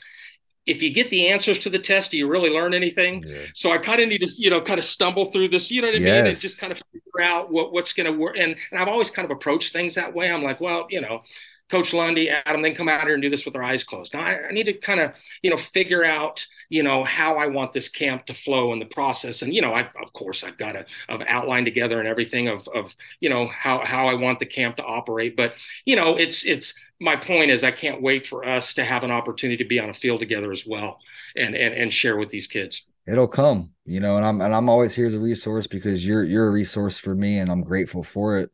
if 0.65 0.81
you 0.81 0.93
get 0.93 1.09
the 1.09 1.27
answers 1.27 1.59
to 1.59 1.69
the 1.69 1.79
test, 1.79 2.11
do 2.11 2.17
you 2.17 2.27
really 2.27 2.49
learn 2.49 2.73
anything? 2.73 3.23
Yeah. 3.25 3.37
So 3.53 3.71
I 3.71 3.77
kind 3.77 4.01
of 4.01 4.07
need 4.07 4.19
to, 4.19 4.31
you 4.37 4.49
know, 4.49 4.61
kind 4.61 4.79
of 4.79 4.85
stumble 4.85 5.25
through 5.25 5.49
this, 5.49 5.69
you 5.69 5.81
know 5.81 5.87
what 5.87 5.95
I 5.95 5.99
yes. 5.99 6.23
mean? 6.23 6.31
And 6.31 6.39
just 6.39 6.59
kind 6.59 6.71
of 6.71 6.81
figure 6.91 7.21
out 7.21 7.51
what, 7.51 7.73
what's 7.73 7.91
going 7.93 8.11
to 8.11 8.17
work. 8.17 8.37
And, 8.37 8.55
and 8.71 8.79
I've 8.79 8.87
always 8.87 9.09
kind 9.09 9.25
of 9.25 9.31
approached 9.31 9.73
things 9.73 9.95
that 9.95 10.13
way. 10.13 10.31
I'm 10.31 10.43
like, 10.43 10.61
well, 10.61 10.87
you 10.89 11.01
know, 11.01 11.23
Coach 11.69 11.93
Lundy, 11.93 12.29
Adam, 12.29 12.61
then 12.61 12.75
come 12.75 12.89
out 12.89 13.03
here 13.03 13.13
and 13.13 13.21
do 13.21 13.29
this 13.29 13.45
with 13.45 13.53
their 13.53 13.63
eyes 13.63 13.83
closed. 13.83 14.13
Now 14.13 14.21
I, 14.21 14.47
I, 14.47 14.51
need 14.51 14.65
to 14.65 14.73
kind 14.73 14.99
of, 14.99 15.13
you 15.41 15.49
know, 15.49 15.57
figure 15.57 16.03
out, 16.03 16.45
you 16.69 16.83
know, 16.83 17.03
how 17.03 17.37
I 17.37 17.47
want 17.47 17.73
this 17.73 17.89
camp 17.89 18.25
to 18.27 18.33
flow 18.33 18.73
in 18.73 18.79
the 18.79 18.85
process. 18.85 19.41
And, 19.41 19.53
you 19.53 19.61
know, 19.61 19.73
I, 19.73 19.89
of 20.01 20.13
course, 20.13 20.43
I've 20.43 20.57
got 20.57 20.75
a 20.75 20.85
of 21.09 21.21
outline 21.27 21.65
together 21.65 21.99
and 21.99 22.07
everything 22.07 22.47
of, 22.47 22.67
of, 22.75 22.95
you 23.21 23.29
know, 23.29 23.47
how, 23.47 23.83
how 23.83 24.07
I 24.07 24.13
want 24.13 24.39
the 24.39 24.45
camp 24.45 24.75
to 24.77 24.83
operate. 24.83 25.35
But, 25.35 25.55
you 25.85 25.95
know, 25.95 26.15
it's, 26.15 26.43
it's, 26.45 26.73
my 26.99 27.15
point 27.15 27.49
is 27.49 27.63
I 27.63 27.71
can't 27.71 28.01
wait 28.01 28.27
for 28.27 28.45
us 28.45 28.73
to 28.75 28.83
have 28.83 29.03
an 29.03 29.11
opportunity 29.11 29.63
to 29.63 29.67
be 29.67 29.79
on 29.79 29.89
a 29.89 29.93
field 29.93 30.19
together 30.19 30.51
as 30.51 30.65
well 30.65 30.99
and, 31.35 31.55
and, 31.55 31.73
and 31.73 31.91
share 31.91 32.17
with 32.17 32.29
these 32.29 32.47
kids 32.47 32.85
it'll 33.05 33.27
come 33.27 33.69
you 33.85 33.99
know 33.99 34.15
and 34.15 34.25
i'm 34.25 34.39
and 34.39 34.55
i'm 34.55 34.69
always 34.69 34.95
here 34.95 35.07
as 35.07 35.13
a 35.13 35.19
resource 35.19 35.67
because 35.67 36.05
you're 36.05 36.23
you're 36.23 36.47
a 36.47 36.51
resource 36.51 36.97
for 36.97 37.13
me 37.13 37.39
and 37.39 37.51
i'm 37.51 37.61
grateful 37.61 38.01
for 38.01 38.37
it 38.37 38.49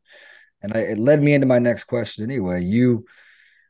and 0.61 0.73
I, 0.73 0.79
it 0.79 0.97
led 0.97 1.21
me 1.21 1.33
into 1.33 1.47
my 1.47 1.59
next 1.59 1.85
question 1.85 2.23
anyway. 2.23 2.63
You 2.63 3.05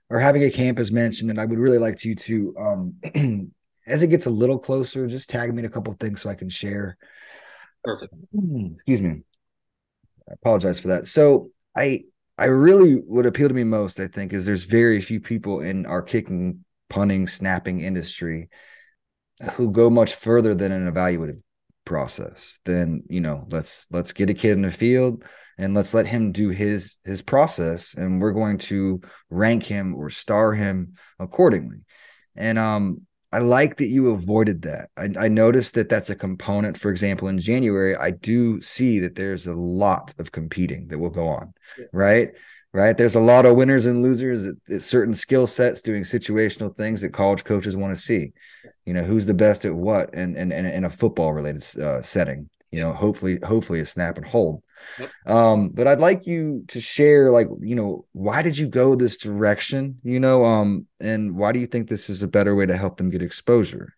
are 0.09 0.19
having 0.19 0.43
a 0.43 0.49
camp 0.49 0.79
as 0.79 0.91
mentioned, 0.91 1.29
and 1.29 1.39
I 1.39 1.45
would 1.45 1.59
really 1.59 1.77
like 1.77 2.03
you 2.03 2.15
to, 2.15 2.55
um, 2.59 3.51
as 3.87 4.01
it 4.01 4.07
gets 4.07 4.25
a 4.25 4.31
little 4.31 4.59
closer, 4.59 5.07
just 5.07 5.29
tag 5.29 5.53
me 5.53 5.59
in 5.59 5.65
a 5.65 5.69
couple 5.69 5.93
things 5.93 6.21
so 6.21 6.29
I 6.29 6.35
can 6.35 6.49
share. 6.49 6.97
Perfect. 7.83 8.13
Excuse 8.33 9.01
me. 9.01 9.21
I 10.29 10.33
apologize 10.33 10.79
for 10.79 10.89
that. 10.89 11.07
So 11.07 11.49
I 11.75 12.03
I 12.37 12.45
really 12.45 12.93
what 12.93 13.25
appealed 13.25 13.49
to 13.49 13.55
me 13.55 13.63
most, 13.63 13.99
I 13.99 14.07
think, 14.07 14.31
is 14.31 14.45
there's 14.45 14.63
very 14.63 15.01
few 15.01 15.19
people 15.19 15.59
in 15.59 15.85
our 15.85 16.01
kicking, 16.01 16.63
punting, 16.89 17.27
snapping 17.27 17.81
industry 17.81 18.49
who 19.53 19.71
go 19.71 19.89
much 19.89 20.15
further 20.15 20.55
than 20.55 20.71
an 20.71 20.91
evaluative 20.91 21.41
process. 21.89 22.59
Then, 22.63 23.03
you 23.09 23.19
know, 23.19 23.47
let's 23.49 23.87
let's 23.91 24.13
get 24.13 24.29
a 24.29 24.33
kid 24.33 24.51
in 24.51 24.61
the 24.61 24.71
field, 24.71 25.25
and 25.59 25.73
let's 25.73 25.93
let 25.93 26.07
him 26.07 26.31
do 26.31 26.49
his 26.49 26.95
his 27.03 27.21
process 27.21 27.93
and 27.93 28.19
we're 28.19 28.31
going 28.31 28.57
to 28.57 29.01
rank 29.29 29.63
him 29.63 29.93
or 29.93 30.09
star 30.09 30.53
him 30.53 30.95
accordingly 31.19 31.81
and 32.35 32.57
um 32.57 33.01
i 33.31 33.39
like 33.39 33.77
that 33.77 33.89
you 33.89 34.09
avoided 34.09 34.63
that 34.63 34.89
I, 34.97 35.09
I 35.19 35.27
noticed 35.27 35.75
that 35.75 35.89
that's 35.89 36.09
a 36.09 36.15
component 36.15 36.77
for 36.77 36.89
example 36.89 37.27
in 37.27 37.37
january 37.37 37.95
i 37.95 38.11
do 38.11 38.61
see 38.61 38.99
that 38.99 39.15
there's 39.15 39.45
a 39.45 39.53
lot 39.53 40.13
of 40.17 40.31
competing 40.31 40.87
that 40.87 40.97
will 40.97 41.11
go 41.11 41.27
on 41.27 41.53
yeah. 41.77 41.85
right 41.93 42.29
right? 42.73 42.97
There's 42.97 43.15
a 43.15 43.21
lot 43.21 43.45
of 43.45 43.55
winners 43.55 43.85
and 43.85 44.03
losers 44.03 44.45
at, 44.45 44.55
at 44.69 44.81
certain 44.83 45.13
skill 45.13 45.47
sets 45.47 45.81
doing 45.81 46.03
situational 46.03 46.75
things 46.75 47.01
that 47.01 47.13
college 47.13 47.43
coaches 47.43 47.75
want 47.75 47.95
to 47.95 48.01
see. 48.01 48.33
You 48.85 48.93
know 48.93 49.03
who's 49.03 49.25
the 49.25 49.33
best 49.33 49.65
at 49.65 49.75
what 49.75 50.09
and 50.13 50.35
in, 50.35 50.51
in, 50.51 50.65
in, 50.65 50.83
a 50.83 50.89
football 50.89 51.33
related 51.33 51.63
uh, 51.79 52.01
setting 52.01 52.49
you 52.71 52.79
know 52.79 52.93
hopefully 52.93 53.39
hopefully 53.43 53.79
a 53.79 53.85
snap 53.85 54.17
and 54.17 54.25
hold. 54.25 54.63
Yep. 54.97 55.09
um 55.25 55.69
but 55.69 55.87
i'd 55.87 55.99
like 55.99 56.25
you 56.25 56.63
to 56.69 56.79
share 56.79 57.31
like 57.31 57.49
you 57.59 57.75
know 57.75 58.05
why 58.13 58.41
did 58.41 58.57
you 58.57 58.65
go 58.65 58.95
this 58.95 59.17
direction 59.17 59.99
you 60.03 60.21
know 60.21 60.45
um 60.45 60.87
and 61.01 61.35
why 61.35 61.51
do 61.51 61.59
you 61.59 61.65
think 61.65 61.89
this 61.89 62.09
is 62.09 62.23
a 62.23 62.29
better 62.29 62.55
way 62.55 62.65
to 62.65 62.77
help 62.77 62.95
them 62.95 63.09
get 63.09 63.21
exposure 63.21 63.93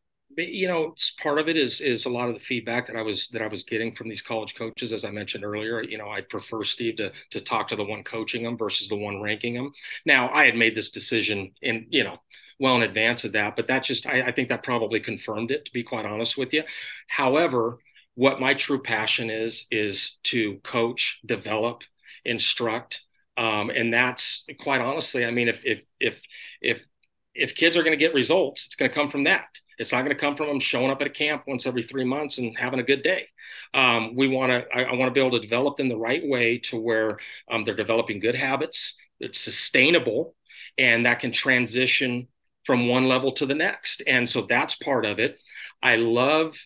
you 0.49 0.67
know 0.67 0.93
part 1.21 1.39
of 1.39 1.47
it 1.47 1.58
is 1.58 1.82
is 1.82 2.06
a 2.06 2.10
lot 2.10 2.27
of 2.27 2.34
the 2.34 2.39
feedback 2.39 2.88
that 2.88 2.95
i 2.95 3.01
was 3.01 3.27
that 3.30 3.41
i 3.41 3.47
was 3.47 3.63
getting 3.63 3.93
from 3.93 4.10
these 4.10 4.21
college 4.21 4.56
coaches 4.56 4.93
as 4.93 5.06
i 5.06 5.12
mentioned 5.12 5.43
earlier 5.43 5.82
you 5.84 5.97
know 5.97 6.10
i 6.10 6.21
prefer 6.21 6.63
steve 6.63 6.95
to 6.95 7.12
to 7.30 7.41
talk 7.41 7.67
to 7.67 7.75
the 7.75 7.84
one 7.84 8.04
coaching 8.04 8.43
them 8.43 8.58
versus 8.58 8.89
the 8.89 8.95
one 8.95 9.21
ranking 9.21 9.54
them. 9.54 9.71
Now 10.06 10.30
i 10.34 10.45
had 10.45 10.56
made 10.56 10.75
this 10.75 10.89
decision 10.89 11.51
in 11.62 11.88
you 11.89 12.04
know 12.04 12.17
well 12.60 12.75
in 12.75 12.84
advance 12.84 13.23
of 13.23 13.34
that 13.34 13.56
but 13.56 13.67
that 13.67 13.84
just 13.84 14.06
I, 14.06 14.21
I 14.27 14.32
think 14.32 14.49
that 14.49 14.63
probably 14.63 14.99
confirmed 14.99 15.51
it 15.51 15.65
to 15.65 15.71
be 15.71 15.84
quite 15.84 16.06
honest 16.06 16.38
with 16.38 16.54
you. 16.54 16.63
However 17.08 17.80
what 18.15 18.39
my 18.39 18.54
true 18.54 18.82
passion 18.82 19.30
is 19.30 19.67
is 19.71 20.17
to 20.23 20.56
coach 20.63 21.19
develop 21.25 21.84
instruct 22.25 23.01
um, 23.38 23.69
and 23.69 23.93
that's 23.93 24.45
quite 24.60 24.82
honestly 24.82 25.25
i 25.25 25.32
mean 25.32 25.47
if 25.47 25.62
if 25.65 25.84
if 25.99 26.21
if 26.62 26.86
if 27.34 27.56
kids 27.56 27.77
are 27.77 27.84
going 27.84 27.97
to 27.97 28.06
get 28.06 28.13
results 28.13 28.65
it's 28.65 28.75
going 28.75 28.89
to 28.89 28.95
come 28.95 29.10
from 29.10 29.23
that 29.23 29.47
it's 29.82 29.91
not 29.91 30.04
going 30.06 30.15
to 30.15 30.22
come 30.22 30.36
from 30.36 30.48
them 30.48 30.60
showing 30.60 30.91
up 30.91 31.02
at 31.02 31.08
a 31.08 31.12
camp 31.12 31.44
once 31.48 31.65
every 31.65 31.84
three 31.84 32.06
months 32.06 32.38
and 32.38 32.58
having 32.58 32.80
a 32.80 32.84
good 32.84 33.04
day. 33.04 33.28
Um, 33.74 34.15
we 34.15 34.28
want 34.28 34.52
to 34.52 34.65
I, 34.74 34.84
I 34.84 34.96
want 34.96 35.10
to 35.10 35.13
be 35.13 35.20
able 35.20 35.38
to 35.38 35.46
develop 35.46 35.78
them 35.78 35.89
the 35.89 35.98
right 35.98 36.26
way 36.26 36.60
to 36.60 36.80
where 36.80 37.17
um, 37.50 37.63
they're 37.63 37.76
developing 37.76 38.20
good 38.20 38.36
habits 38.36 38.96
it's 39.22 39.39
sustainable 39.39 40.36
and 40.78 41.06
that 41.06 41.20
can 41.20 41.32
transition 41.32 42.28
from 42.65 42.88
one 42.88 43.06
level 43.06 43.32
to 43.34 43.46
the 43.46 43.56
next. 43.56 44.04
And 44.06 44.28
so 44.28 44.41
that's 44.41 44.76
part 44.76 45.06
of 45.06 45.20
it. 45.20 45.39
I 45.82 45.96
love 45.96 46.58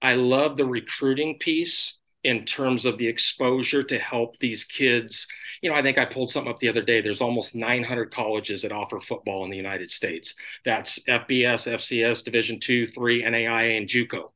I 0.00 0.14
love 0.14 0.56
the 0.56 0.64
recruiting 0.64 1.38
piece 1.38 1.98
in 2.24 2.44
terms 2.44 2.84
of 2.84 2.98
the 2.98 3.06
exposure 3.06 3.82
to 3.82 3.98
help 3.98 4.38
these 4.38 4.64
kids. 4.64 5.26
You 5.60 5.70
know, 5.70 5.76
I 5.76 5.82
think 5.82 5.98
I 5.98 6.04
pulled 6.04 6.30
something 6.30 6.50
up 6.52 6.58
the 6.60 6.68
other 6.68 6.82
day. 6.82 7.00
There's 7.00 7.20
almost 7.20 7.54
900 7.54 8.12
colleges 8.12 8.62
that 8.62 8.72
offer 8.72 9.00
football 9.00 9.44
in 9.44 9.50
the 9.50 9.56
United 9.56 9.90
States. 9.90 10.34
That's 10.64 10.98
FBS, 11.08 11.66
FCS, 11.66 12.24
Division 12.24 12.60
two, 12.60 12.86
three, 12.86 13.22
NAIA, 13.22 13.76
and 13.76 13.88
JUCO. 13.88 14.30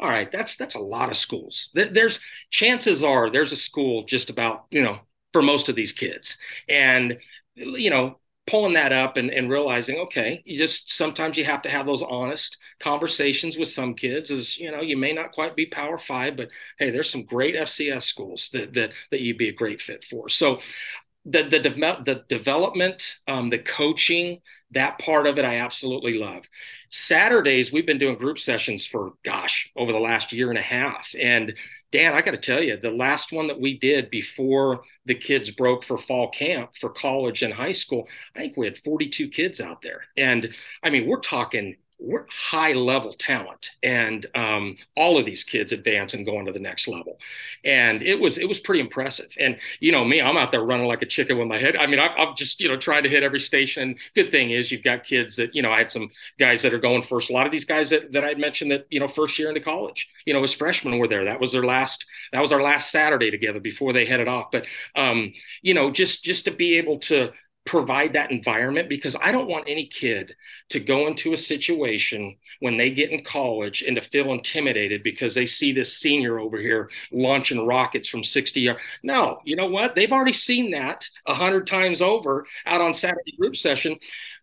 All 0.00 0.08
right, 0.08 0.30
that's 0.30 0.56
that's 0.56 0.76
a 0.76 0.80
lot 0.80 1.10
of 1.10 1.16
schools. 1.16 1.70
There's 1.74 2.20
chances 2.50 3.04
are 3.04 3.30
there's 3.30 3.52
a 3.52 3.56
school 3.56 4.04
just 4.04 4.30
about 4.30 4.64
you 4.70 4.82
know 4.82 4.98
for 5.32 5.42
most 5.42 5.68
of 5.68 5.76
these 5.76 5.92
kids, 5.92 6.38
and 6.68 7.18
you 7.54 7.90
know 7.90 8.18
pulling 8.50 8.74
that 8.74 8.92
up 8.92 9.16
and, 9.16 9.30
and 9.30 9.48
realizing 9.48 9.98
okay 9.98 10.42
you 10.44 10.58
just 10.58 10.90
sometimes 10.92 11.36
you 11.36 11.44
have 11.44 11.62
to 11.62 11.70
have 11.70 11.86
those 11.86 12.02
honest 12.02 12.58
conversations 12.80 13.56
with 13.56 13.68
some 13.68 13.94
kids 13.94 14.30
as 14.30 14.58
you 14.58 14.70
know 14.70 14.80
you 14.80 14.96
may 14.96 15.12
not 15.12 15.30
quite 15.32 15.54
be 15.54 15.66
power 15.66 15.96
five 15.98 16.36
but 16.36 16.48
hey 16.78 16.90
there's 16.90 17.10
some 17.10 17.24
great 17.24 17.54
fcs 17.54 18.02
schools 18.02 18.50
that 18.52 18.74
that, 18.74 18.92
that 19.10 19.20
you'd 19.20 19.38
be 19.38 19.48
a 19.48 19.52
great 19.52 19.80
fit 19.80 20.04
for. 20.04 20.28
So 20.28 20.58
the 21.24 21.44
the, 21.44 21.60
de- 21.60 22.02
the 22.04 22.24
development 22.28 23.18
um, 23.28 23.50
the 23.50 23.58
coaching 23.58 24.40
that 24.72 24.98
part 24.98 25.26
of 25.26 25.38
it 25.38 25.44
i 25.44 25.56
absolutely 25.56 26.18
love. 26.18 26.44
Saturdays 26.90 27.72
we've 27.72 27.86
been 27.86 27.98
doing 27.98 28.16
group 28.16 28.38
sessions 28.38 28.86
for 28.86 29.12
gosh 29.24 29.70
over 29.76 29.92
the 29.92 30.00
last 30.00 30.32
year 30.32 30.50
and 30.50 30.58
a 30.58 30.62
half 30.62 31.08
and 31.18 31.54
Dan, 31.92 32.14
I 32.14 32.22
got 32.22 32.32
to 32.32 32.36
tell 32.36 32.62
you, 32.62 32.76
the 32.76 32.90
last 32.90 33.32
one 33.32 33.48
that 33.48 33.60
we 33.60 33.78
did 33.78 34.10
before 34.10 34.82
the 35.06 35.14
kids 35.14 35.50
broke 35.50 35.82
for 35.82 35.98
fall 35.98 36.30
camp 36.30 36.76
for 36.76 36.90
college 36.90 37.42
and 37.42 37.52
high 37.52 37.72
school, 37.72 38.06
I 38.36 38.40
think 38.40 38.56
we 38.56 38.66
had 38.66 38.78
42 38.78 39.28
kids 39.28 39.60
out 39.60 39.82
there. 39.82 40.02
And 40.16 40.54
I 40.82 40.90
mean, 40.90 41.06
we're 41.06 41.20
talking 41.20 41.76
we're 42.00 42.26
high 42.30 42.72
level 42.72 43.12
talent 43.12 43.72
and 43.82 44.26
um, 44.34 44.76
all 44.96 45.18
of 45.18 45.26
these 45.26 45.44
kids 45.44 45.72
advance 45.72 46.14
and 46.14 46.24
go 46.24 46.38
on 46.38 46.46
to 46.46 46.52
the 46.52 46.58
next 46.58 46.88
level. 46.88 47.18
And 47.64 48.02
it 48.02 48.18
was 48.18 48.38
it 48.38 48.48
was 48.48 48.58
pretty 48.58 48.80
impressive. 48.80 49.28
And 49.38 49.58
you 49.80 49.92
know 49.92 50.04
me 50.04 50.20
i'm 50.20 50.36
out 50.36 50.50
there 50.50 50.64
running 50.64 50.86
like 50.86 51.02
a 51.02 51.06
chicken 51.06 51.38
with 51.38 51.46
my 51.46 51.58
head. 51.58 51.76
I 51.76 51.86
mean 51.86 52.00
I, 52.00 52.08
i'm 52.16 52.34
just 52.36 52.60
you 52.60 52.68
know 52.68 52.76
trying 52.76 53.02
to 53.02 53.08
hit 53.08 53.22
every 53.22 53.40
station. 53.40 53.96
Good 54.14 54.30
thing 54.30 54.50
is 54.50 54.72
you've 54.72 54.82
got 54.82 55.04
kids 55.04 55.36
that 55.36 55.54
you 55.54 55.62
know 55.62 55.70
i 55.70 55.78
had 55.78 55.90
some 55.90 56.08
guys 56.38 56.62
that 56.62 56.72
are 56.72 56.78
going 56.78 57.02
first. 57.02 57.30
A 57.30 57.32
lot 57.32 57.46
of 57.46 57.52
these 57.52 57.64
guys 57.64 57.90
that, 57.90 58.12
that 58.12 58.24
i 58.24 58.34
mentioned 58.34 58.70
that 58.70 58.86
you 58.90 59.00
know 59.00 59.08
first 59.08 59.38
year 59.38 59.48
into 59.48 59.60
college 59.60 60.08
you 60.24 60.32
know 60.32 60.42
as 60.42 60.52
freshmen 60.52 60.98
were 60.98 61.08
there. 61.08 61.24
That 61.24 61.40
was 61.40 61.52
their 61.52 61.64
last 61.64 62.06
that 62.32 62.40
was 62.40 62.52
our 62.52 62.62
last 62.62 62.90
saturday 62.90 63.30
together 63.30 63.60
before 63.60 63.92
they 63.92 64.06
headed 64.06 64.28
off. 64.28 64.50
But 64.50 64.66
um 64.96 65.32
you 65.62 65.74
know 65.74 65.90
just 65.90 66.24
just 66.24 66.46
to 66.46 66.50
be 66.50 66.78
able 66.78 66.98
to 67.00 67.32
provide 67.70 68.12
that 68.12 68.32
environment 68.32 68.88
because 68.88 69.14
I 69.22 69.30
don't 69.30 69.46
want 69.46 69.68
any 69.68 69.86
kid 69.86 70.34
to 70.70 70.80
go 70.80 71.06
into 71.06 71.34
a 71.34 71.36
situation 71.36 72.36
when 72.58 72.76
they 72.76 72.90
get 72.90 73.12
in 73.12 73.22
college 73.22 73.82
and 73.82 73.94
to 73.94 74.02
feel 74.02 74.32
intimidated 74.32 75.04
because 75.04 75.36
they 75.36 75.46
see 75.46 75.72
this 75.72 75.96
senior 75.96 76.40
over 76.40 76.58
here 76.58 76.90
launching 77.12 77.64
rockets 77.64 78.08
from 78.08 78.24
60 78.24 78.60
yards. 78.60 78.80
No, 79.04 79.38
you 79.44 79.54
know 79.54 79.68
what? 79.68 79.94
They've 79.94 80.10
already 80.10 80.32
seen 80.32 80.72
that 80.72 81.08
a 81.26 81.34
hundred 81.34 81.68
times 81.68 82.02
over 82.02 82.44
out 82.66 82.80
on 82.80 82.92
Saturday 82.92 83.36
group 83.38 83.54
session. 83.54 83.96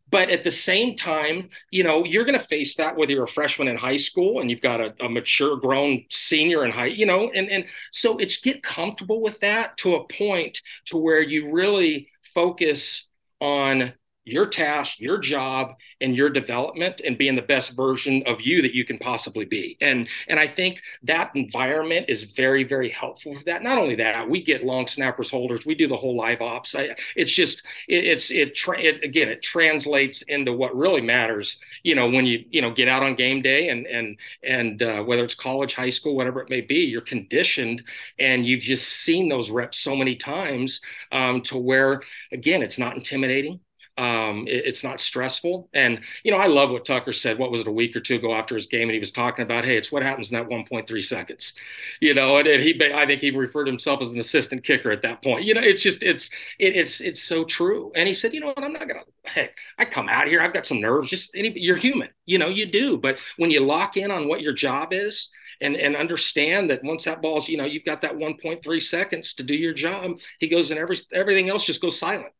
But 0.09 0.29
at 0.29 0.45
the 0.45 0.51
same 0.51 0.95
time, 0.95 1.49
you 1.69 1.83
know, 1.83 2.05
you're 2.05 2.23
going 2.23 2.39
to 2.39 2.47
face 2.47 2.75
that 2.75 2.95
whether 2.95 3.11
you're 3.11 3.25
a 3.25 3.27
freshman 3.27 3.67
in 3.67 3.75
high 3.75 3.97
school 3.97 4.39
and 4.39 4.49
you've 4.49 4.61
got 4.61 4.79
a, 4.79 4.95
a 5.01 5.09
mature, 5.09 5.57
grown 5.57 6.05
senior 6.09 6.63
in 6.63 6.71
high, 6.71 6.85
you 6.85 7.05
know, 7.05 7.29
and 7.35 7.49
and 7.49 7.65
so 7.91 8.17
it's 8.19 8.39
get 8.39 8.63
comfortable 8.63 9.19
with 9.19 9.37
that 9.41 9.75
to 9.79 9.95
a 9.95 10.07
point 10.07 10.61
to 10.85 10.95
where 10.95 11.21
you 11.21 11.51
really 11.51 12.07
focus 12.33 13.06
on 13.41 13.93
your 14.27 14.45
task, 14.45 14.99
your 14.99 15.17
job, 15.17 15.75
and 16.01 16.15
your 16.15 16.29
development 16.29 17.01
and 17.03 17.17
being 17.17 17.35
the 17.35 17.41
best 17.41 17.75
version 17.75 18.21
of 18.25 18.41
you 18.41 18.61
that 18.61 18.75
you 18.75 18.83
can 18.85 18.97
possibly 18.97 19.45
be. 19.45 19.77
And 19.81 20.07
and 20.27 20.39
I 20.39 20.47
think 20.47 20.81
that 21.03 21.31
environment 21.35 22.07
is 22.09 22.23
very, 22.23 22.63
very 22.63 22.89
helpful 22.89 23.35
for 23.35 23.43
that. 23.45 23.63
Not 23.63 23.77
only 23.77 23.95
that, 23.95 24.29
we 24.29 24.43
get 24.43 24.65
long 24.65 24.87
snappers 24.87 25.31
holders, 25.31 25.65
we 25.65 25.75
do 25.75 25.87
the 25.87 25.95
whole 25.95 26.15
live 26.15 26.41
ops. 26.41 26.75
I, 26.75 26.95
it's 27.15 27.31
just 27.31 27.63
it, 27.87 28.03
it's 28.03 28.29
it, 28.31 28.53
tra- 28.53 28.79
it 28.81 29.03
again 29.03 29.29
it 29.29 29.41
translates 29.41 30.21
into 30.23 30.53
what 30.53 30.75
really 30.75 31.01
matters. 31.01 31.57
You 31.83 31.95
know 31.95 32.09
when 32.09 32.25
you 32.25 32.43
you 32.49 32.61
know 32.61 32.71
get 32.73 32.87
out 32.87 33.03
on 33.03 33.15
game 33.15 33.41
day 33.41 33.69
and 33.69 33.87
and 33.87 34.17
and 34.43 34.83
uh, 34.83 35.03
whether 35.03 35.23
it's 35.23 35.35
college, 35.35 35.73
high 35.73 35.89
school, 35.89 36.15
whatever 36.15 36.41
it 36.41 36.49
may 36.49 36.61
be, 36.61 36.79
you're 36.79 37.01
conditioned 37.01 37.83
and 38.19 38.45
you've 38.45 38.61
just 38.61 38.87
seen 38.87 39.29
those 39.29 39.49
reps 39.49 39.79
so 39.79 39.95
many 39.95 40.15
times 40.15 40.81
um, 41.11 41.41
to 41.41 41.57
where 41.57 42.01
again 42.31 42.61
it's 42.61 42.77
not 42.77 42.95
intimidating 42.97 43.59
um, 43.97 44.47
it, 44.47 44.65
it's 44.65 44.83
not 44.83 45.01
stressful. 45.01 45.69
And, 45.73 46.01
you 46.23 46.31
know, 46.31 46.37
I 46.37 46.47
love 46.47 46.69
what 46.69 46.85
Tucker 46.85 47.13
said. 47.13 47.39
What 47.39 47.51
was 47.51 47.61
it, 47.61 47.67
a 47.67 47.71
week 47.71 47.95
or 47.95 47.99
two 47.99 48.15
ago 48.15 48.33
after 48.33 48.55
his 48.55 48.67
game? 48.67 48.83
And 48.83 48.91
he 48.91 48.99
was 48.99 49.11
talking 49.11 49.43
about, 49.43 49.65
hey, 49.65 49.77
it's 49.77 49.91
what 49.91 50.03
happens 50.03 50.31
in 50.31 50.37
that 50.37 50.47
1.3 50.47 51.03
seconds, 51.03 51.53
you 51.99 52.13
know, 52.13 52.37
and, 52.37 52.47
and 52.47 52.63
he, 52.63 52.79
I 52.93 53.05
think 53.05 53.21
he 53.21 53.31
referred 53.31 53.65
to 53.65 53.71
himself 53.71 54.01
as 54.01 54.11
an 54.11 54.19
assistant 54.19 54.63
kicker 54.63 54.91
at 54.91 55.01
that 55.01 55.23
point. 55.23 55.45
You 55.45 55.53
know, 55.53 55.61
it's 55.61 55.81
just, 55.81 56.03
it's, 56.03 56.29
it, 56.59 56.75
it's, 56.75 57.01
it's 57.01 57.23
so 57.23 57.43
true. 57.43 57.91
And 57.95 58.07
he 58.07 58.13
said, 58.13 58.33
you 58.33 58.39
know 58.39 58.47
what, 58.47 58.63
I'm 58.63 58.73
not 58.73 58.87
going 58.87 59.01
to, 59.01 59.29
heck, 59.29 59.55
I 59.77 59.85
come 59.85 60.09
out 60.09 60.27
here, 60.27 60.41
I've 60.41 60.53
got 60.53 60.67
some 60.67 60.79
nerves, 60.79 61.09
just 61.09 61.31
any, 61.35 61.57
you're 61.57 61.77
human, 61.77 62.09
you 62.25 62.37
know, 62.37 62.49
you 62.49 62.65
do. 62.65 62.97
But 62.97 63.17
when 63.37 63.51
you 63.51 63.61
lock 63.61 63.97
in 63.97 64.11
on 64.11 64.27
what 64.27 64.41
your 64.41 64.53
job 64.53 64.93
is, 64.93 65.29
and 65.59 65.75
and 65.75 65.95
understand 65.95 66.69
that 66.69 66.83
once 66.83 67.05
that 67.05 67.19
ball's 67.19 67.49
you 67.49 67.57
know 67.57 67.65
you've 67.65 67.83
got 67.83 68.01
that 68.01 68.13
1.3 68.13 68.83
seconds 68.83 69.33
to 69.33 69.41
do 69.41 69.55
your 69.55 69.73
job 69.73 70.19
he 70.37 70.47
goes 70.47 70.69
and 70.69 70.79
every 70.79 70.97
everything 71.11 71.49
else 71.49 71.65
just 71.65 71.81
goes 71.81 71.99
silent 71.99 72.31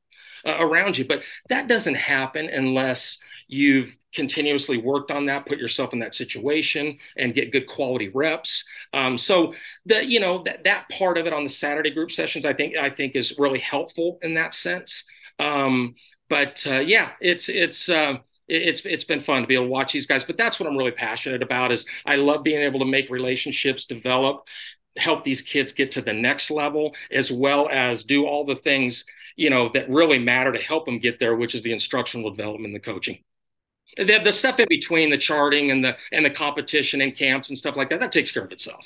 uh, 0.48 0.58
around 0.60 0.98
you. 0.98 1.06
But 1.06 1.22
that 1.50 1.68
doesn't 1.68 1.96
happen 1.96 2.50
unless 2.50 3.18
you've 3.48 3.96
continuously 4.14 4.78
worked 4.78 5.12
on 5.12 5.26
that, 5.28 5.46
put 5.46 5.60
yourself 5.60 5.94
in 5.94 6.00
that 6.00 6.16
situation, 6.16 6.98
and 7.18 7.34
get 7.34 7.52
good 7.52 7.68
quality 7.68 8.10
reps. 8.10 8.64
Um, 8.94 9.18
so 9.18 9.54
that 9.86 10.08
you 10.08 10.20
know 10.20 10.44
that 10.44 10.64
that 10.64 10.90
part 10.90 11.18
of 11.18 11.28
it 11.28 11.34
on 11.34 11.44
the 11.44 11.50
Saturday 11.50 11.92
group 11.92 12.12
sessions, 12.12 12.46
I 12.46 12.54
think 12.54 12.78
I 12.78 12.90
think 12.90 13.16
is 13.16 13.38
really 13.38 13.60
helpful 13.60 14.20
in 14.22 14.34
that 14.36 14.54
sense. 14.54 15.04
Um, 15.40 15.96
but 16.30 16.66
uh, 16.68 16.80
yeah, 16.80 17.12
it's 17.20 17.50
it's. 17.50 17.90
Uh, 17.90 18.18
it's 18.50 18.86
it's 18.86 19.04
been 19.04 19.20
fun 19.20 19.42
to 19.42 19.48
be 19.48 19.56
able 19.56 19.66
to 19.66 19.70
watch 19.70 19.92
these 19.92 20.08
guys 20.08 20.24
but 20.24 20.38
that's 20.38 20.58
what 20.58 20.70
i'm 20.70 20.78
really 20.78 20.90
passionate 20.90 21.44
about 21.44 21.70
is 21.70 21.86
i 22.06 22.16
love 22.16 22.44
being 22.44 22.62
able 22.62 22.80
to 22.80 22.86
make 22.86 23.10
relationships 23.10 23.84
develop 23.84 24.48
help 24.96 25.22
these 25.26 25.42
kids 25.42 25.74
get 25.74 25.92
to 25.92 26.02
the 26.02 26.14
next 26.14 26.50
level 26.50 26.96
as 27.12 27.30
well 27.30 27.68
as 27.68 28.04
do 28.04 28.26
all 28.26 28.46
the 28.46 28.56
things 28.56 29.04
you 29.38 29.50
know, 29.50 29.70
that 29.70 29.90
really 29.90 30.20
matter 30.20 30.52
to 30.52 30.60
help 30.60 30.86
them 30.86 31.00
get 31.00 31.20
there, 31.20 31.36
which 31.36 31.56
is 31.56 31.62
the 31.62 31.72
instructional 31.72 32.30
development 32.30 32.66
and 32.66 32.76
the 32.76 32.80
coaching. 32.80 33.20
The, 33.96 34.20
the 34.24 34.34
stuff 34.34 34.60
in 34.60 34.68
between 34.68 35.10
the 35.10 35.18
charting 35.18 35.72
and 35.72 35.86
the 35.86 35.96
and 36.12 36.26
the 36.26 36.30
competition 36.30 37.02
and 37.02 37.16
camps 37.16 37.50
and 37.50 37.58
stuff 37.58 37.76
like 37.76 37.90
that, 37.90 38.00
that 38.02 38.12
takes 38.12 38.32
care 38.32 38.44
of 38.44 38.52
itself, 38.52 38.86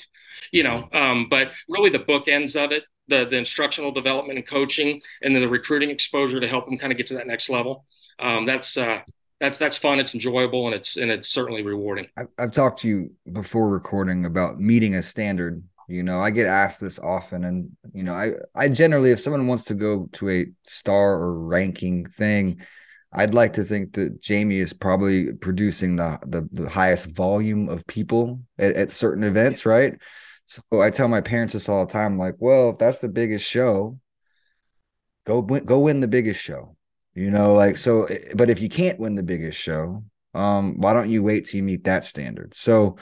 you 0.52 0.62
know. 0.62 0.88
Um, 0.92 1.26
but 1.28 1.50
really, 1.68 1.90
the 1.90 1.98
bookends 1.98 2.54
of 2.54 2.70
it, 2.70 2.84
the 3.08 3.26
the 3.26 3.36
instructional 3.36 3.90
development 3.90 4.38
and 4.38 4.46
coaching, 4.46 5.02
and 5.22 5.34
then 5.34 5.42
the 5.42 5.48
recruiting 5.48 5.90
exposure 5.90 6.40
to 6.40 6.46
help 6.46 6.66
them 6.66 6.78
kind 6.78 6.92
of 6.92 6.96
get 6.96 7.08
to 7.08 7.14
that 7.14 7.26
next 7.26 7.50
level. 7.50 7.84
Um, 8.20 8.46
that's 8.46 8.76
uh, 8.76 9.00
that's 9.40 9.58
that's 9.58 9.76
fun. 9.76 9.98
It's 9.98 10.14
enjoyable, 10.14 10.66
and 10.66 10.74
it's 10.74 10.96
and 10.96 11.10
it's 11.10 11.28
certainly 11.28 11.62
rewarding. 11.62 12.06
I've, 12.16 12.28
I've 12.38 12.52
talked 12.52 12.78
to 12.80 12.88
you 12.88 13.10
before 13.32 13.68
recording 13.68 14.24
about 14.24 14.60
meeting 14.60 14.94
a 14.94 15.02
standard 15.02 15.62
you 15.92 16.02
know, 16.02 16.20
I 16.20 16.30
get 16.30 16.46
asked 16.46 16.80
this 16.80 16.98
often, 16.98 17.44
and 17.44 17.70
you 17.92 18.02
know, 18.02 18.14
I 18.14 18.32
I 18.54 18.68
generally, 18.68 19.10
if 19.10 19.20
someone 19.20 19.46
wants 19.46 19.64
to 19.64 19.74
go 19.74 20.08
to 20.12 20.30
a 20.30 20.46
star 20.66 21.14
or 21.14 21.38
ranking 21.38 22.06
thing, 22.06 22.62
I'd 23.12 23.34
like 23.34 23.54
to 23.54 23.64
think 23.64 23.92
that 23.94 24.20
Jamie 24.22 24.58
is 24.58 24.72
probably 24.72 25.32
producing 25.34 25.96
the 25.96 26.18
the, 26.26 26.48
the 26.52 26.68
highest 26.68 27.06
volume 27.06 27.68
of 27.68 27.86
people 27.86 28.40
at, 28.58 28.74
at 28.74 28.90
certain 28.90 29.24
events, 29.24 29.66
right? 29.66 29.94
So 30.46 30.62
I 30.80 30.90
tell 30.90 31.08
my 31.08 31.20
parents 31.20 31.52
this 31.52 31.68
all 31.68 31.86
the 31.86 31.92
time, 31.92 32.18
like, 32.18 32.36
well, 32.38 32.70
if 32.70 32.78
that's 32.78 32.98
the 32.98 33.08
biggest 33.08 33.46
show, 33.46 33.98
go 35.26 35.42
go 35.42 35.78
win 35.80 36.00
the 36.00 36.08
biggest 36.08 36.40
show, 36.40 36.76
you 37.14 37.30
know, 37.30 37.54
like 37.54 37.76
so. 37.76 38.04
Eh, 38.04 38.32
but 38.34 38.50
if 38.50 38.60
you 38.60 38.68
can't 38.68 38.98
win 38.98 39.14
the 39.14 39.22
biggest 39.22 39.58
show, 39.58 40.04
um, 40.34 40.80
why 40.80 40.94
don't 40.94 41.10
you 41.10 41.22
wait 41.22 41.46
till 41.46 41.58
you 41.58 41.62
meet 41.62 41.84
that 41.84 42.04
standard? 42.04 42.54
So 42.54 42.96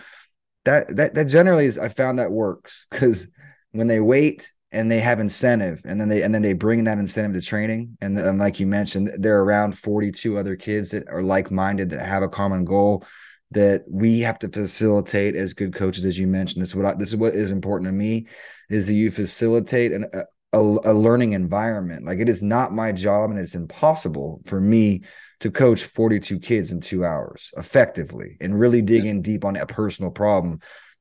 that 0.64 0.96
that 0.96 1.14
that 1.14 1.24
generally 1.26 1.66
is 1.66 1.78
I 1.78 1.88
found 1.88 2.18
that 2.18 2.30
works 2.30 2.86
because 2.90 3.28
when 3.72 3.86
they 3.86 4.00
wait 4.00 4.50
and 4.72 4.90
they 4.90 5.00
have 5.00 5.20
incentive 5.20 5.82
and 5.84 6.00
then 6.00 6.08
they 6.08 6.22
and 6.22 6.34
then 6.34 6.42
they 6.42 6.52
bring 6.52 6.84
that 6.84 6.98
incentive 6.98 7.32
to 7.32 7.46
training 7.46 7.96
and, 8.00 8.18
and 8.18 8.38
like 8.38 8.60
you 8.60 8.66
mentioned 8.66 9.10
they're 9.18 9.42
around 9.42 9.78
42 9.78 10.38
other 10.38 10.56
kids 10.56 10.90
that 10.90 11.08
are 11.08 11.22
like-minded 11.22 11.90
that 11.90 12.06
have 12.06 12.22
a 12.22 12.28
common 12.28 12.64
goal 12.64 13.04
that 13.52 13.82
we 13.88 14.20
have 14.20 14.38
to 14.38 14.48
facilitate 14.48 15.34
as 15.34 15.54
good 15.54 15.74
coaches 15.74 16.04
as 16.04 16.18
you 16.18 16.26
mentioned. 16.26 16.62
This 16.62 16.70
is 16.70 16.76
what 16.76 16.86
I, 16.86 16.94
this 16.94 17.08
is 17.08 17.16
what 17.16 17.34
is 17.34 17.50
important 17.50 17.88
to 17.88 17.92
me 17.92 18.26
is 18.68 18.86
that 18.86 18.94
you 18.94 19.10
facilitate 19.10 19.92
an, 19.92 20.06
a, 20.12 20.24
a 20.58 20.92
learning 20.92 21.32
environment 21.32 22.04
like 22.04 22.18
it 22.18 22.28
is 22.28 22.42
not 22.42 22.72
my 22.72 22.90
job 22.90 23.30
and 23.30 23.38
it's 23.38 23.54
impossible 23.54 24.40
for 24.46 24.60
me 24.60 25.02
to 25.40 25.50
coach 25.50 25.84
42 25.84 26.38
kids 26.38 26.70
in 26.70 26.80
two 26.80 27.04
hours 27.04 27.52
effectively 27.56 28.36
and 28.40 28.58
really 28.58 28.82
dig 28.82 29.04
yeah. 29.04 29.10
in 29.10 29.22
deep 29.22 29.44
on 29.44 29.56
a 29.56 29.66
personal 29.66 30.10
problem. 30.10 30.60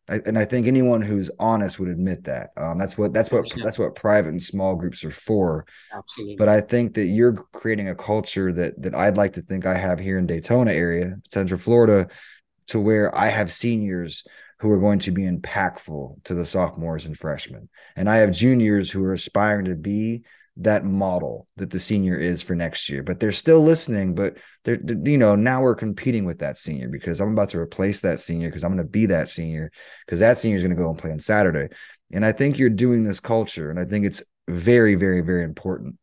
I, 0.09 0.21
and 0.25 0.39
I 0.39 0.45
think 0.45 0.65
anyone 0.65 1.01
who's 1.01 1.29
honest 1.39 1.79
would 1.79 1.89
admit 1.89 2.23
that. 2.23 2.49
Um, 2.57 2.79
that's 2.79 2.97
what 2.97 3.13
that's 3.13 3.31
what 3.31 3.45
yeah. 3.55 3.63
that's 3.63 3.77
what 3.77 3.95
private 3.95 4.29
and 4.29 4.41
small 4.41 4.75
groups 4.75 5.03
are 5.03 5.11
for. 5.11 5.67
Absolutely. 5.93 6.35
But 6.37 6.49
I 6.49 6.61
think 6.61 6.95
that 6.95 7.05
you're 7.05 7.33
creating 7.53 7.89
a 7.89 7.95
culture 7.95 8.51
that 8.53 8.81
that 8.81 8.95
I'd 8.95 9.17
like 9.17 9.33
to 9.33 9.41
think 9.41 9.65
I 9.65 9.75
have 9.75 9.99
here 9.99 10.17
in 10.17 10.25
Daytona 10.25 10.71
area, 10.71 11.17
Central 11.29 11.59
Florida, 11.59 12.07
to 12.67 12.79
where 12.79 13.15
I 13.15 13.27
have 13.27 13.51
seniors 13.51 14.23
who 14.59 14.71
are 14.71 14.79
going 14.79 14.99
to 14.99 15.11
be 15.11 15.23
impactful 15.23 16.23
to 16.25 16.33
the 16.33 16.45
sophomores 16.45 17.05
and 17.05 17.17
freshmen. 17.17 17.69
And 17.95 18.09
I 18.09 18.17
have 18.17 18.31
juniors 18.31 18.91
who 18.91 19.03
are 19.05 19.13
aspiring 19.13 19.65
to 19.65 19.75
be 19.75 20.23
that 20.57 20.83
model 20.83 21.47
that 21.55 21.69
the 21.69 21.79
senior 21.79 22.17
is 22.17 22.41
for 22.41 22.53
next 22.53 22.89
year. 22.89 23.01
But 23.01 23.19
they're 23.19 23.31
still 23.31 23.63
listening, 23.63 24.13
but 24.15 24.37
they're, 24.65 24.79
you 25.05 25.17
know, 25.17 25.35
now 25.35 25.61
we're 25.61 25.75
competing 25.75 26.25
with 26.25 26.39
that 26.39 26.57
senior 26.57 26.89
because 26.89 27.21
I'm 27.21 27.31
about 27.31 27.49
to 27.49 27.59
replace 27.59 28.01
that 28.01 28.19
senior 28.19 28.49
because 28.49 28.63
I'm 28.63 28.71
going 28.71 28.85
to 28.85 28.91
be 28.91 29.05
that 29.07 29.29
senior 29.29 29.71
because 30.05 30.19
that 30.19 30.37
senior 30.37 30.57
is 30.57 30.63
going 30.63 30.75
to 30.75 30.81
go 30.81 30.89
and 30.89 30.99
play 30.99 31.11
on 31.11 31.19
Saturday. 31.19 31.73
And 32.11 32.25
I 32.25 32.33
think 32.33 32.57
you're 32.57 32.69
doing 32.69 33.03
this 33.03 33.19
culture, 33.19 33.69
and 33.69 33.79
I 33.79 33.85
think 33.85 34.05
it's 34.05 34.21
very, 34.49 34.95
very, 34.95 35.21
very 35.21 35.43
important. 35.43 35.97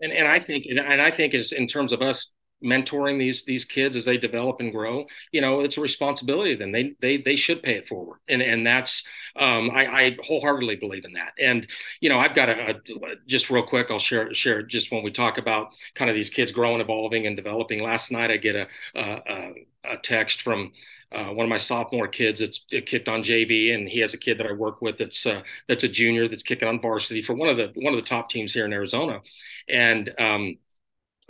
And 0.00 0.12
and 0.12 0.28
I 0.28 0.40
think 0.40 0.66
and 0.68 0.80
I 0.80 1.10
think 1.10 1.32
is 1.32 1.52
in 1.52 1.66
terms 1.66 1.92
of 1.92 2.02
us 2.02 2.33
mentoring 2.64 3.18
these 3.18 3.44
these 3.44 3.64
kids 3.64 3.96
as 3.96 4.04
they 4.04 4.16
develop 4.16 4.60
and 4.60 4.72
grow 4.72 5.06
you 5.32 5.40
know 5.40 5.60
it's 5.60 5.76
a 5.76 5.80
responsibility 5.80 6.52
of 6.52 6.58
them. 6.58 6.72
They 6.72 6.94
they 7.00 7.18
they 7.18 7.36
should 7.36 7.62
pay 7.62 7.74
it 7.74 7.88
forward. 7.88 8.18
And 8.28 8.42
and 8.42 8.66
that's 8.66 9.02
um, 9.36 9.70
I, 9.70 9.86
I 9.86 10.16
wholeheartedly 10.24 10.76
believe 10.76 11.04
in 11.04 11.12
that. 11.14 11.32
And 11.38 11.66
you 12.00 12.08
know 12.08 12.18
i've 12.18 12.34
got 12.34 12.48
a, 12.48 12.70
a, 12.70 12.74
just 13.26 13.50
real 13.50 13.66
quick 13.66 13.90
i'll 13.90 13.98
share 13.98 14.32
share 14.34 14.62
just 14.62 14.90
when 14.92 15.02
we 15.02 15.10
talk 15.10 15.38
about 15.38 15.68
kind 15.94 16.10
of 16.10 16.16
these 16.16 16.30
kids 16.30 16.52
growing 16.52 16.80
evolving 16.80 17.26
and 17.26 17.36
developing. 17.36 17.82
Last 17.82 18.10
night 18.10 18.30
i 18.30 18.36
get 18.36 18.56
a 18.56 18.66
a, 18.94 19.52
a 19.84 19.96
text 19.98 20.42
from 20.42 20.72
uh, 21.12 21.26
one 21.26 21.44
of 21.44 21.50
my 21.50 21.58
sophomore 21.58 22.08
kids 22.08 22.40
that's 22.40 22.64
kicked 22.86 23.08
on 23.08 23.22
JV, 23.22 23.72
and 23.72 23.88
he 23.88 24.00
has 24.00 24.14
a 24.14 24.18
kid 24.18 24.38
that 24.38 24.46
I 24.48 24.52
work 24.52 24.82
with 24.82 24.98
that's 24.98 25.24
uh, 25.26 25.42
that's 25.68 25.84
a 25.84 25.88
junior 25.88 26.26
that's 26.26 26.42
kicking 26.42 26.66
on 26.66 26.80
varsity 26.80 27.22
for 27.22 27.34
one 27.34 27.48
of 27.48 27.56
the 27.56 27.70
one 27.76 27.94
of 27.94 28.00
the 28.00 28.06
top 28.06 28.28
teams 28.28 28.52
here 28.52 28.64
in 28.64 28.72
Arizona, 28.72 29.20
and 29.68 30.12
um, 30.18 30.56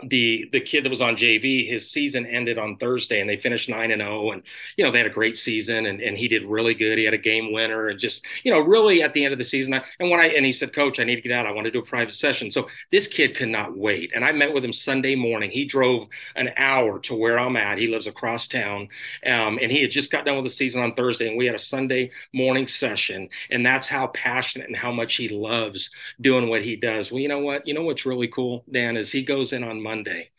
the 0.03 0.49
the 0.51 0.59
kid 0.59 0.83
that 0.83 0.89
was 0.89 1.01
on 1.01 1.15
JV, 1.15 1.65
his 1.65 1.89
season 1.89 2.25
ended 2.25 2.57
on 2.57 2.75
Thursday, 2.77 3.21
and 3.21 3.29
they 3.29 3.37
finished 3.37 3.69
nine 3.69 3.91
and 3.91 4.01
zero. 4.01 4.31
and 4.31 4.43
you 4.75 4.83
know 4.83 4.91
they 4.91 4.97
had 4.97 5.07
a 5.07 5.13
great 5.13 5.37
season, 5.37 5.85
and, 5.85 6.01
and 6.01 6.17
he 6.17 6.27
did 6.27 6.43
really 6.43 6.73
good. 6.73 6.97
He 6.97 7.05
had 7.05 7.13
a 7.13 7.19
game 7.19 7.53
winner, 7.53 7.87
and 7.87 7.99
just 7.99 8.25
you 8.43 8.51
know 8.51 8.59
really 8.59 9.01
at 9.01 9.13
the 9.13 9.23
end 9.23 9.31
of 9.31 9.37
the 9.37 9.45
season, 9.45 9.73
I, 9.73 9.83
and 9.99 10.09
when 10.09 10.19
I 10.19 10.27
and 10.27 10.45
he 10.45 10.51
said, 10.51 10.73
Coach, 10.73 10.99
I 10.99 11.05
need 11.05 11.15
to 11.15 11.21
get 11.21 11.31
out. 11.31 11.45
I 11.45 11.51
want 11.51 11.65
to 11.65 11.71
do 11.71 11.79
a 11.79 11.85
private 11.85 12.13
session. 12.15 12.51
So 12.51 12.67
this 12.91 13.07
kid 13.07 13.37
could 13.37 13.47
not 13.47 13.77
wait, 13.77 14.11
and 14.13 14.25
I 14.25 14.33
met 14.33 14.53
with 14.53 14.65
him 14.65 14.73
Sunday 14.73 15.15
morning. 15.15 15.49
He 15.49 15.63
drove 15.63 16.09
an 16.35 16.49
hour 16.57 16.99
to 16.99 17.15
where 17.15 17.39
I'm 17.39 17.55
at. 17.55 17.77
He 17.77 17.87
lives 17.87 18.07
across 18.07 18.47
town, 18.47 18.89
um, 19.25 19.59
and 19.61 19.71
he 19.71 19.81
had 19.81 19.91
just 19.91 20.11
got 20.11 20.25
done 20.25 20.35
with 20.35 20.45
the 20.45 20.49
season 20.49 20.83
on 20.83 20.93
Thursday, 20.93 21.29
and 21.29 21.37
we 21.37 21.45
had 21.45 21.55
a 21.55 21.59
Sunday 21.59 22.11
morning 22.33 22.67
session, 22.67 23.29
and 23.49 23.65
that's 23.65 23.87
how 23.87 24.07
passionate 24.07 24.67
and 24.67 24.75
how 24.75 24.91
much 24.91 25.15
he 25.15 25.29
loves 25.29 25.89
doing 26.19 26.49
what 26.49 26.63
he 26.63 26.75
does. 26.75 27.11
Well, 27.11 27.21
you 27.21 27.29
know 27.29 27.39
what? 27.39 27.65
You 27.65 27.73
know 27.73 27.83
what's 27.83 28.05
really 28.05 28.27
cool, 28.27 28.65
Dan, 28.69 28.97
is 28.97 29.09
he 29.09 29.23
goes 29.23 29.53
in 29.53 29.63
on 29.63 29.84
Monday. 29.85 30.31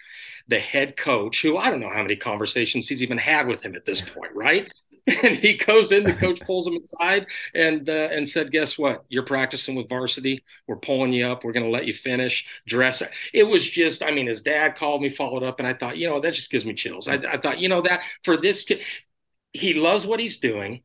The 0.49 0.59
head 0.59 0.97
coach, 0.97 1.43
who 1.43 1.57
I 1.57 1.71
don't 1.71 1.81
know 1.81 1.91
how 1.91 2.03
many 2.03 2.17
conversations 2.17 2.89
he's 2.89 3.03
even 3.03 3.19
had 3.19 3.47
with 3.47 3.63
him 3.63 3.75
at 3.75 3.87
this 3.87 4.01
point, 4.03 4.35
right? 4.35 4.71
And 5.23 5.37
he 5.37 5.57
goes 5.57 5.93
in, 5.93 6.03
the 6.03 6.13
coach 6.15 6.41
pulls 6.41 6.67
him 6.67 6.77
aside 6.77 7.27
and 7.55 7.89
uh, 7.89 8.09
and 8.11 8.29
said, 8.29 8.51
"Guess 8.51 8.77
what? 8.77 9.05
You're 9.09 9.25
practicing 9.25 9.77
with 9.77 9.89
varsity. 9.89 10.43
We're 10.67 10.77
pulling 10.89 11.13
you 11.13 11.27
up. 11.27 11.45
We're 11.45 11.53
going 11.53 11.65
to 11.65 11.71
let 11.71 11.87
you 11.87 11.95
finish. 11.95 12.45
Dress." 12.67 13.05
It 13.33 13.45
was 13.45 13.71
just, 13.71 14.03
I 14.03 14.11
mean, 14.11 14.27
his 14.27 14.41
dad 14.41 14.75
called 14.75 15.03
me, 15.03 15.09
followed 15.09 15.45
up, 15.45 15.61
and 15.61 15.69
I 15.69 15.75
thought, 15.75 15.97
you 15.97 16.09
know, 16.09 16.21
that 16.21 16.35
just 16.35 16.51
gives 16.51 16.67
me 16.67 16.75
chills. 16.75 17.07
I, 17.07 17.15
I 17.15 17.39
thought, 17.41 17.61
you 17.61 17.69
know, 17.69 17.83
that 17.83 18.03
for 18.25 18.37
this 18.37 18.65
kid, 18.65 18.81
he 19.53 19.75
loves 19.75 20.07
what 20.09 20.19
he's 20.19 20.39
doing 20.39 20.83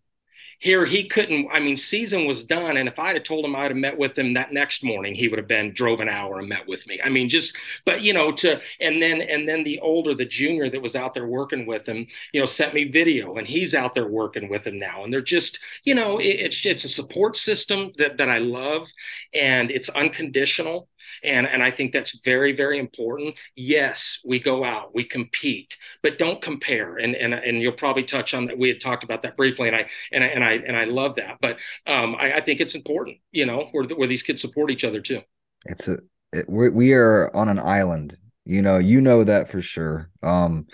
here 0.62 0.86
he 0.86 1.08
couldn't 1.08 1.48
i 1.52 1.60
mean 1.60 1.76
season 1.76 2.26
was 2.26 2.44
done 2.44 2.78
and 2.78 2.88
if 2.88 2.98
i'd 3.00 3.16
have 3.16 3.24
told 3.24 3.44
him 3.44 3.56
i'd 3.56 3.72
have 3.72 3.76
met 3.78 3.98
with 3.98 4.18
him 4.18 4.34
that 4.34 4.54
next 4.54 4.84
morning 4.84 5.14
he 5.14 5.28
would 5.28 5.40
have 5.40 5.48
been 5.48 5.74
drove 5.74 6.00
an 6.00 6.10
hour 6.10 6.40
and 6.40 6.48
met 6.48 6.68
with 6.68 6.86
me. 6.88 7.00
I 7.04 7.10
mean 7.10 7.30
just 7.30 7.56
but 7.86 8.02
you 8.02 8.14
know 8.14 8.32
to 8.34 8.60
and 8.80 9.02
then 9.02 9.22
and 9.22 9.48
then 9.48 9.64
the 9.64 9.80
older 9.80 10.14
the 10.14 10.26
junior 10.26 10.70
that 10.70 10.82
was 10.82 10.96
out 10.96 11.14
there 11.14 11.28
working 11.28 11.66
with 11.66 11.86
him 11.86 12.06
you 12.34 12.40
know 12.40 12.46
sent 12.46 12.74
me 12.74 12.86
video 12.86 13.36
and 13.36 13.48
he's 13.48 13.74
out 13.74 13.94
there 13.94 14.08
working 14.08 14.50
with 14.50 14.66
him 14.68 14.80
now. 14.80 15.04
And 15.04 15.12
they're 15.12 15.22
just 15.22 15.60
you 15.84 15.96
know 15.96 16.20
it, 16.20 16.40
it's 16.40 16.66
it's 16.66 16.86
a 16.86 16.90
support 16.90 17.38
system 17.38 17.92
that 17.98 18.18
that 18.18 18.30
i 18.30 18.38
love 18.38 18.88
and 19.34 19.72
it's 19.72 19.90
unconditional 19.90 20.88
and, 21.24 21.48
and 21.48 21.62
I 21.62 21.72
think 21.72 21.92
that's 21.92 22.20
very, 22.24 22.56
very 22.56 22.80
important. 22.80 23.36
Yes, 23.56 24.20
we 24.26 24.40
go 24.40 24.64
out, 24.64 24.94
we 24.96 25.04
compete, 25.04 25.76
but 26.04 26.18
don't 26.18 26.42
compare. 26.42 26.98
And, 26.98 27.16
and, 27.16 27.34
and 27.34 27.62
you'll 27.62 27.74
probably 27.74 28.04
touch 28.04 28.34
on 28.34 28.46
that. 28.46 28.58
We 28.58 28.70
had 28.70 28.80
talked 28.80 29.04
about 29.04 29.22
that 29.24 29.38
briefly 29.38 29.68
and 29.68 29.76
I, 29.76 29.86
and 30.12 30.24
I, 30.24 30.28
and 30.28 30.44
I, 30.44 30.52
and 30.54 30.78
I 30.78 30.86
love 30.86 31.16
that, 31.16 31.38
but 31.42 31.58
um, 31.88 32.16
I, 32.20 32.34
I 32.34 32.42
think 32.42 32.60
it's 32.60 32.76
important, 32.76 33.18
you 33.32 33.46
know, 33.46 33.68
where, 33.72 33.86
where 33.86 34.08
these 34.08 34.24
kids 34.24 34.42
support 34.42 34.72
each 34.72 34.84
other 34.84 35.02
too. 35.02 35.22
It's 35.66 35.88
a, 35.88 35.98
it, 36.34 36.50
we're, 36.50 36.72
we 36.72 36.94
are 36.94 37.36
on 37.36 37.50
an 37.50 37.60
island, 37.60 38.18
you 38.46 38.62
know, 38.62 38.78
you 38.78 39.02
know 39.02 39.24
that 39.24 39.50
for 39.50 39.62
sure. 39.62 40.10
Um, 40.24 40.68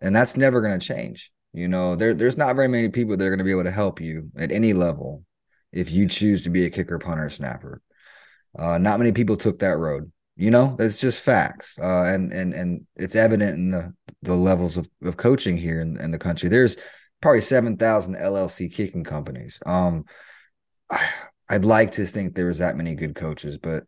and 0.00 0.14
that's 0.14 0.36
never 0.36 0.60
going 0.60 0.78
to 0.78 0.86
change. 0.86 1.30
You 1.52 1.68
know, 1.68 1.96
there, 1.96 2.14
there's 2.14 2.36
not 2.36 2.56
very 2.56 2.68
many 2.68 2.88
people 2.88 3.16
that 3.16 3.26
are 3.26 3.30
going 3.30 3.38
to 3.38 3.44
be 3.44 3.50
able 3.50 3.64
to 3.64 3.70
help 3.70 4.00
you 4.00 4.30
at 4.36 4.52
any 4.52 4.72
level 4.72 5.24
if 5.72 5.90
you 5.90 6.08
choose 6.08 6.44
to 6.44 6.50
be 6.50 6.64
a 6.64 6.70
kicker, 6.70 6.98
punter, 6.98 7.28
snapper. 7.28 7.80
Uh, 8.58 8.78
not 8.78 8.98
many 8.98 9.12
people 9.12 9.36
took 9.36 9.58
that 9.60 9.78
road. 9.78 10.10
You 10.36 10.50
know, 10.50 10.74
that's 10.78 10.98
just 10.98 11.20
facts. 11.20 11.78
Uh, 11.78 12.04
and 12.04 12.32
and 12.32 12.54
and 12.54 12.86
it's 12.96 13.14
evident 13.14 13.58
in 13.58 13.70
the 13.70 13.94
the 14.22 14.34
levels 14.34 14.78
of, 14.78 14.88
of 15.02 15.16
coaching 15.16 15.56
here 15.56 15.80
in, 15.80 16.00
in 16.00 16.10
the 16.10 16.18
country. 16.18 16.48
There's 16.48 16.76
probably 17.20 17.42
seven 17.42 17.76
thousand 17.76 18.14
LLC 18.16 18.72
kicking 18.72 19.04
companies. 19.04 19.60
Um, 19.66 20.04
I'd 21.48 21.64
like 21.64 21.92
to 21.92 22.06
think 22.06 22.34
there 22.34 22.46
was 22.46 22.58
that 22.58 22.76
many 22.76 22.94
good 22.94 23.16
coaches, 23.16 23.58
but 23.58 23.84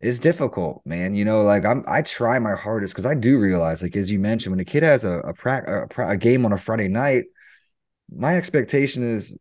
it's 0.00 0.18
difficult, 0.18 0.82
man. 0.84 1.14
You 1.14 1.24
know, 1.24 1.42
like 1.42 1.64
I'm, 1.64 1.82
I 1.88 2.02
try 2.02 2.38
my 2.38 2.54
hardest 2.54 2.92
because 2.92 3.06
I 3.06 3.14
do 3.14 3.38
realize, 3.38 3.82
like 3.82 3.96
as 3.96 4.10
you 4.10 4.18
mentioned, 4.18 4.52
when 4.52 4.60
a 4.60 4.64
kid 4.64 4.82
has 4.82 5.04
a 5.04 5.20
a, 5.20 5.32
pra- 5.32 5.88
a, 5.96 6.08
a 6.10 6.16
game 6.16 6.44
on 6.44 6.52
a 6.52 6.58
Friday 6.58 6.88
night, 6.88 7.24
my 8.14 8.36
expectation 8.36 9.02
is 9.02 9.36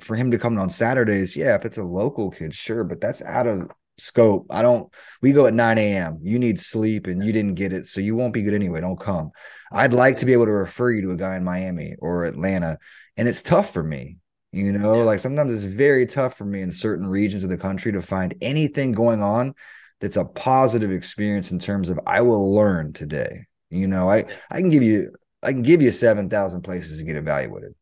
for 0.00 0.14
him 0.14 0.30
to 0.30 0.38
come 0.38 0.58
on 0.58 0.70
Saturdays. 0.70 1.36
Yeah, 1.36 1.54
if 1.56 1.64
it's 1.64 1.78
a 1.78 1.82
local 1.84 2.30
kid, 2.30 2.54
sure, 2.54 2.84
but 2.84 3.00
that's 3.00 3.22
out 3.22 3.46
of 3.46 3.70
scope. 3.98 4.46
I 4.50 4.62
don't, 4.62 4.92
we 5.22 5.32
go 5.32 5.46
at 5.46 5.54
9 5.54 5.78
a.m. 5.78 6.18
You 6.22 6.38
need 6.38 6.60
sleep 6.60 7.06
and 7.06 7.24
you 7.24 7.32
didn't 7.32 7.54
get 7.54 7.72
it. 7.72 7.86
So 7.86 8.00
you 8.00 8.14
won't 8.16 8.34
be 8.34 8.42
good 8.42 8.54
anyway. 8.54 8.80
Don't 8.80 9.00
come. 9.00 9.30
I'd 9.72 9.94
like 9.94 10.18
to 10.18 10.26
be 10.26 10.32
able 10.32 10.46
to 10.46 10.52
refer 10.52 10.90
you 10.90 11.02
to 11.02 11.10
a 11.12 11.16
guy 11.16 11.36
in 11.36 11.44
Miami 11.44 11.94
or 11.98 12.24
Atlanta. 12.24 12.78
And 13.16 13.28
it's 13.28 13.42
tough 13.42 13.72
for 13.72 13.82
me. 13.82 14.18
You 14.52 14.72
know, 14.72 15.00
like 15.00 15.20
sometimes 15.20 15.52
it's 15.52 15.64
very 15.64 16.06
tough 16.06 16.36
for 16.38 16.44
me 16.44 16.62
in 16.62 16.70
certain 16.70 17.06
regions 17.06 17.44
of 17.44 17.50
the 17.50 17.58
country 17.58 17.92
to 17.92 18.00
find 18.00 18.34
anything 18.40 18.92
going 18.92 19.22
on 19.22 19.54
that's 20.00 20.16
a 20.16 20.24
positive 20.24 20.90
experience 20.90 21.50
in 21.50 21.58
terms 21.58 21.88
of 21.88 21.98
I 22.06 22.22
will 22.22 22.54
learn 22.54 22.92
today. 22.92 23.44
You 23.70 23.86
know, 23.86 24.10
I 24.10 24.24
I 24.50 24.60
can 24.60 24.70
give 24.70 24.82
you 24.82 25.12
I 25.42 25.52
can 25.52 25.62
give 25.62 25.82
you 25.82 25.92
7,000 25.92 26.62
places 26.62 26.98
to 26.98 27.04
get 27.04 27.16
evaluated. 27.16 27.74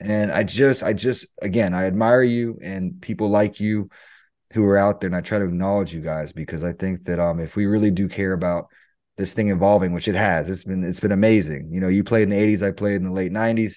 And 0.00 0.30
I 0.30 0.44
just 0.44 0.82
I 0.82 0.92
just 0.92 1.26
again, 1.40 1.74
I 1.74 1.86
admire 1.86 2.22
you 2.22 2.58
and 2.62 3.00
people 3.00 3.28
like 3.28 3.60
you 3.60 3.90
who 4.52 4.64
are 4.64 4.78
out 4.78 5.00
there 5.00 5.08
and 5.08 5.16
I 5.16 5.20
try 5.20 5.38
to 5.38 5.44
acknowledge 5.44 5.92
you 5.94 6.00
guys 6.00 6.32
because 6.32 6.64
I 6.64 6.72
think 6.72 7.04
that 7.04 7.18
um 7.18 7.40
if 7.40 7.56
we 7.56 7.66
really 7.66 7.90
do 7.90 8.08
care 8.08 8.32
about 8.32 8.66
this 9.16 9.34
thing 9.34 9.50
evolving, 9.50 9.92
which 9.92 10.08
it 10.08 10.14
has, 10.14 10.48
it's 10.48 10.64
been 10.64 10.82
it's 10.84 11.00
been 11.00 11.12
amazing. 11.12 11.70
You 11.72 11.80
know, 11.80 11.88
you 11.88 12.04
played 12.04 12.24
in 12.24 12.30
the 12.30 12.36
80s, 12.36 12.62
I 12.62 12.70
played 12.70 12.96
in 12.96 13.02
the 13.02 13.12
late 13.12 13.32
90s, 13.32 13.74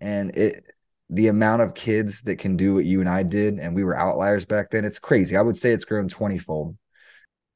and 0.00 0.34
it 0.36 0.64
the 1.10 1.28
amount 1.28 1.62
of 1.62 1.74
kids 1.74 2.22
that 2.22 2.38
can 2.38 2.56
do 2.56 2.74
what 2.74 2.84
you 2.84 3.00
and 3.00 3.08
I 3.08 3.22
did, 3.22 3.58
and 3.58 3.74
we 3.74 3.84
were 3.84 3.96
outliers 3.96 4.46
back 4.46 4.70
then, 4.70 4.84
it's 4.84 4.98
crazy. 4.98 5.36
I 5.36 5.42
would 5.42 5.56
say 5.56 5.72
it's 5.72 5.84
grown 5.84 6.08
20 6.08 6.38
fold. 6.38 6.76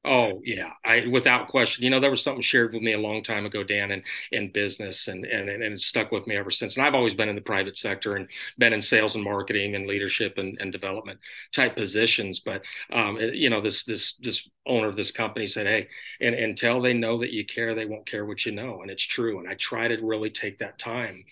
Oh 0.05 0.41
yeah, 0.45 0.71
I 0.85 1.07
without 1.07 1.49
question. 1.49 1.83
You 1.83 1.89
know, 1.89 1.99
there 1.99 2.09
was 2.09 2.23
something 2.23 2.41
shared 2.41 2.73
with 2.73 2.81
me 2.81 2.93
a 2.93 2.97
long 2.97 3.21
time 3.21 3.45
ago, 3.45 3.63
Dan, 3.65 3.91
in 3.91 4.01
in 4.31 4.49
business, 4.51 5.09
and 5.09 5.25
and 5.25 5.49
and 5.49 5.61
it's 5.61 5.85
stuck 5.85 6.09
with 6.11 6.25
me 6.25 6.37
ever 6.37 6.49
since. 6.51 6.77
And 6.77 6.85
I've 6.85 6.95
always 6.95 7.13
been 7.13 7.27
in 7.27 7.35
the 7.35 7.41
private 7.41 7.75
sector 7.75 8.15
and 8.15 8.29
been 8.57 8.71
in 8.71 8.81
sales 8.81 9.15
and 9.15 9.23
marketing 9.25 9.75
and 9.75 9.87
leadership 9.87 10.37
and, 10.37 10.57
and 10.61 10.71
development 10.71 11.19
type 11.53 11.75
positions. 11.75 12.39
But 12.39 12.61
um, 12.93 13.17
you 13.19 13.49
know, 13.49 13.59
this 13.59 13.83
this 13.83 14.13
this 14.21 14.47
owner 14.65 14.87
of 14.87 14.95
this 14.95 15.11
company 15.11 15.47
said, 15.47 15.67
"Hey, 15.67 15.89
and 16.21 16.33
until 16.33 16.81
they 16.81 16.93
know 16.93 17.19
that 17.19 17.33
you 17.33 17.45
care, 17.45 17.75
they 17.75 17.85
won't 17.85 18.07
care 18.07 18.25
what 18.25 18.45
you 18.45 18.53
know," 18.53 18.81
and 18.81 18.89
it's 18.89 19.03
true. 19.03 19.39
And 19.39 19.49
I 19.49 19.55
try 19.55 19.89
to 19.89 19.97
really 20.01 20.29
take 20.29 20.59
that 20.59 20.79
time 20.79 21.25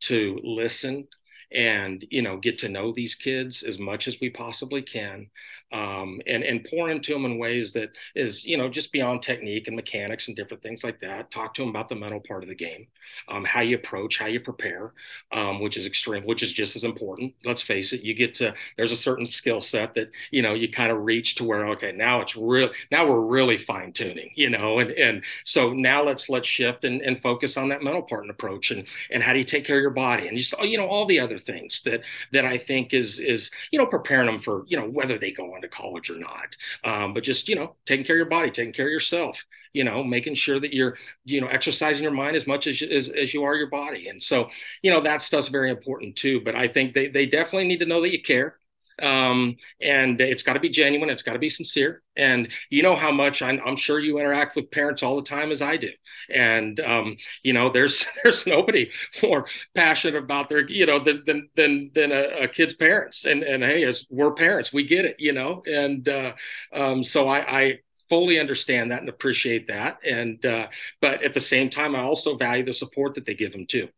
to 0.00 0.38
listen 0.42 1.06
and 1.52 2.04
you 2.10 2.22
know 2.22 2.36
get 2.36 2.58
to 2.58 2.68
know 2.68 2.92
these 2.92 3.14
kids 3.14 3.62
as 3.62 3.78
much 3.78 4.08
as 4.08 4.18
we 4.20 4.28
possibly 4.28 4.82
can 4.82 5.28
um, 5.72 6.20
and 6.26 6.42
and 6.42 6.66
pour 6.70 6.90
into 6.90 7.12
them 7.12 7.24
in 7.24 7.38
ways 7.38 7.72
that 7.72 7.90
is 8.14 8.44
you 8.44 8.56
know 8.56 8.68
just 8.68 8.92
beyond 8.92 9.22
technique 9.22 9.66
and 9.66 9.76
mechanics 9.76 10.28
and 10.28 10.36
different 10.36 10.62
things 10.62 10.84
like 10.84 11.00
that. 11.00 11.30
Talk 11.30 11.54
to 11.54 11.62
them 11.62 11.70
about 11.70 11.88
the 11.88 11.96
mental 11.96 12.20
part 12.20 12.42
of 12.42 12.48
the 12.48 12.54
game, 12.54 12.86
um, 13.28 13.44
how 13.44 13.62
you 13.62 13.76
approach, 13.76 14.18
how 14.18 14.26
you 14.26 14.40
prepare, 14.40 14.92
um, 15.32 15.60
which 15.60 15.76
is 15.76 15.86
extreme, 15.86 16.24
which 16.24 16.42
is 16.42 16.52
just 16.52 16.76
as 16.76 16.84
important. 16.84 17.34
Let's 17.44 17.62
face 17.62 17.92
it, 17.92 18.02
you 18.02 18.14
get 18.14 18.34
to 18.34 18.54
there's 18.76 18.92
a 18.92 18.96
certain 18.96 19.26
skill 19.26 19.60
set 19.60 19.94
that 19.94 20.10
you 20.30 20.42
know 20.42 20.54
you 20.54 20.70
kind 20.70 20.92
of 20.92 21.04
reach 21.04 21.36
to 21.36 21.44
where 21.44 21.66
okay 21.68 21.92
now 21.92 22.20
it's 22.20 22.36
real 22.36 22.70
now 22.90 23.06
we're 23.06 23.20
really 23.20 23.56
fine 23.56 23.92
tuning 23.92 24.30
you 24.34 24.50
know 24.50 24.78
and 24.78 24.90
and 24.92 25.24
so 25.44 25.72
now 25.72 26.02
let's 26.02 26.28
let's 26.28 26.48
shift 26.48 26.84
and, 26.84 27.00
and 27.02 27.22
focus 27.22 27.56
on 27.56 27.68
that 27.68 27.82
mental 27.82 28.02
part 28.02 28.22
and 28.22 28.30
approach 28.30 28.70
and 28.70 28.84
and 29.10 29.22
how 29.22 29.32
do 29.32 29.38
you 29.38 29.44
take 29.44 29.64
care 29.64 29.76
of 29.76 29.82
your 29.82 29.90
body 29.90 30.28
and 30.28 30.36
just 30.36 30.54
you 30.62 30.76
know 30.76 30.86
all 30.86 31.06
the 31.06 31.18
other 31.18 31.38
things 31.38 31.80
that 31.82 32.02
that 32.32 32.44
I 32.44 32.58
think 32.58 32.92
is 32.92 33.18
is 33.18 33.50
you 33.70 33.78
know 33.78 33.86
preparing 33.86 34.26
them 34.26 34.40
for 34.40 34.64
you 34.66 34.78
know 34.78 34.88
whether 34.88 35.18
they 35.18 35.32
go 35.32 35.46
going 35.46 35.62
to 35.62 35.68
college 35.68 36.10
or 36.10 36.18
not. 36.18 36.56
Um, 36.84 37.14
but 37.14 37.22
just, 37.22 37.48
you 37.48 37.56
know, 37.56 37.76
taking 37.86 38.04
care 38.04 38.16
of 38.16 38.18
your 38.18 38.26
body, 38.26 38.50
taking 38.50 38.72
care 38.72 38.86
of 38.86 38.92
yourself, 38.92 39.44
you 39.76 39.84
know, 39.84 40.02
making 40.02 40.34
sure 40.34 40.58
that 40.58 40.72
you're, 40.72 40.96
you 41.24 41.40
know, 41.40 41.48
exercising 41.48 42.02
your 42.02 42.12
mind 42.12 42.34
as 42.34 42.46
much 42.46 42.66
as, 42.66 42.82
as, 42.82 43.08
as 43.10 43.34
you 43.34 43.44
are 43.44 43.54
your 43.54 43.68
body. 43.68 44.08
And 44.08 44.22
so, 44.22 44.48
you 44.82 44.90
know, 44.90 45.02
that 45.02 45.22
stuff's 45.22 45.48
very 45.48 45.70
important 45.70 46.16
too. 46.16 46.40
But 46.40 46.54
I 46.54 46.68
think 46.68 46.94
they, 46.94 47.08
they 47.08 47.26
definitely 47.26 47.68
need 47.68 47.80
to 47.80 47.86
know 47.86 48.00
that 48.00 48.12
you 48.12 48.22
care 48.22 48.56
um, 49.02 49.56
and 49.80 50.20
it's 50.20 50.42
got 50.42 50.54
to 50.54 50.60
be 50.60 50.70
genuine. 50.70 51.10
It's 51.10 51.22
got 51.22 51.34
to 51.34 51.38
be 51.38 51.50
sincere. 51.50 52.02
And 52.16 52.48
you 52.70 52.82
know 52.82 52.96
how 52.96 53.12
much 53.12 53.42
I'm, 53.42 53.60
I'm, 53.64 53.76
sure 53.76 54.00
you 54.00 54.18
interact 54.18 54.56
with 54.56 54.70
parents 54.70 55.02
all 55.02 55.16
the 55.16 55.22
time 55.22 55.50
as 55.50 55.60
I 55.60 55.76
do. 55.76 55.90
And 56.30 56.80
um, 56.80 57.18
you 57.42 57.52
know, 57.52 57.70
there's 57.70 58.06
there's 58.24 58.46
nobody 58.46 58.90
more 59.22 59.46
passionate 59.74 60.16
about 60.16 60.48
their 60.48 60.66
you 60.68 60.86
know 60.86 60.98
than 60.98 61.22
than 61.26 61.48
than, 61.56 61.90
than 61.94 62.12
a, 62.12 62.44
a, 62.44 62.48
kid's 62.48 62.74
parents. 62.74 63.26
And 63.26 63.42
and 63.42 63.62
hey, 63.62 63.84
as 63.84 64.06
we're 64.10 64.32
parents, 64.32 64.72
we 64.72 64.84
get 64.84 65.04
it. 65.04 65.16
You 65.18 65.32
know, 65.32 65.62
and 65.66 66.08
uh, 66.08 66.32
um, 66.72 67.04
so 67.04 67.28
I, 67.28 67.60
I 67.60 67.78
fully 68.08 68.38
understand 68.38 68.90
that 68.90 69.00
and 69.00 69.08
appreciate 69.08 69.66
that. 69.68 69.98
And 70.04 70.44
uh, 70.44 70.68
but 71.00 71.22
at 71.22 71.34
the 71.34 71.40
same 71.40 71.70
time, 71.70 71.94
I 71.94 72.00
also 72.00 72.36
value 72.36 72.64
the 72.64 72.72
support 72.72 73.14
that 73.14 73.26
they 73.26 73.34
give 73.34 73.52
them 73.52 73.66
too. 73.66 73.88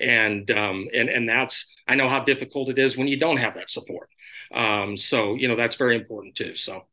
And 0.00 0.50
um, 0.50 0.88
and 0.94 1.08
and 1.08 1.28
that's 1.28 1.72
I 1.86 1.94
know 1.94 2.08
how 2.08 2.24
difficult 2.24 2.68
it 2.68 2.78
is 2.78 2.96
when 2.96 3.08
you 3.08 3.18
don't 3.18 3.36
have 3.36 3.54
that 3.54 3.70
support. 3.70 4.08
Um, 4.52 4.96
so 4.96 5.34
you 5.34 5.48
know 5.48 5.56
that's 5.56 5.76
very 5.76 5.96
important 5.96 6.34
too. 6.34 6.56
So 6.56 6.84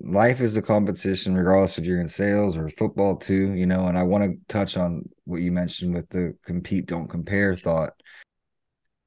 life 0.00 0.40
is 0.40 0.56
a 0.56 0.62
competition, 0.62 1.36
regardless 1.36 1.78
if 1.78 1.84
you're 1.84 2.00
in 2.00 2.08
sales 2.08 2.56
or 2.56 2.68
football 2.70 3.16
too. 3.16 3.52
You 3.52 3.66
know, 3.66 3.86
and 3.86 3.98
I 3.98 4.02
want 4.02 4.24
to 4.24 4.36
touch 4.48 4.76
on 4.76 5.08
what 5.24 5.42
you 5.42 5.52
mentioned 5.52 5.94
with 5.94 6.08
the 6.10 6.36
compete, 6.44 6.86
don't 6.86 7.08
compare 7.08 7.54
thought. 7.54 7.92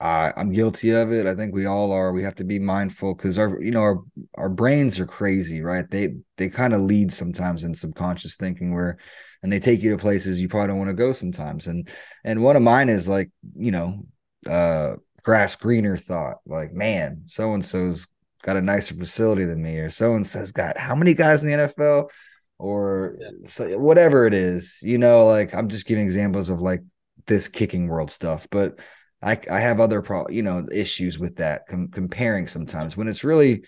I, 0.02 0.34
I'm 0.36 0.52
guilty 0.52 0.90
of 0.92 1.12
it. 1.12 1.28
I 1.28 1.36
think 1.36 1.54
we 1.54 1.68
all 1.68 1.92
are. 1.92 2.12
We 2.12 2.24
have 2.24 2.36
to 2.36 2.44
be 2.44 2.58
mindful 2.60 3.14
because 3.14 3.38
our, 3.38 3.62
you 3.62 3.72
know, 3.72 3.82
our 3.82 4.00
our 4.36 4.50
brains 4.50 5.00
are 5.00 5.06
crazy, 5.06 5.62
right? 5.62 5.90
They 5.90 6.16
they 6.38 6.50
kind 6.50 6.74
of 6.74 6.82
lead 6.82 7.14
sometimes 7.14 7.64
in 7.64 7.76
subconscious 7.76 8.36
thinking 8.36 8.74
where, 8.74 8.98
and 9.44 9.52
they 9.52 9.60
take 9.60 9.84
you 9.84 9.92
to 9.92 9.98
places 9.98 10.42
you 10.42 10.50
probably 10.50 10.70
don't 10.70 10.80
want 10.80 10.90
to 10.90 10.96
go 10.96 11.12
sometimes. 11.12 11.68
And 11.68 11.88
and 12.24 12.44
one 12.44 12.56
of 12.56 12.64
mine 12.64 12.90
is 12.90 13.08
like, 13.08 13.30
you 13.56 13.72
know, 13.72 14.06
uh, 14.50 14.96
grass 15.24 15.56
greener 15.56 15.98
thought 15.98 16.38
like 16.46 16.74
man 16.74 17.24
so 17.28 17.54
and 17.54 17.64
so's 17.64 18.08
got 18.42 18.58
a 18.58 18.62
nicer 18.62 18.96
facility 18.96 19.46
than 19.46 19.62
me 19.62 19.78
or 19.78 19.90
so 19.90 20.16
and 20.16 20.26
so's 20.26 20.52
got 20.52 20.78
how 20.78 20.96
many 20.96 21.14
guys 21.14 21.44
in 21.44 21.52
the 21.52 21.68
NFL 21.68 22.10
or 22.58 23.18
yeah. 23.20 23.30
so, 23.46 23.78
whatever 23.78 24.26
it 24.26 24.34
is 24.34 24.80
you 24.82 24.98
know 24.98 25.28
like 25.28 25.54
I'm 25.54 25.70
just 25.70 25.86
giving 25.86 26.04
examples 26.04 26.50
of 26.50 26.62
like 26.62 26.82
this 27.28 27.48
kicking 27.48 27.88
world 27.88 28.10
stuff 28.10 28.48
but 28.50 28.80
I 29.22 29.40
I 29.50 29.60
have 29.60 29.80
other 29.80 30.02
pro 30.02 30.28
you 30.30 30.44
know 30.44 30.66
issues 30.72 31.20
with 31.20 31.38
that 31.38 31.68
com- 31.68 31.90
comparing 31.90 32.48
sometimes 32.48 32.98
when 32.98 33.08
it's 33.08 33.24
really 33.24 33.64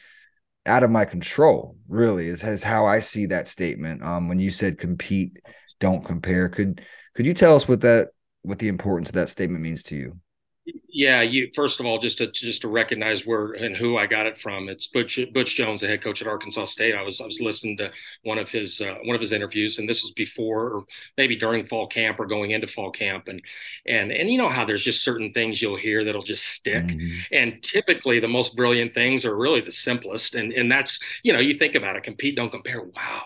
out 0.65 0.83
of 0.83 0.91
my 0.91 1.05
control 1.05 1.77
really 1.87 2.27
is, 2.27 2.43
is 2.43 2.63
how 2.63 2.85
I 2.85 3.01
see 3.01 3.27
that 3.27 3.47
statement. 3.47 4.03
Um 4.03 4.29
when 4.29 4.39
you 4.39 4.49
said 4.49 4.77
compete 4.77 5.37
don't 5.79 6.05
compare 6.05 6.49
could 6.49 6.81
could 7.15 7.25
you 7.25 7.33
tell 7.33 7.55
us 7.55 7.67
what 7.67 7.81
that 7.81 8.09
what 8.41 8.59
the 8.59 8.67
importance 8.69 9.09
of 9.09 9.15
that 9.15 9.29
statement 9.29 9.63
means 9.63 9.83
to 9.83 9.95
you 9.95 10.19
yeah, 10.65 11.21
you 11.21 11.51
first 11.55 11.79
of 11.79 11.85
all, 11.85 11.99
just 11.99 12.19
to 12.19 12.27
just 12.31 12.61
to 12.61 12.69
recognize 12.69 13.25
where 13.25 13.51
and 13.53 13.75
who 13.75 13.97
I 13.97 14.05
got 14.05 14.25
it 14.25 14.39
from. 14.39 14.69
It's 14.69 14.87
Butch 14.87 15.19
Butch 15.33 15.55
Jones, 15.55 15.81
the 15.81 15.87
head 15.87 16.01
coach 16.01 16.21
at 16.21 16.27
Arkansas 16.27 16.65
State. 16.65 16.95
I 16.95 17.01
was 17.01 17.19
I 17.19 17.25
was 17.25 17.41
listening 17.41 17.75
to 17.77 17.91
one 18.23 18.37
of 18.37 18.49
his 18.49 18.79
uh, 18.79 18.95
one 19.03 19.15
of 19.15 19.21
his 19.21 19.33
interviews, 19.33 19.77
and 19.77 19.89
this 19.89 20.03
was 20.03 20.11
before 20.11 20.69
or 20.69 20.85
maybe 21.17 21.35
during 21.35 21.67
fall 21.67 21.87
camp 21.87 22.19
or 22.19 22.25
going 22.25 22.51
into 22.51 22.67
fall 22.67 22.91
camp, 22.91 23.27
and 23.27 23.41
and 23.85 24.11
and 24.11 24.29
you 24.29 24.37
know 24.37 24.47
how 24.47 24.63
there's 24.63 24.83
just 24.83 25.03
certain 25.03 25.33
things 25.33 25.61
you'll 25.61 25.75
hear 25.75 26.05
that'll 26.05 26.23
just 26.23 26.45
stick, 26.47 26.85
mm-hmm. 26.85 27.19
and 27.33 27.61
typically 27.61 28.19
the 28.19 28.27
most 28.27 28.55
brilliant 28.55 28.93
things 28.93 29.25
are 29.25 29.35
really 29.35 29.61
the 29.61 29.71
simplest, 29.71 30.35
and 30.35 30.53
and 30.53 30.71
that's 30.71 30.97
you 31.23 31.33
know 31.33 31.39
you 31.39 31.55
think 31.55 31.75
about 31.75 31.97
it, 31.97 32.03
compete, 32.03 32.37
don't 32.37 32.51
compare. 32.51 32.81
Wow, 32.81 33.23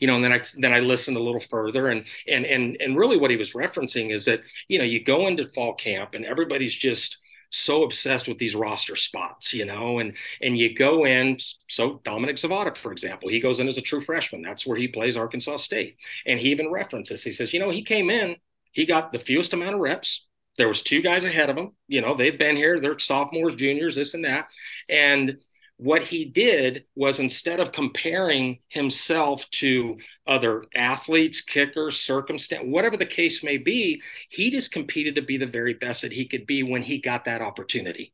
you 0.00 0.06
know, 0.06 0.16
and 0.16 0.24
then 0.24 0.32
I 0.32 0.40
then 0.56 0.72
I 0.72 0.80
listened 0.80 1.16
a 1.16 1.22
little 1.22 1.40
further, 1.40 1.88
and 1.88 2.04
and 2.26 2.44
and 2.44 2.76
and 2.80 2.96
really 2.96 3.16
what 3.16 3.30
he 3.30 3.36
was 3.36 3.52
referencing 3.52 4.12
is 4.12 4.24
that 4.24 4.40
you 4.68 4.78
know 4.78 4.84
you 4.84 5.04
go 5.04 5.28
into 5.28 5.48
fall 5.48 5.74
camp 5.74 6.14
and 6.14 6.24
everybody's 6.24 6.74
just 6.74 7.18
so 7.50 7.82
obsessed 7.82 8.28
with 8.28 8.38
these 8.38 8.54
roster 8.54 8.96
spots, 8.96 9.52
you 9.52 9.66
know, 9.66 9.98
and 9.98 10.16
and 10.40 10.58
you 10.58 10.74
go 10.74 11.04
in. 11.04 11.36
So 11.68 12.00
Dominic 12.04 12.36
Zvada, 12.36 12.76
for 12.76 12.92
example, 12.92 13.28
he 13.28 13.40
goes 13.40 13.60
in 13.60 13.68
as 13.68 13.78
a 13.78 13.82
true 13.82 14.00
freshman. 14.00 14.42
That's 14.42 14.66
where 14.66 14.78
he 14.78 14.88
plays 14.88 15.16
Arkansas 15.16 15.58
State, 15.58 15.96
and 16.26 16.40
he 16.40 16.50
even 16.50 16.70
references. 16.70 17.22
He 17.22 17.32
says, 17.32 17.52
you 17.52 17.60
know, 17.60 17.70
he 17.70 17.82
came 17.82 18.10
in, 18.10 18.36
he 18.72 18.86
got 18.86 19.12
the 19.12 19.18
fewest 19.18 19.52
amount 19.52 19.74
of 19.74 19.80
reps. 19.80 20.26
There 20.56 20.68
was 20.68 20.82
two 20.82 21.02
guys 21.02 21.24
ahead 21.24 21.50
of 21.50 21.56
him. 21.56 21.72
You 21.88 22.00
know, 22.00 22.14
they've 22.14 22.38
been 22.38 22.56
here. 22.56 22.80
They're 22.80 22.98
sophomores, 22.98 23.54
juniors, 23.56 23.96
this 23.96 24.14
and 24.14 24.24
that, 24.24 24.48
and 24.88 25.38
what 25.80 26.02
he 26.02 26.26
did 26.26 26.84
was 26.94 27.20
instead 27.20 27.58
of 27.58 27.72
comparing 27.72 28.58
himself 28.68 29.48
to 29.50 29.96
other 30.26 30.62
athletes, 30.74 31.40
kickers, 31.40 31.98
circumstance, 31.98 32.64
whatever 32.66 32.98
the 32.98 33.06
case 33.06 33.42
may 33.42 33.56
be, 33.56 34.02
he 34.28 34.50
just 34.50 34.72
competed 34.72 35.14
to 35.14 35.22
be 35.22 35.38
the 35.38 35.46
very 35.46 35.72
best 35.72 36.02
that 36.02 36.12
he 36.12 36.28
could 36.28 36.46
be 36.46 36.62
when 36.62 36.82
he 36.82 37.00
got 37.00 37.24
that 37.24 37.40
opportunity. 37.40 38.12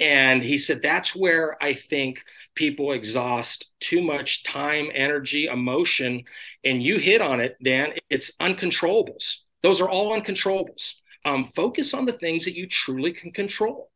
And 0.00 0.42
he 0.42 0.56
said 0.56 0.80
that's 0.80 1.14
where 1.14 1.62
I 1.62 1.74
think 1.74 2.18
people 2.54 2.92
exhaust 2.92 3.74
too 3.78 4.00
much 4.00 4.42
time, 4.42 4.88
energy, 4.94 5.48
emotion. 5.48 6.24
And 6.64 6.82
you 6.82 6.96
hit 6.96 7.20
on 7.20 7.40
it, 7.40 7.58
Dan. 7.62 7.92
It's 8.08 8.34
uncontrollables. 8.40 9.34
Those 9.62 9.82
are 9.82 9.88
all 9.88 10.18
uncontrollables. 10.18 10.92
Um, 11.26 11.52
focus 11.54 11.92
on 11.92 12.06
the 12.06 12.14
things 12.14 12.46
that 12.46 12.56
you 12.56 12.66
truly 12.66 13.12
can 13.12 13.32
control 13.32 13.90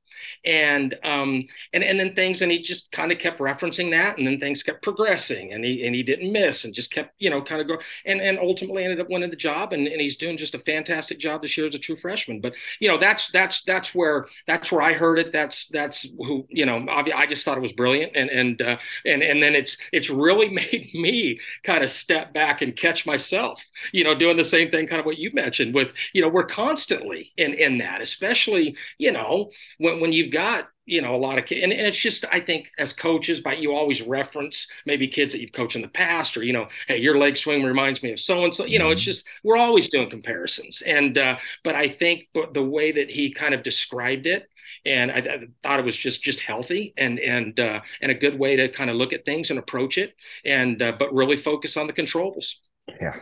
and 0.44 0.98
um 1.02 1.46
and 1.72 1.82
and 1.82 1.98
then 1.98 2.14
things 2.14 2.42
and 2.42 2.52
he 2.52 2.60
just 2.60 2.90
kind 2.92 3.12
of 3.12 3.18
kept 3.18 3.40
referencing 3.40 3.90
that 3.90 4.18
and 4.18 4.26
then 4.26 4.38
things 4.38 4.62
kept 4.62 4.82
progressing 4.82 5.52
and 5.52 5.64
he 5.64 5.86
and 5.86 5.94
he 5.94 6.02
didn't 6.02 6.32
miss 6.32 6.64
and 6.64 6.74
just 6.74 6.92
kept 6.92 7.14
you 7.18 7.30
know 7.30 7.42
kind 7.42 7.60
of 7.60 7.68
go 7.68 7.78
and 8.06 8.20
and 8.20 8.38
ultimately 8.38 8.84
ended 8.84 9.00
up 9.00 9.08
winning 9.10 9.30
the 9.30 9.36
job 9.36 9.72
and, 9.72 9.86
and 9.86 10.00
he's 10.00 10.16
doing 10.16 10.36
just 10.36 10.54
a 10.54 10.58
fantastic 10.60 11.18
job 11.18 11.42
this 11.42 11.56
year 11.56 11.66
as 11.66 11.74
a 11.74 11.78
true 11.78 11.96
freshman. 11.96 12.40
But 12.40 12.54
you 12.80 12.88
know 12.88 12.98
that's 12.98 13.30
that's 13.30 13.62
that's 13.64 13.94
where 13.94 14.26
that's 14.46 14.70
where 14.70 14.82
I 14.82 14.92
heard 14.92 15.18
it. 15.18 15.32
That's 15.32 15.66
that's 15.68 16.06
who 16.18 16.46
you 16.48 16.66
know 16.66 16.86
I 16.88 17.26
just 17.26 17.44
thought 17.44 17.58
it 17.58 17.62
was 17.62 17.72
brilliant 17.72 18.12
and 18.16 18.30
and 18.30 18.62
uh, 18.62 18.76
and 19.04 19.22
and 19.22 19.42
then 19.42 19.54
it's 19.54 19.76
it's 19.92 20.10
really 20.10 20.48
made 20.60 20.88
me 20.94 21.38
kind 21.64 21.84
of 21.84 21.90
step 21.90 22.32
back 22.32 22.62
and 22.62 22.76
catch 22.76 23.06
myself 23.06 23.62
you 23.92 24.04
know 24.04 24.14
doing 24.14 24.36
the 24.36 24.44
same 24.44 24.70
thing 24.70 24.86
kind 24.86 25.00
of 25.00 25.06
what 25.06 25.18
you 25.18 25.30
mentioned 25.32 25.74
with 25.74 25.92
you 26.12 26.22
know 26.22 26.28
we're 26.28 26.44
constantly 26.44 27.32
in 27.36 27.54
in 27.54 27.78
that 27.78 28.00
especially 28.00 28.74
you 28.98 29.12
know 29.12 29.50
when 29.78 30.00
when 30.00 30.09
when 30.10 30.16
you've 30.16 30.32
got 30.32 30.66
you 30.86 31.00
know 31.00 31.14
a 31.14 31.16
lot 31.16 31.38
of 31.38 31.44
kids 31.44 31.62
and, 31.62 31.72
and 31.72 31.86
it's 31.86 32.00
just 32.00 32.24
i 32.32 32.40
think 32.40 32.68
as 32.78 32.92
coaches 32.92 33.40
but 33.40 33.60
you 33.60 33.72
always 33.72 34.02
reference 34.02 34.66
maybe 34.86 35.06
kids 35.06 35.32
that 35.32 35.40
you've 35.40 35.52
coached 35.52 35.76
in 35.76 35.82
the 35.82 35.88
past 35.88 36.36
or 36.36 36.42
you 36.42 36.52
know 36.52 36.66
hey 36.88 36.98
your 36.98 37.16
leg 37.16 37.36
swing 37.36 37.62
reminds 37.62 38.02
me 38.02 38.10
of 38.10 38.18
so 38.18 38.42
and 38.42 38.52
so 38.52 38.64
you 38.64 38.76
know 38.76 38.90
it's 38.90 39.02
mm-hmm. 39.02 39.12
just 39.12 39.28
we're 39.44 39.56
always 39.56 39.88
doing 39.88 40.10
comparisons. 40.10 40.82
And 40.82 41.16
uh, 41.16 41.36
but 41.62 41.76
i 41.76 41.88
think 41.88 42.26
but 42.34 42.54
the 42.54 42.64
way 42.64 42.90
that 42.90 43.08
he 43.08 43.32
kind 43.32 43.54
of 43.54 43.62
described 43.62 44.26
it 44.26 44.48
and 44.84 45.12
I, 45.12 45.18
I, 45.18 45.38
thought 45.62 45.78
it 45.78 45.84
was 45.84 45.96
just 45.96 46.24
just 46.24 46.40
healthy 46.40 46.92
and 46.96 47.20
and 47.20 47.60
uh, 47.60 47.80
and 48.02 48.10
a 48.10 48.14
good 48.14 48.36
way 48.36 48.56
to 48.56 48.68
kind 48.68 48.90
of 48.90 48.96
look 48.96 49.12
at 49.12 49.24
things 49.24 49.50
and 49.50 49.60
approach 49.60 49.96
it 49.96 50.14
and 50.44 50.82
uh, 50.82 50.94
but 50.98 51.14
really 51.14 51.36
focus 51.36 51.76
on 51.76 51.86
the 51.86 51.92
controllables 51.92 52.54
yeah. 53.00 53.20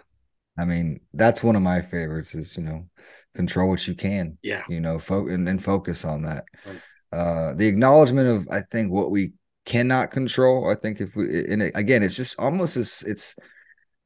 I 0.59 0.64
mean 0.64 1.01
that's 1.12 1.43
one 1.43 1.55
of 1.55 1.62
my 1.62 1.82
favorites 1.82 2.34
is 2.34 2.57
you 2.57 2.62
know 2.62 2.89
control 3.34 3.68
what 3.68 3.86
you 3.86 3.94
can. 3.94 4.38
Yeah. 4.42 4.62
You 4.68 4.80
know, 4.80 4.98
fo- 4.98 5.28
and, 5.28 5.48
and 5.48 5.62
focus 5.62 6.04
on 6.04 6.22
that. 6.22 6.44
Right. 6.66 6.80
Uh, 7.10 7.54
the 7.54 7.66
acknowledgement 7.66 8.28
of, 8.28 8.48
I 8.50 8.60
think, 8.60 8.90
what 8.90 9.10
we 9.10 9.32
cannot 9.64 10.10
control. 10.10 10.70
I 10.70 10.74
think 10.74 11.00
if 11.00 11.16
we, 11.16 11.44
and 11.46 11.62
again, 11.74 12.02
it's 12.02 12.16
just 12.16 12.38
almost 12.38 12.76
as 12.76 13.02
it's, 13.06 13.36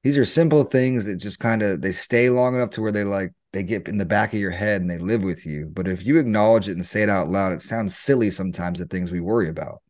these 0.03 0.19
are 0.19 0.25
simple 0.25 0.65
things 0.65 1.05
that 1.05 1.17
just 1.17 1.39
kind 1.39 1.63
of 1.63 1.81
they 1.81 1.93
stay 1.93 2.29
long 2.29 2.55
enough 2.55 2.71
to 2.71 2.83
where 2.83 2.91
they 2.91 3.05
like 3.05 3.33
they 3.53 3.63
get 3.63 3.87
in 3.87 3.99
the 3.99 4.05
back 4.05 4.33
of 4.33 4.41
your 4.41 4.51
head 4.51 4.81
and 4.81 4.91
they 4.91 4.99
live 4.99 5.23
with 5.23 5.47
you. 5.47 5.71
But 5.73 5.87
if 5.87 6.05
you 6.05 6.19
acknowledge 6.19 6.69
it 6.69 6.73
and 6.73 6.85
say 6.85 7.03
it 7.03 7.09
out 7.09 7.29
loud, 7.29 7.53
it 7.53 7.63
sounds 7.63 7.97
silly 7.97 8.31
sometimes 8.31 8.81
the 8.81 8.87
things 8.87 9.13
we 9.13 9.21
worry 9.21 9.49
about 9.49 9.81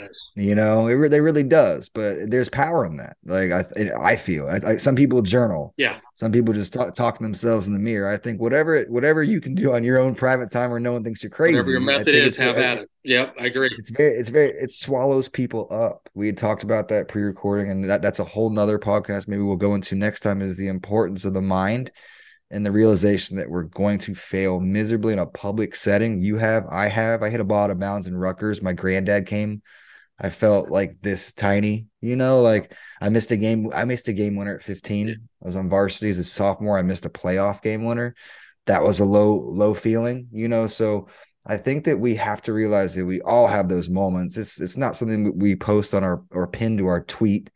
does. 0.00 0.30
You 0.36 0.54
know, 0.54 0.88
it, 0.88 1.12
it 1.12 1.20
really 1.20 1.42
does. 1.42 1.88
But 1.88 2.30
there's 2.30 2.48
power 2.48 2.84
in 2.86 2.96
that. 2.98 3.16
Like 3.24 3.50
I, 3.50 3.64
I 4.00 4.16
feel. 4.16 4.48
I, 4.48 4.60
I, 4.66 4.76
some 4.76 4.96
people 4.96 5.22
journal. 5.22 5.74
Yeah. 5.76 5.98
Some 6.16 6.30
people 6.30 6.54
just 6.54 6.72
talk, 6.72 6.94
talk 6.94 7.16
to 7.16 7.22
themselves 7.22 7.66
in 7.66 7.72
the 7.72 7.78
mirror. 7.78 8.08
I 8.08 8.16
think 8.16 8.40
whatever 8.40 8.84
whatever 8.84 9.22
you 9.22 9.40
can 9.40 9.54
do 9.54 9.74
on 9.74 9.82
your 9.82 9.98
own 9.98 10.14
private 10.14 10.50
time 10.50 10.70
where 10.70 10.78
no 10.78 10.92
one 10.92 11.02
thinks 11.02 11.22
you're 11.22 11.30
crazy. 11.30 11.56
Whatever 11.56 11.72
your 11.72 11.80
method 11.80 12.14
is, 12.14 12.36
have 12.36 12.56
at 12.56 12.78
it. 12.78 12.90
Yep, 13.02 13.34
I 13.38 13.46
agree. 13.46 13.70
It's 13.76 13.90
very, 13.90 14.12
it's 14.14 14.28
very, 14.28 14.50
it 14.50 14.70
swallows 14.70 15.28
people 15.28 15.66
up. 15.70 16.08
We 16.14 16.26
had 16.26 16.38
talked 16.38 16.62
about 16.62 16.88
that 16.88 17.08
pre-recording, 17.08 17.70
and 17.70 17.84
that 17.86 18.00
that's 18.00 18.20
a 18.20 18.24
whole 18.24 18.48
nother 18.48 18.78
podcast. 18.78 19.28
Maybe 19.28 19.42
we'll 19.42 19.56
go 19.56 19.74
into 19.74 19.96
next 19.96 20.20
time. 20.20 20.40
Is 20.40 20.56
the 20.56 20.68
importance 20.68 21.24
of 21.24 21.34
the 21.34 21.42
mind 21.42 21.90
and 22.50 22.64
the 22.64 22.70
realization 22.70 23.36
that 23.38 23.50
we're 23.50 23.64
going 23.64 23.98
to 23.98 24.14
fail 24.14 24.60
miserably 24.60 25.12
in 25.12 25.18
a 25.18 25.26
public 25.26 25.74
setting. 25.74 26.22
You 26.22 26.36
have, 26.36 26.66
I 26.68 26.88
have. 26.88 27.22
I 27.22 27.30
hit 27.30 27.40
a 27.40 27.44
ball 27.44 27.64
out 27.64 27.70
of 27.70 27.80
bounds 27.80 28.06
in 28.06 28.16
Rutgers. 28.16 28.62
My 28.62 28.72
granddad 28.72 29.26
came 29.26 29.62
I 30.18 30.30
felt 30.30 30.70
like 30.70 31.00
this 31.00 31.32
tiny, 31.32 31.86
you 32.00 32.16
know, 32.16 32.40
like 32.40 32.72
I 33.00 33.08
missed 33.08 33.32
a 33.32 33.36
game. 33.36 33.70
I 33.74 33.84
missed 33.84 34.08
a 34.08 34.12
game 34.12 34.36
winner 34.36 34.54
at 34.54 34.62
15. 34.62 35.10
I 35.10 35.14
was 35.44 35.56
on 35.56 35.68
varsity 35.68 36.08
as 36.10 36.18
a 36.18 36.24
sophomore. 36.24 36.78
I 36.78 36.82
missed 36.82 37.06
a 37.06 37.10
playoff 37.10 37.62
game 37.62 37.84
winner. 37.84 38.14
That 38.66 38.84
was 38.84 39.00
a 39.00 39.04
low, 39.04 39.34
low 39.34 39.74
feeling, 39.74 40.28
you 40.32 40.48
know. 40.48 40.68
So 40.68 41.08
I 41.44 41.56
think 41.56 41.84
that 41.84 41.98
we 41.98 42.14
have 42.14 42.42
to 42.42 42.52
realize 42.52 42.94
that 42.94 43.04
we 43.04 43.20
all 43.20 43.48
have 43.48 43.68
those 43.68 43.90
moments. 43.90 44.36
It's 44.36 44.60
it's 44.60 44.76
not 44.76 44.96
something 44.96 45.36
we 45.38 45.56
post 45.56 45.94
on 45.94 46.04
our 46.04 46.22
or 46.30 46.46
pin 46.46 46.78
to 46.78 46.86
our 46.86 47.02
tweet 47.02 47.50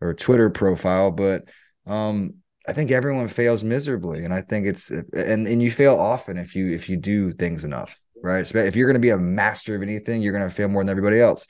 or 0.00 0.12
Twitter 0.12 0.50
profile, 0.50 1.10
but 1.10 1.44
um, 1.86 2.34
I 2.66 2.72
think 2.72 2.90
everyone 2.90 3.28
fails 3.28 3.64
miserably, 3.64 4.24
and 4.24 4.34
I 4.34 4.42
think 4.42 4.66
it's 4.66 4.90
and 4.90 5.46
and 5.46 5.62
you 5.62 5.70
fail 5.70 5.96
often 5.96 6.38
if 6.38 6.54
you 6.54 6.70
if 6.74 6.88
you 6.88 6.96
do 6.96 7.30
things 7.32 7.64
enough, 7.64 7.98
right? 8.22 8.46
So 8.46 8.58
if 8.58 8.76
you're 8.76 8.86
going 8.86 9.00
to 9.00 9.00
be 9.00 9.10
a 9.10 9.18
master 9.18 9.74
of 9.74 9.82
anything, 9.82 10.20
you're 10.20 10.32
going 10.32 10.48
to 10.48 10.54
fail 10.54 10.68
more 10.68 10.82
than 10.82 10.90
everybody 10.90 11.20
else. 11.20 11.46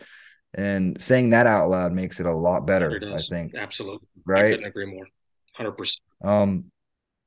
And 0.54 1.00
saying 1.00 1.30
that 1.30 1.46
out 1.46 1.70
loud 1.70 1.92
makes 1.92 2.18
it 2.18 2.26
a 2.26 2.34
lot 2.34 2.66
better. 2.66 3.00
I 3.14 3.22
think 3.22 3.54
absolutely 3.54 4.08
right. 4.24 4.46
I 4.46 4.50
couldn't 4.50 4.66
agree 4.66 4.86
more. 4.86 5.06
Hundred 5.54 5.72
percent. 5.72 6.02
Um, 6.22 6.64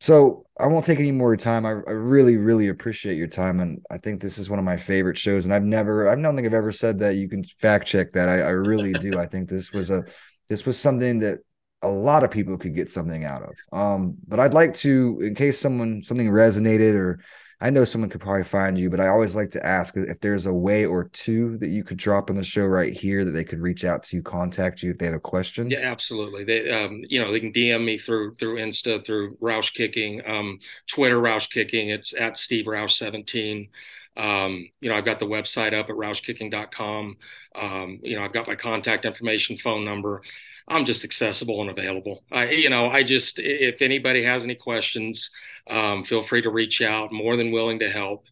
so 0.04 0.46
I 0.60 0.68
won't 0.68 0.84
take 0.84 1.00
any 1.00 1.14
more 1.14 1.38
time. 1.38 1.66
I, 1.66 1.70
I, 1.70 1.92
really, 1.92 2.36
really 2.36 2.68
appreciate 2.68 3.18
your 3.18 3.28
time, 3.28 3.62
and 3.62 3.82
I 3.90 3.98
think 3.98 4.22
this 4.22 4.38
is 4.38 4.50
one 4.50 4.60
of 4.60 4.66
my 4.66 4.76
favorite 4.76 5.18
shows. 5.18 5.46
And 5.46 5.54
I've 5.54 5.64
never, 5.64 6.10
I 6.10 6.16
don't 6.16 6.36
think 6.36 6.46
I've 6.46 6.54
ever 6.54 6.74
said 6.74 7.00
that. 7.00 7.16
You 7.16 7.30
can 7.30 7.46
fact 7.46 7.88
check 7.88 8.12
that. 8.12 8.28
I, 8.28 8.40
I 8.40 8.50
really 8.50 8.92
do. 8.92 9.18
I 9.18 9.28
think 9.28 9.48
this 9.48 9.72
was 9.72 9.90
a, 9.90 10.04
this 10.50 10.66
was 10.66 10.78
something 10.78 11.20
that 11.20 11.40
a 11.82 11.88
lot 11.88 12.26
of 12.26 12.32
people 12.32 12.58
could 12.58 12.76
get 12.76 12.92
something 12.92 13.24
out 13.24 13.44
of. 13.44 13.54
Um, 13.72 14.18
but 14.28 14.42
I'd 14.42 14.54
like 14.54 14.74
to, 14.76 15.22
in 15.22 15.36
case 15.36 15.58
someone 15.58 16.04
something 16.04 16.30
resonated 16.30 16.96
or 16.96 17.22
I 17.64 17.70
know 17.70 17.86
someone 17.86 18.10
could 18.10 18.20
probably 18.20 18.44
find 18.44 18.78
you, 18.78 18.90
but 18.90 19.00
I 19.00 19.08
always 19.08 19.38
like 19.38 19.50
to 19.52 19.66
ask 19.66 19.96
if 19.96 20.20
there's 20.20 20.46
a 20.46 20.54
way 20.54 20.86
or 20.86 21.06
two 21.06 21.58
that 21.60 21.70
you 21.70 21.86
could 21.86 21.96
drop 21.96 22.30
on 22.30 22.36
the 22.36 22.44
show 22.44 22.66
right 22.66 22.92
here 22.92 23.24
that 23.24 23.32
they 23.32 23.46
could 23.46 23.62
reach 23.62 23.86
out 23.86 24.04
to, 24.04 24.22
contact 24.22 24.84
you 24.84 24.92
if 24.92 24.98
they 24.98 25.06
have 25.06 25.16
a 25.16 25.20
question. 25.20 25.70
Yeah, 25.70 25.80
absolutely. 25.80 26.44
They, 26.44 26.70
um, 26.70 27.06
you 27.08 27.22
know, 27.22 27.32
they 27.32 27.40
can 27.40 27.54
DM 27.54 27.86
me 27.86 27.98
through 27.98 28.36
through 28.36 28.58
Insta, 28.58 29.06
through 29.06 29.38
Roush 29.38 29.74
Kicking, 29.74 30.22
um, 30.28 30.60
Twitter 30.88 31.22
Roush 31.22 31.50
Kicking. 31.50 31.90
It's 31.90 32.14
at 32.14 32.38
Steve 32.38 32.66
Roush 32.66 32.98
17. 32.98 33.70
Um, 34.18 34.68
you 34.82 34.90
know, 34.90 34.96
I've 34.96 35.06
got 35.06 35.20
the 35.20 35.26
website 35.26 35.74
up 35.74 35.90
at 35.90 35.96
roushkicking.com. 35.96 37.18
Um, 37.56 38.00
you 38.04 38.18
know, 38.18 38.26
I've 38.26 38.34
got 38.34 38.46
my 38.46 38.56
contact 38.56 39.06
information, 39.06 39.58
phone 39.58 39.86
number. 39.86 40.22
I'm 40.68 40.86
just 40.86 41.04
accessible 41.04 41.62
and 41.62 41.70
available. 41.70 42.24
I, 42.32 42.50
you 42.52 42.70
know, 42.70 42.88
I 42.88 43.04
just, 43.04 43.40
if 43.40 43.82
anybody 43.82 44.24
has 44.24 44.44
any 44.44 44.56
questions, 44.56 45.30
um, 45.70 46.04
feel 46.06 46.24
free 46.24 46.42
to 46.42 46.50
reach 46.50 46.82
out. 46.82 47.12
More 47.12 47.36
than 47.36 47.52
willing 47.52 47.80
to 47.80 47.90
help. 47.90 48.26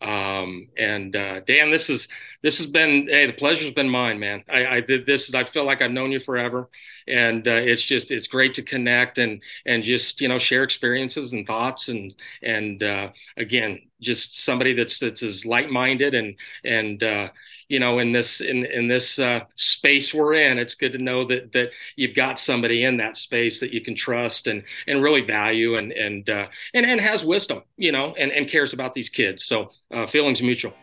Um, 0.00 0.68
and 0.76 1.14
uh, 1.16 1.40
Dan, 1.40 1.70
this 1.70 1.90
is 1.90 2.06
this 2.42 2.58
has 2.58 2.68
been 2.68 3.08
hey, 3.08 3.26
the 3.26 3.32
pleasure's 3.32 3.72
been 3.72 3.88
mine, 3.88 4.20
man. 4.20 4.44
I, 4.48 4.66
I 4.66 4.80
this 4.82 5.34
I 5.34 5.42
feel 5.42 5.64
like 5.64 5.82
I've 5.82 5.90
known 5.90 6.12
you 6.12 6.20
forever, 6.20 6.68
and 7.08 7.46
uh, 7.48 7.52
it's 7.52 7.82
just 7.82 8.12
it's 8.12 8.28
great 8.28 8.54
to 8.54 8.62
connect 8.62 9.18
and 9.18 9.42
and 9.66 9.82
just 9.82 10.20
you 10.20 10.28
know 10.28 10.38
share 10.38 10.62
experiences 10.62 11.32
and 11.32 11.44
thoughts 11.46 11.88
and 11.88 12.14
and 12.42 12.80
uh, 12.80 13.08
again 13.36 13.80
just 14.00 14.40
somebody 14.40 14.72
that's 14.72 15.00
that's 15.00 15.24
as 15.24 15.44
light 15.44 15.68
minded 15.68 16.14
and 16.14 16.36
and 16.64 17.02
uh, 17.02 17.28
you 17.68 17.78
know 17.78 17.98
in 17.98 18.12
this 18.12 18.40
in 18.40 18.64
in 18.66 18.88
this 18.88 19.18
uh, 19.18 19.40
space 19.54 20.12
we're 20.12 20.34
in 20.34 20.58
it's 20.58 20.74
good 20.74 20.92
to 20.92 20.98
know 20.98 21.24
that 21.24 21.52
that 21.52 21.70
you've 21.96 22.16
got 22.16 22.38
somebody 22.38 22.84
in 22.84 22.96
that 22.96 23.16
space 23.16 23.60
that 23.60 23.72
you 23.72 23.80
can 23.80 23.94
trust 23.94 24.46
and 24.46 24.62
and 24.86 25.02
really 25.02 25.20
value 25.20 25.76
and 25.76 25.92
and 25.92 26.28
uh, 26.30 26.46
and 26.74 26.86
and 26.86 27.00
has 27.00 27.24
wisdom 27.24 27.62
you 27.76 27.92
know 27.92 28.14
and 28.18 28.32
and 28.32 28.48
cares 28.48 28.72
about 28.72 28.94
these 28.94 29.08
kids. 29.08 29.44
So 29.44 29.70
uh, 29.92 30.06
feelings 30.06 30.42
mutual. 30.42 30.74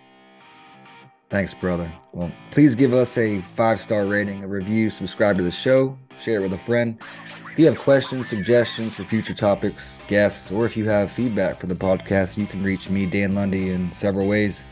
Thanks 1.29 1.53
brother. 1.53 1.91
Well 2.13 2.31
please 2.51 2.75
give 2.75 2.93
us 2.93 3.17
a 3.17 3.41
five 3.41 3.79
star 3.79 4.05
rating 4.05 4.43
a 4.43 4.47
review 4.47 4.89
subscribe 4.89 5.37
to 5.37 5.43
the 5.43 5.51
show 5.51 5.97
share 6.19 6.39
it 6.39 6.43
with 6.43 6.53
a 6.53 6.57
friend. 6.57 6.97
If 7.51 7.59
you 7.59 7.65
have 7.67 7.77
questions, 7.77 8.27
suggestions 8.27 8.95
for 8.95 9.03
future 9.03 9.33
topics, 9.33 9.97
guests, 10.07 10.51
or 10.51 10.65
if 10.65 10.75
you 10.75 10.89
have 10.89 11.09
feedback 11.09 11.55
for 11.55 11.67
the 11.67 11.75
podcast, 11.75 12.37
you 12.37 12.45
can 12.45 12.61
reach 12.61 12.89
me, 12.89 13.05
Dan 13.05 13.33
Lundy, 13.33 13.69
in 13.69 13.89
several 13.91 14.27
ways. 14.27 14.63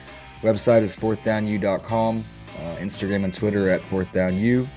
Website 0.43 0.81
is 0.81 0.95
fourthdownu.com, 0.95 2.17
uh, 2.17 2.75
Instagram 2.75 3.23
and 3.23 3.33
Twitter 3.33 3.69
at 3.69 3.81
fourthdownu. 3.81 4.67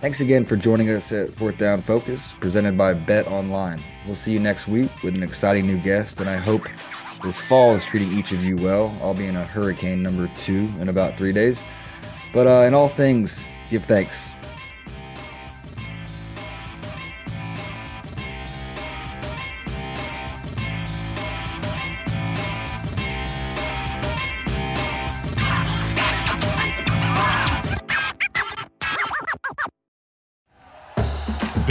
Thanks 0.00 0.20
again 0.20 0.44
for 0.44 0.56
joining 0.56 0.88
us 0.88 1.12
at 1.12 1.30
Fourth 1.30 1.58
Down 1.58 1.80
Focus, 1.80 2.34
presented 2.40 2.76
by 2.76 2.94
Bet 2.94 3.28
Online. 3.28 3.80
We'll 4.06 4.16
see 4.16 4.32
you 4.32 4.40
next 4.40 4.66
week 4.66 4.90
with 5.02 5.14
an 5.14 5.22
exciting 5.22 5.66
new 5.66 5.78
guest, 5.78 6.18
and 6.18 6.28
I 6.28 6.36
hope 6.36 6.66
this 7.22 7.38
fall 7.38 7.74
is 7.74 7.84
treating 7.84 8.12
each 8.12 8.32
of 8.32 8.42
you 8.42 8.56
well. 8.56 8.92
I'll 9.02 9.14
be 9.14 9.26
in 9.26 9.36
a 9.36 9.46
hurricane 9.46 10.02
number 10.02 10.28
two 10.38 10.66
in 10.80 10.88
about 10.88 11.16
three 11.16 11.32
days. 11.32 11.64
But 12.32 12.46
uh, 12.46 12.66
in 12.66 12.74
all 12.74 12.88
things, 12.88 13.46
give 13.70 13.84
thanks. 13.84 14.32